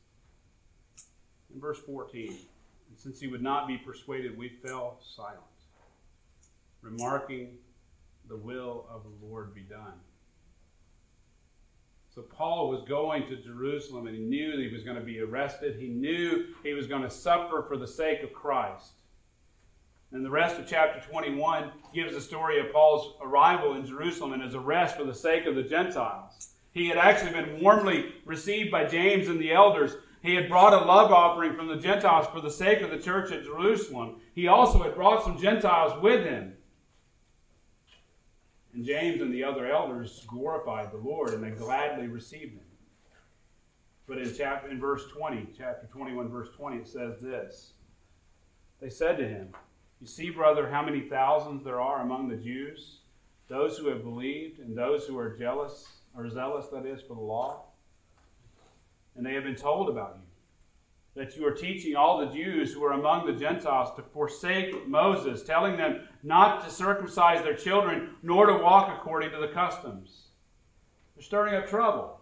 In 1.54 1.60
verse 1.60 1.80
14, 1.86 2.30
and 2.30 2.98
since 2.98 3.20
he 3.20 3.28
would 3.28 3.44
not 3.44 3.68
be 3.68 3.78
persuaded, 3.78 4.38
we 4.38 4.48
fell 4.48 5.00
silent, 5.16 5.42
remarking, 6.82 7.58
The 8.30 8.38
will 8.38 8.86
of 8.90 9.04
the 9.04 9.26
Lord 9.26 9.54
be 9.54 9.62
done. 9.62 10.00
So 12.18 12.24
Paul 12.24 12.70
was 12.70 12.82
going 12.88 13.28
to 13.28 13.36
Jerusalem 13.36 14.08
and 14.08 14.16
he 14.16 14.24
knew 14.24 14.52
that 14.52 14.60
he 14.60 14.74
was 14.74 14.84
going 14.84 14.98
to 14.98 15.04
be 15.04 15.20
arrested. 15.20 15.76
He 15.80 15.90
knew 15.90 16.48
he 16.64 16.74
was 16.74 16.88
going 16.88 17.04
to 17.04 17.12
suffer 17.12 17.64
for 17.68 17.78
the 17.78 17.86
sake 17.86 18.24
of 18.24 18.34
Christ. 18.34 18.94
And 20.12 20.24
the 20.24 20.30
rest 20.30 20.58
of 20.58 20.68
chapter 20.68 21.02
21 21.10 21.72
gives 21.94 22.14
the 22.14 22.22
story 22.22 22.60
of 22.60 22.72
Paul's 22.72 23.16
arrival 23.22 23.76
in 23.76 23.86
Jerusalem 23.86 24.34
and 24.34 24.42
his 24.42 24.56
arrest 24.56 24.96
for 24.96 25.04
the 25.04 25.14
sake 25.14 25.46
of 25.46 25.56
the 25.56 25.64
Gentiles. 25.64 26.54
He 26.72 26.88
had 26.88 26.98
actually 26.98 27.34
been 27.34 27.62
warmly 27.62 28.14
received 28.26 28.72
by 28.72 28.86
James 28.86 29.28
and 29.28 29.40
the 29.40 29.52
elders. 29.52 29.96
He 30.22 30.36
had 30.36 30.48
brought 30.48 30.74
a 30.74 30.86
love 30.86 31.12
offering 31.12 31.56
from 31.56 31.68
the 31.68 31.78
Gentiles 31.78 32.28
for 32.28 32.40
the 32.40 32.52
sake 32.52 32.82
of 32.82 32.90
the 32.90 33.00
church 33.00 33.32
at 33.32 33.44
Jerusalem. 33.44 34.22
He 34.34 34.48
also 34.48 34.82
had 34.82 34.96
brought 34.96 35.24
some 35.24 35.38
Gentiles 35.38 36.02
with 36.02 36.24
him. 36.24 36.54
And 38.74 38.86
James 38.86 39.22
and 39.22 39.34
the 39.34 39.44
other 39.44 39.70
elders 39.70 40.24
glorified 40.28 40.92
the 40.92 40.98
Lord 40.98 41.34
and 41.34 41.44
they 41.44 41.50
gladly 41.50 42.08
received 42.08 42.54
him. 42.54 42.62
But 44.08 44.20
in 44.20 44.34
chapter 44.34 44.70
in 44.70 44.80
verse 44.80 45.04
20, 45.12 45.48
chapter 45.58 45.88
21, 45.88 46.30
verse 46.30 46.50
20, 46.56 46.78
it 46.78 46.88
says 46.88 47.20
this. 47.20 47.74
They 48.80 48.90
said 48.90 49.18
to 49.18 49.28
him, 49.28 49.50
You 50.00 50.08
see, 50.08 50.30
brother, 50.30 50.70
how 50.70 50.84
many 50.84 51.02
thousands 51.02 51.64
there 51.64 51.82
are 51.82 52.02
among 52.02 52.30
the 52.30 52.36
Jews, 52.36 53.00
those 53.48 53.78
who 53.78 53.88
have 53.88 54.04
believed, 54.04 54.60
and 54.60 54.78
those 54.78 55.06
who 55.06 55.18
are 55.18 55.36
jealous, 55.36 55.88
or 56.16 56.30
zealous, 56.30 56.68
that 56.68 56.86
is, 56.86 57.02
for 57.02 57.16
the 57.16 57.22
law. 57.22 57.64
And 59.16 59.26
they 59.26 59.34
have 59.34 59.44
been 59.44 59.56
told 59.56 59.90
about 59.90 60.18
you 60.18 60.28
that 61.16 61.36
you 61.36 61.44
are 61.48 61.52
teaching 61.52 61.96
all 61.96 62.20
the 62.20 62.32
Jews 62.32 62.72
who 62.72 62.84
are 62.84 62.92
among 62.92 63.26
the 63.26 63.34
Gentiles 63.34 63.90
to 63.96 64.04
forsake 64.04 64.88
Moses, 64.88 65.42
telling 65.42 65.76
them 65.76 66.02
not 66.22 66.64
to 66.64 66.70
circumcise 66.70 67.42
their 67.42 67.56
children, 67.56 68.12
nor 68.22 68.46
to 68.46 68.54
walk 68.54 68.96
according 68.96 69.32
to 69.32 69.40
the 69.40 69.48
customs. 69.48 70.28
They're 71.16 71.24
stirring 71.24 71.56
up 71.56 71.68
trouble. 71.68 72.20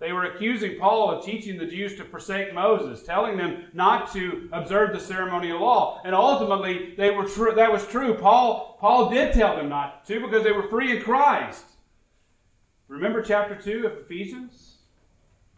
They 0.00 0.12
were 0.12 0.24
accusing 0.24 0.78
Paul 0.78 1.10
of 1.10 1.24
teaching 1.24 1.58
the 1.58 1.66
Jews 1.66 1.94
to 1.96 2.04
forsake 2.04 2.54
Moses, 2.54 3.02
telling 3.02 3.36
them 3.36 3.66
not 3.74 4.10
to 4.14 4.48
observe 4.50 4.94
the 4.94 4.98
ceremonial 4.98 5.60
law. 5.60 6.00
And 6.04 6.14
ultimately, 6.14 6.94
they 6.96 7.10
were 7.10 7.28
true, 7.28 7.52
that 7.54 7.70
was 7.70 7.86
true. 7.86 8.14
Paul, 8.14 8.78
Paul 8.80 9.10
did 9.10 9.34
tell 9.34 9.54
them 9.54 9.68
not 9.68 10.06
to 10.06 10.20
because 10.20 10.42
they 10.42 10.52
were 10.52 10.68
free 10.68 10.96
in 10.96 11.02
Christ. 11.02 11.64
Remember 12.88 13.22
chapter 13.22 13.54
2 13.54 13.86
of 13.86 13.92
Ephesians? 13.98 14.78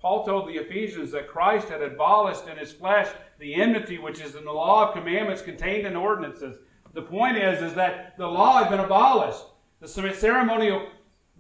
Paul 0.01 0.27
told 0.27 0.49
the 0.49 0.59
Ephesians 0.59 1.13
that 1.13 1.29
Christ 1.29 1.69
had 1.69 1.81
abolished 1.81 2.49
in 2.49 2.59
his 2.59 2.73
flesh 2.73 3.09
the 3.39 3.55
enmity 3.55 3.99
which 3.99 4.21
is 4.21 4.35
in 4.35 4.45
the 4.45 4.53
law 4.53 4.89
of 4.89 4.95
commandments 4.95 5.41
contained 5.41 5.87
in 5.87 5.95
ordinances. 5.95 6.59
The 6.95 7.03
point 7.03 7.37
is, 7.37 7.63
is 7.63 7.75
that 7.75 8.19
the 8.19 8.27
law 8.27 8.59
had 8.59 8.71
been 8.71 8.81
abolished. 8.81 9.45
The 9.81 9.87
ceremonial 9.87 10.89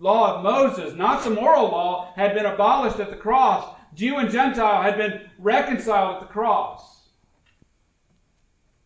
law 0.02 0.36
of 0.36 0.42
Moses, 0.42 0.94
not 0.94 1.22
the 1.22 1.30
moral 1.30 1.68
law, 1.68 2.12
had 2.16 2.34
been 2.34 2.44
abolished 2.44 2.98
at 2.98 3.10
the 3.10 3.16
cross. 3.16 3.76
Jew 3.94 4.16
and 4.16 4.30
Gentile 4.30 4.82
had 4.82 4.96
been 4.96 5.30
reconciled 5.38 6.16
at 6.16 6.20
the 6.20 6.32
cross. 6.32 7.02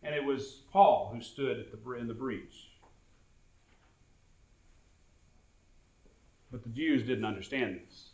And 0.03 0.13
it 0.13 0.23
was 0.23 0.61
Paul 0.71 1.11
who 1.13 1.21
stood 1.21 1.65
the, 1.71 1.91
in 1.93 2.07
the 2.07 2.13
breach. 2.13 2.69
But 6.51 6.63
the 6.63 6.69
Jews 6.69 7.01
didn't 7.01 7.25
understand 7.25 7.79
this. 7.83 8.09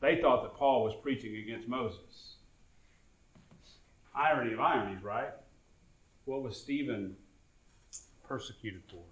They 0.00 0.20
thought 0.20 0.42
that 0.42 0.58
Paul 0.58 0.82
was 0.82 0.94
preaching 1.02 1.36
against 1.36 1.68
Moses. 1.68 2.34
Irony 4.14 4.54
of 4.54 4.60
ironies, 4.60 5.04
right? 5.04 5.30
What 6.24 6.42
was 6.42 6.60
Stephen 6.60 7.16
persecuted 8.26 8.82
for? 8.90 9.02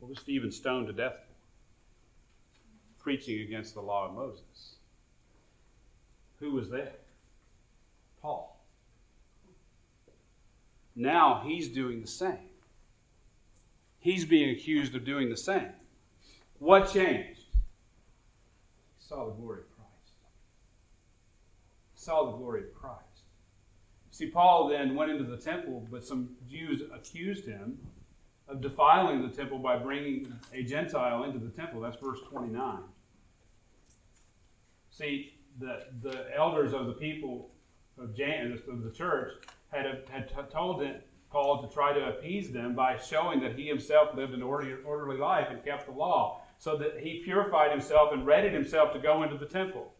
What 0.00 0.08
was 0.10 0.18
Stephen 0.18 0.50
stoned 0.50 0.88
to 0.88 0.92
death 0.92 1.14
for? 1.14 1.27
Preaching 3.08 3.40
against 3.40 3.72
the 3.72 3.80
law 3.80 4.06
of 4.06 4.14
Moses. 4.14 4.74
Who 6.40 6.50
was 6.50 6.68
there? 6.68 6.92
Paul. 8.20 8.60
Now 10.94 11.40
he's 11.42 11.70
doing 11.70 12.02
the 12.02 12.06
same. 12.06 12.50
He's 13.98 14.26
being 14.26 14.50
accused 14.50 14.94
of 14.94 15.06
doing 15.06 15.30
the 15.30 15.38
same. 15.38 15.70
What 16.58 16.92
changed? 16.92 17.40
He 18.98 19.06
saw 19.08 19.24
the 19.24 19.32
glory 19.32 19.60
of 19.60 19.74
Christ. 19.74 20.12
He 21.94 22.00
saw 22.02 22.30
the 22.30 22.36
glory 22.36 22.60
of 22.64 22.74
Christ. 22.74 23.22
See, 24.10 24.26
Paul 24.26 24.68
then 24.68 24.94
went 24.94 25.12
into 25.12 25.24
the 25.24 25.38
temple, 25.38 25.88
but 25.90 26.04
some 26.04 26.36
Jews 26.46 26.82
accused 26.94 27.46
him 27.46 27.78
of 28.48 28.60
defiling 28.60 29.22
the 29.22 29.34
temple 29.34 29.60
by 29.60 29.78
bringing 29.78 30.30
a 30.52 30.62
Gentile 30.62 31.24
into 31.24 31.38
the 31.38 31.48
temple. 31.48 31.80
That's 31.80 31.96
verse 31.96 32.20
29. 32.28 32.80
See, 34.98 35.34
the, 35.60 35.84
the 36.02 36.26
elders 36.36 36.72
of 36.72 36.88
the 36.88 36.92
people 36.92 37.50
of, 37.98 38.16
James, 38.16 38.60
of 38.68 38.82
the 38.82 38.90
church 38.90 39.30
had, 39.68 40.02
had 40.10 40.28
told 40.50 40.84
Paul 41.30 41.62
to 41.62 41.72
try 41.72 41.92
to 41.92 42.08
appease 42.08 42.50
them 42.50 42.74
by 42.74 42.96
showing 42.96 43.38
that 43.40 43.56
he 43.56 43.68
himself 43.68 44.16
lived 44.16 44.34
an 44.34 44.42
orderly 44.42 45.16
life 45.16 45.46
and 45.50 45.64
kept 45.64 45.86
the 45.86 45.92
law, 45.92 46.42
so 46.58 46.76
that 46.78 46.98
he 46.98 47.22
purified 47.22 47.70
himself 47.70 48.12
and 48.12 48.26
readied 48.26 48.52
himself 48.52 48.92
to 48.92 48.98
go 48.98 49.22
into 49.22 49.38
the 49.38 49.46
temple. 49.46 49.92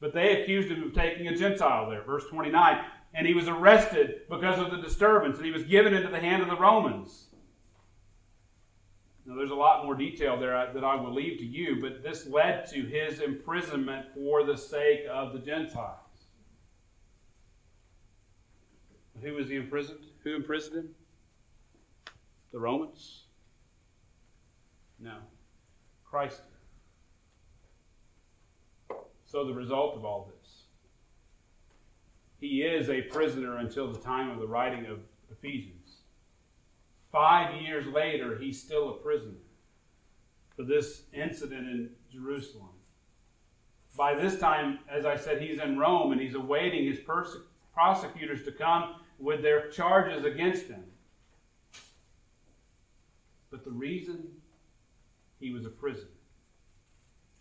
But 0.00 0.14
they 0.14 0.40
accused 0.40 0.70
him 0.70 0.82
of 0.84 0.94
taking 0.94 1.28
a 1.28 1.36
Gentile 1.36 1.90
there. 1.90 2.02
Verse 2.02 2.24
29. 2.30 2.82
And 3.12 3.26
he 3.26 3.34
was 3.34 3.46
arrested 3.46 4.22
because 4.30 4.58
of 4.58 4.70
the 4.70 4.80
disturbance, 4.80 5.36
and 5.36 5.44
he 5.44 5.52
was 5.52 5.64
given 5.64 5.92
into 5.92 6.08
the 6.08 6.18
hand 6.18 6.42
of 6.42 6.48
the 6.48 6.56
Romans. 6.56 7.26
Now, 9.24 9.36
there's 9.36 9.50
a 9.50 9.54
lot 9.54 9.84
more 9.84 9.94
detail 9.94 10.38
there 10.38 10.72
that 10.72 10.84
I 10.84 10.96
will 10.96 11.14
leave 11.14 11.38
to 11.38 11.44
you, 11.44 11.80
but 11.80 12.02
this 12.02 12.26
led 12.26 12.66
to 12.70 12.82
his 12.82 13.20
imprisonment 13.20 14.06
for 14.14 14.44
the 14.44 14.56
sake 14.56 15.02
of 15.10 15.32
the 15.32 15.38
Gentiles. 15.38 15.98
Who 19.22 19.34
was 19.34 19.48
he 19.48 19.56
imprisoned? 19.56 20.06
Who 20.24 20.34
imprisoned 20.34 20.76
him? 20.76 20.94
The 22.50 22.58
Romans? 22.58 23.22
No. 24.98 25.18
Christ 26.04 26.42
so, 29.32 29.46
the 29.46 29.54
result 29.54 29.96
of 29.96 30.04
all 30.04 30.30
this, 30.30 30.64
he 32.38 32.64
is 32.64 32.90
a 32.90 33.00
prisoner 33.00 33.56
until 33.56 33.90
the 33.90 33.98
time 33.98 34.28
of 34.28 34.38
the 34.38 34.46
writing 34.46 34.84
of 34.84 34.98
Ephesians. 35.30 35.81
Five 37.12 37.60
years 37.60 37.86
later, 37.86 38.38
he's 38.38 38.58
still 38.58 38.88
a 38.88 38.94
prisoner 38.94 39.38
for 40.56 40.64
this 40.64 41.02
incident 41.12 41.68
in 41.68 41.90
Jerusalem. 42.10 42.70
By 43.96 44.14
this 44.14 44.40
time, 44.40 44.78
as 44.90 45.04
I 45.04 45.16
said, 45.16 45.40
he's 45.40 45.60
in 45.60 45.78
Rome 45.78 46.12
and 46.12 46.20
he's 46.20 46.34
awaiting 46.34 46.86
his 46.86 46.98
perse- 47.00 47.36
prosecutors 47.74 48.42
to 48.44 48.52
come 48.52 48.96
with 49.18 49.42
their 49.42 49.68
charges 49.68 50.24
against 50.24 50.66
him. 50.66 50.84
But 53.50 53.64
the 53.64 53.70
reason 53.70 54.28
he 55.38 55.52
was 55.52 55.66
a 55.66 55.70
prisoner 55.70 56.08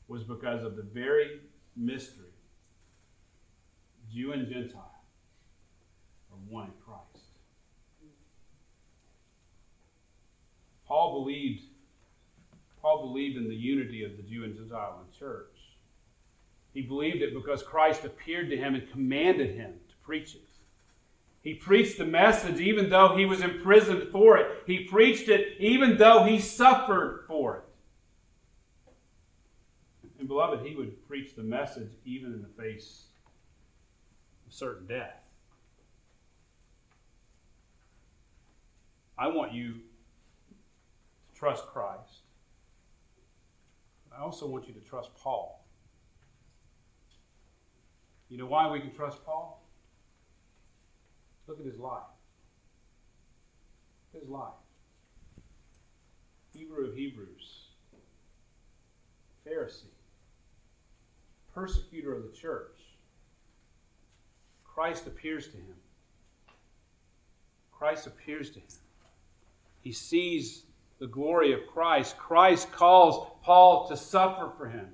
was 0.09 0.23
because 0.23 0.65
of 0.65 0.75
the 0.75 0.83
very 0.83 1.39
mystery 1.77 2.25
Jew 4.13 4.33
and 4.33 4.45
Gentile 4.49 5.05
are 6.31 6.37
one 6.49 6.65
in 6.65 6.73
Christ. 6.85 7.10
Paul 10.91 11.23
believed 11.23 11.63
Paul 12.81 13.07
believed 13.07 13.37
in 13.37 13.47
the 13.47 13.55
unity 13.55 14.03
of 14.03 14.17
the 14.17 14.23
Jew 14.23 14.43
and 14.43 14.53
Gentile 14.53 14.99
in 14.99 15.09
the 15.09 15.17
church. 15.17 15.55
He 16.73 16.81
believed 16.81 17.21
it 17.21 17.33
because 17.33 17.63
Christ 17.63 18.03
appeared 18.03 18.49
to 18.49 18.57
him 18.57 18.75
and 18.75 18.91
commanded 18.91 19.55
him 19.55 19.71
to 19.87 19.95
preach 20.03 20.35
it. 20.35 20.49
He 21.43 21.53
preached 21.53 21.97
the 21.97 22.03
message 22.03 22.59
even 22.59 22.89
though 22.89 23.15
he 23.15 23.23
was 23.23 23.39
imprisoned 23.39 24.11
for 24.11 24.37
it. 24.37 24.63
He 24.67 24.83
preached 24.83 25.29
it 25.29 25.55
even 25.59 25.95
though 25.95 26.25
he 26.25 26.41
suffered 26.41 27.23
for 27.25 27.59
it. 27.59 27.63
And 30.19 30.27
beloved, 30.27 30.67
he 30.67 30.75
would 30.75 31.07
preach 31.07 31.35
the 31.35 31.43
message 31.43 31.91
even 32.03 32.33
in 32.33 32.41
the 32.41 32.61
face 32.61 33.03
of 34.45 34.53
certain 34.53 34.87
death. 34.87 35.23
I 39.17 39.27
want 39.27 39.53
you 39.53 39.75
trust 41.41 41.65
Christ. 41.65 42.21
I 44.15 44.21
also 44.21 44.45
want 44.45 44.67
you 44.67 44.75
to 44.75 44.79
trust 44.79 45.09
Paul. 45.15 45.65
You 48.29 48.37
know 48.37 48.45
why 48.45 48.69
we 48.69 48.79
can 48.79 48.93
trust 48.93 49.25
Paul? 49.25 49.65
Look 51.47 51.59
at 51.59 51.65
his 51.65 51.79
life. 51.79 52.03
His 54.13 54.29
life. 54.29 54.53
Hebrew 56.53 56.89
of 56.89 56.95
Hebrews. 56.95 57.69
Pharisee. 59.43 59.95
Persecutor 61.55 62.15
of 62.15 62.21
the 62.21 62.37
church. 62.37 62.77
Christ 64.63 65.07
appears 65.07 65.47
to 65.47 65.57
him. 65.57 65.75
Christ 67.71 68.05
appears 68.05 68.51
to 68.51 68.59
him. 68.59 68.67
He 69.81 69.91
sees 69.91 70.65
the 71.01 71.07
glory 71.07 71.51
of 71.51 71.65
Christ. 71.65 72.15
Christ 72.17 72.71
calls 72.71 73.27
Paul 73.41 73.89
to 73.89 73.97
suffer 73.97 74.51
for 74.55 74.69
him. 74.69 74.87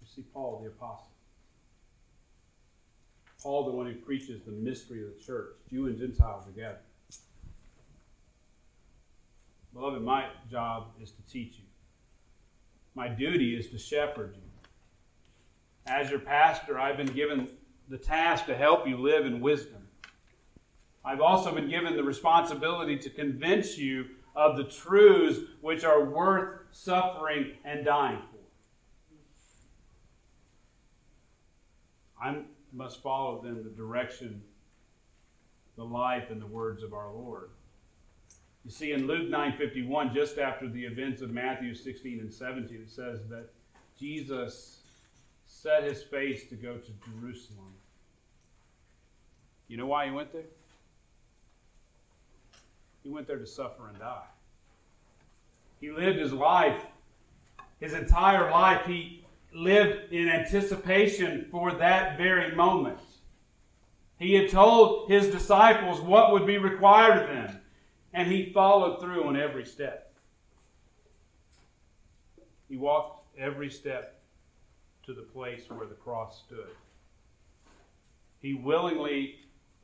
You 0.00 0.06
see 0.06 0.22
Paul 0.32 0.60
the 0.62 0.68
apostle. 0.68 1.08
Paul, 3.42 3.64
the 3.64 3.72
one 3.72 3.86
who 3.86 3.94
preaches 3.94 4.42
the 4.46 4.52
mystery 4.52 5.02
of 5.02 5.08
the 5.18 5.22
church, 5.22 5.56
Jew 5.68 5.88
and 5.88 5.98
Gentile 5.98 6.42
together. 6.46 6.78
Beloved, 9.74 10.00
my 10.02 10.28
job 10.48 10.92
is 11.02 11.10
to 11.10 11.22
teach 11.22 11.58
you. 11.58 11.64
My 12.94 13.08
duty 13.08 13.56
is 13.56 13.68
to 13.70 13.78
shepherd 13.78 14.36
you. 14.36 14.42
As 15.86 16.10
your 16.10 16.20
pastor, 16.20 16.78
I've 16.78 16.96
been 16.96 17.12
given 17.12 17.48
the 17.88 17.98
task 17.98 18.46
to 18.46 18.56
help 18.56 18.86
you 18.86 18.98
live 18.98 19.26
in 19.26 19.40
wisdom. 19.40 19.83
I've 21.04 21.20
also 21.20 21.54
been 21.54 21.68
given 21.68 21.96
the 21.96 22.02
responsibility 22.02 22.98
to 22.98 23.10
convince 23.10 23.76
you 23.76 24.06
of 24.34 24.56
the 24.56 24.64
truths 24.64 25.40
which 25.60 25.84
are 25.84 26.04
worth 26.04 26.60
suffering 26.72 27.52
and 27.64 27.84
dying 27.84 28.18
for. 28.18 28.38
I'm 32.22 32.46
must 32.72 33.02
follow 33.02 33.40
then 33.42 33.62
the 33.62 33.70
direction, 33.70 34.42
the 35.76 35.84
life, 35.84 36.30
and 36.30 36.40
the 36.40 36.46
words 36.46 36.82
of 36.82 36.92
our 36.92 37.12
Lord. 37.12 37.50
You 38.64 38.70
see, 38.70 38.92
in 38.92 39.06
Luke 39.06 39.28
9:51, 39.28 40.12
just 40.14 40.38
after 40.38 40.68
the 40.68 40.84
events 40.84 41.20
of 41.22 41.30
Matthew 41.30 41.74
16 41.74 42.18
and 42.20 42.32
17, 42.32 42.80
it 42.80 42.90
says 42.90 43.28
that 43.28 43.50
Jesus 43.98 44.82
set 45.46 45.84
his 45.84 46.02
face 46.02 46.48
to 46.48 46.56
go 46.56 46.78
to 46.78 46.90
Jerusalem. 47.10 47.74
You 49.68 49.76
know 49.76 49.86
why 49.86 50.06
he 50.06 50.10
went 50.10 50.32
there? 50.32 50.46
He 53.04 53.10
went 53.10 53.26
there 53.26 53.38
to 53.38 53.46
suffer 53.46 53.86
and 53.88 53.98
die. 53.98 54.24
He 55.78 55.90
lived 55.90 56.18
his 56.18 56.32
life, 56.32 56.82
his 57.78 57.92
entire 57.92 58.50
life. 58.50 58.86
He 58.86 59.22
lived 59.52 60.10
in 60.10 60.30
anticipation 60.30 61.46
for 61.50 61.72
that 61.72 62.16
very 62.16 62.56
moment. 62.56 62.98
He 64.18 64.32
had 64.32 64.48
told 64.48 65.10
his 65.10 65.28
disciples 65.28 66.00
what 66.00 66.32
would 66.32 66.46
be 66.46 66.56
required 66.56 67.22
of 67.22 67.28
them, 67.28 67.60
and 68.14 68.32
he 68.32 68.52
followed 68.52 69.00
through 69.00 69.24
on 69.24 69.36
every 69.36 69.66
step. 69.66 70.14
He 72.70 72.78
walked 72.78 73.26
every 73.38 73.70
step 73.70 74.22
to 75.04 75.12
the 75.12 75.22
place 75.22 75.64
where 75.68 75.86
the 75.86 75.94
cross 75.94 76.42
stood. 76.46 76.70
He 78.40 78.54
willingly 78.54 79.40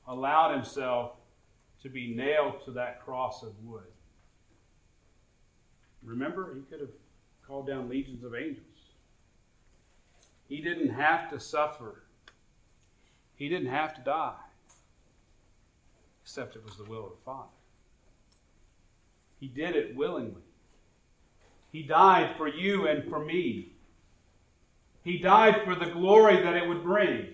allowed 0.07 0.55
himself 0.55 1.20
to 1.83 1.89
be 1.89 2.14
nailed 2.14 2.64
to 2.64 2.72
that 2.72 3.05
cross 3.05 3.43
of 3.43 3.53
wood. 3.64 3.83
Remember, 6.03 6.55
he 6.55 6.62
could 6.62 6.81
have 6.81 6.91
called 7.47 7.66
down 7.66 7.89
legions 7.89 8.24
of 8.24 8.35
angels. 8.35 8.66
He 10.49 10.61
didn't 10.61 10.91
have 10.91 11.31
to 11.31 11.41
suffer. 11.41 12.03
He 13.37 13.49
didn't 13.49 13.70
have 13.70 13.95
to 13.95 14.01
die. 14.03 14.35
Except 16.22 16.57
it 16.57 16.64
was 16.64 16.76
the 16.76 16.85
will 16.85 17.07
of 17.07 17.11
the 17.11 17.24
Father. 17.24 17.49
He 19.39 19.49
did 19.49 19.74
it 19.74 19.97
willingly. 19.97 20.43
He 21.72 21.83
died 21.83 22.37
for 22.37 22.49
you 22.49 22.89
and 22.89 23.09
for 23.09 23.24
me. 23.24 23.72
He 25.03 25.18
died 25.18 25.62
for 25.64 25.74
the 25.74 25.91
glory 25.91 26.43
that 26.43 26.57
it 26.57 26.68
would 26.68 26.83
bring. 26.83 27.28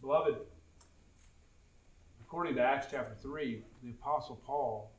Beloved, 0.00 0.36
according 2.32 2.54
to 2.54 2.62
Acts 2.62 2.86
chapter 2.90 3.14
3, 3.20 3.62
the 3.82 3.90
Apostle 3.90 4.40
Paul 4.46 4.90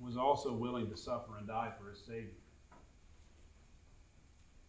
was 0.00 0.16
also 0.16 0.50
willing 0.50 0.88
to 0.88 0.96
suffer 0.96 1.36
and 1.36 1.46
die 1.46 1.70
for 1.78 1.90
his 1.90 1.98
Savior. 1.98 2.30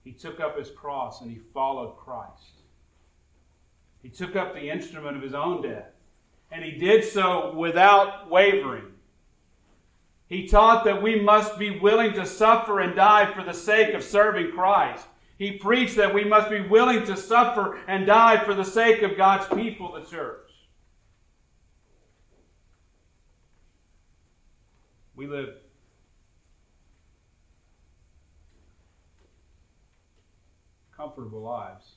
He 0.03 0.11
took 0.11 0.41
up 0.41 0.59
his 0.59 0.72
cross 0.72 1.22
and 1.22 1.32
he 1.32 1.39
followed 1.53 1.95
Christ. 1.95 2.63
He 4.03 4.09
took 4.09 4.36
up 4.36 4.53
the 4.53 4.70
instrument 4.70 5.16
of 5.16 5.24
his 5.24 5.34
own 5.34 5.61
death, 5.61 5.93
and 6.51 6.66
he 6.66 6.72
did 6.72 7.05
so 7.05 7.55
without 7.55 8.30
wavering. 8.30 8.91
He 10.28 10.49
taught 10.49 10.84
that 10.84 11.01
we 11.01 11.22
must 11.22 11.57
be 11.57 11.80
willing 11.80 12.11
to 12.16 12.26
suffer 12.26 12.82
and 12.82 12.93
die 12.93 13.32
for 13.32 13.41
the 13.41 13.53
sake 13.53 13.93
of 13.93 14.03
serving 14.03 14.51
Christ. 14.51 15.05
He 15.38 15.53
preached 15.53 15.95
that 15.95 16.13
we 16.13 16.26
must 16.26 16.49
be 16.49 16.68
willing 16.68 17.05
to 17.05 17.16
suffer 17.16 17.80
and 17.88 18.05
die 18.05 18.43
for 18.43 18.53
the 18.53 18.66
sake 18.66 19.01
of 19.01 19.16
God's 19.16 19.47
people, 19.55 19.93
the 19.93 20.01
church. 20.01 20.45
We 25.16 25.28
live 25.28 25.49
comfortable 30.95 31.41
lives 31.41 31.93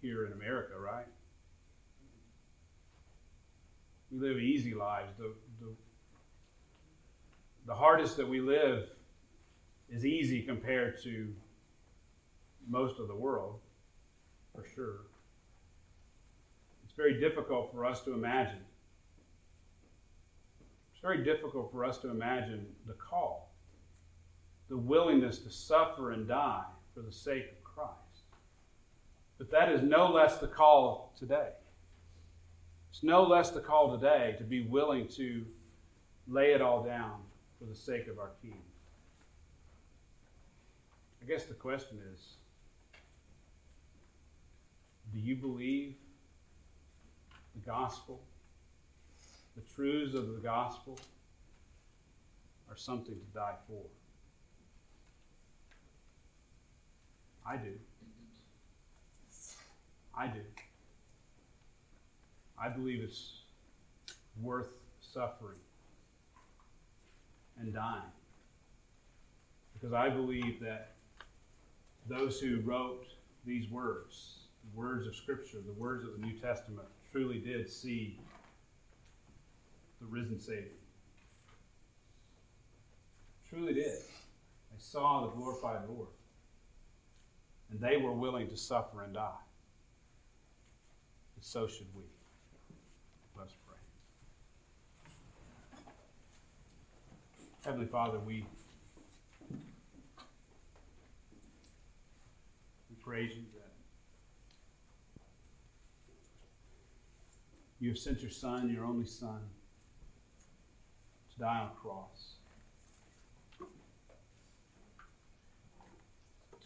here 0.00 0.26
in 0.26 0.32
America, 0.32 0.78
right? 0.78 1.06
We 4.10 4.18
live 4.18 4.38
easy 4.38 4.74
lives. 4.74 5.12
The, 5.18 5.34
the, 5.60 5.72
the 7.66 7.74
hardest 7.74 8.16
that 8.16 8.28
we 8.28 8.40
live 8.40 8.88
is 9.90 10.06
easy 10.06 10.42
compared 10.42 11.02
to 11.02 11.32
most 12.68 12.98
of 12.98 13.08
the 13.08 13.14
world, 13.14 13.60
for 14.54 14.64
sure. 14.74 15.00
It's 16.84 16.94
very 16.94 17.20
difficult 17.20 17.72
for 17.72 17.84
us 17.84 18.00
to 18.04 18.14
imagine. 18.14 18.60
It's 21.00 21.02
very 21.02 21.24
difficult 21.24 21.72
for 21.72 21.82
us 21.82 21.96
to 21.98 22.10
imagine 22.10 22.66
the 22.86 22.92
call 22.92 23.50
the 24.68 24.76
willingness 24.76 25.38
to 25.38 25.50
suffer 25.50 26.12
and 26.12 26.28
die 26.28 26.62
for 26.94 27.00
the 27.00 27.10
sake 27.10 27.50
of 27.50 27.64
Christ. 27.64 28.22
But 29.38 29.50
that 29.50 29.72
is 29.72 29.82
no 29.82 30.12
less 30.12 30.38
the 30.38 30.46
call 30.46 31.14
today. 31.18 31.48
It's 32.90 33.02
no 33.02 33.24
less 33.24 33.50
the 33.50 33.60
call 33.60 33.98
today 33.98 34.36
to 34.38 34.44
be 34.44 34.60
willing 34.60 35.08
to 35.16 35.44
lay 36.28 36.52
it 36.52 36.62
all 36.62 36.84
down 36.84 37.20
for 37.58 37.64
the 37.64 37.74
sake 37.74 38.06
of 38.06 38.18
our 38.18 38.30
King. 38.42 38.60
I 41.22 41.26
guess 41.26 41.44
the 41.44 41.54
question 41.54 41.98
is 42.14 42.34
do 45.12 45.18
you 45.18 45.34
believe 45.34 45.94
the 47.54 47.60
gospel? 47.68 48.20
The 49.56 49.62
truths 49.74 50.14
of 50.14 50.28
the 50.28 50.40
gospel 50.40 50.98
are 52.70 52.76
something 52.76 53.14
to 53.14 53.38
die 53.38 53.56
for. 53.66 53.82
I 57.46 57.56
do. 57.56 57.72
I 60.16 60.26
do. 60.26 60.40
I 62.62 62.68
believe 62.68 63.02
it's 63.02 63.40
worth 64.40 64.68
suffering 65.00 65.56
and 67.58 67.74
dying. 67.74 68.02
Because 69.74 69.94
I 69.94 70.10
believe 70.10 70.60
that 70.60 70.92
those 72.08 72.38
who 72.38 72.60
wrote 72.60 73.06
these 73.46 73.70
words, 73.70 74.40
the 74.72 74.78
words 74.78 75.06
of 75.06 75.16
Scripture, 75.16 75.58
the 75.64 75.80
words 75.80 76.04
of 76.04 76.12
the 76.12 76.26
New 76.26 76.34
Testament, 76.38 76.86
truly 77.10 77.38
did 77.38 77.68
see 77.68 78.18
the 80.00 80.06
risen 80.06 80.40
Savior. 80.40 80.64
Truly 83.48 83.74
did. 83.74 83.84
They 83.84 84.78
saw 84.78 85.22
the 85.22 85.28
glorified 85.36 85.88
Lord. 85.88 86.08
And 87.70 87.80
they 87.80 87.96
were 87.96 88.12
willing 88.12 88.48
to 88.48 88.56
suffer 88.56 89.02
and 89.02 89.14
die. 89.14 89.30
And 91.36 91.44
so 91.44 91.66
should 91.66 91.86
we. 91.94 92.02
Let's 93.36 93.54
pray. 93.66 93.76
Heavenly 97.64 97.86
Father, 97.86 98.18
we, 98.18 98.44
we 99.50 99.56
praise 103.02 103.32
you 103.34 103.42
that 103.54 103.70
you 107.80 107.90
have 107.90 107.98
sent 107.98 108.20
your 108.20 108.30
Son, 108.30 108.70
your 108.70 108.84
only 108.84 109.06
Son, 109.06 109.40
die 111.40 111.58
on 111.60 111.68
a 111.68 111.80
cross. 111.80 112.34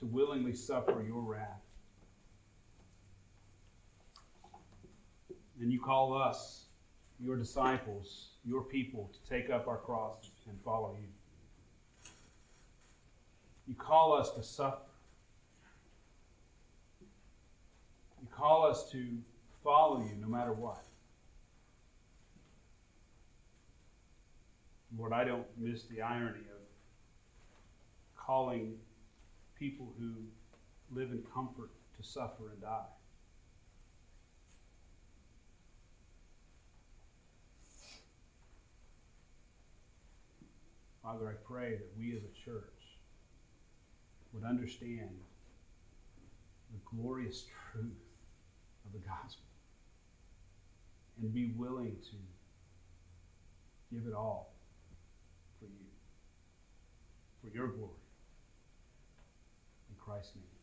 To 0.00 0.06
willingly 0.06 0.54
suffer 0.54 1.04
your 1.06 1.22
wrath. 1.22 1.62
And 5.60 5.72
you 5.72 5.80
call 5.80 6.20
us, 6.20 6.64
your 7.20 7.36
disciples, 7.36 8.30
your 8.44 8.62
people, 8.62 9.08
to 9.12 9.30
take 9.30 9.48
up 9.48 9.68
our 9.68 9.76
cross 9.76 10.28
and 10.48 10.58
follow 10.64 10.96
you. 11.00 11.06
You 13.68 13.74
call 13.76 14.12
us 14.12 14.30
to 14.32 14.42
suffer. 14.42 14.76
You 18.20 18.28
call 18.36 18.66
us 18.66 18.90
to 18.90 19.06
follow 19.62 20.00
you 20.00 20.16
no 20.20 20.26
matter 20.26 20.52
what. 20.52 20.84
Lord, 24.98 25.12
I 25.12 25.24
don't 25.24 25.46
miss 25.58 25.84
the 25.84 26.02
irony 26.02 26.38
of 26.38 26.62
calling 28.16 28.74
people 29.58 29.92
who 29.98 30.12
live 30.94 31.10
in 31.10 31.22
comfort 31.34 31.70
to 31.96 32.06
suffer 32.06 32.50
and 32.52 32.60
die. 32.60 32.84
Father, 41.02 41.28
I 41.28 41.34
pray 41.46 41.72
that 41.72 41.90
we 41.98 42.16
as 42.16 42.22
a 42.22 42.44
church 42.44 42.62
would 44.32 44.44
understand 44.44 45.10
the 46.72 46.96
glorious 46.96 47.44
truth 47.72 47.92
of 48.86 48.92
the 48.92 49.06
gospel 49.06 49.44
and 51.20 51.32
be 51.32 51.52
willing 51.56 51.96
to 52.10 52.16
give 53.94 54.06
it 54.06 54.14
all 54.14 54.53
for 57.44 57.54
your 57.54 57.68
glory. 57.68 57.92
In 59.90 59.96
Christ's 59.96 60.36
name. 60.36 60.53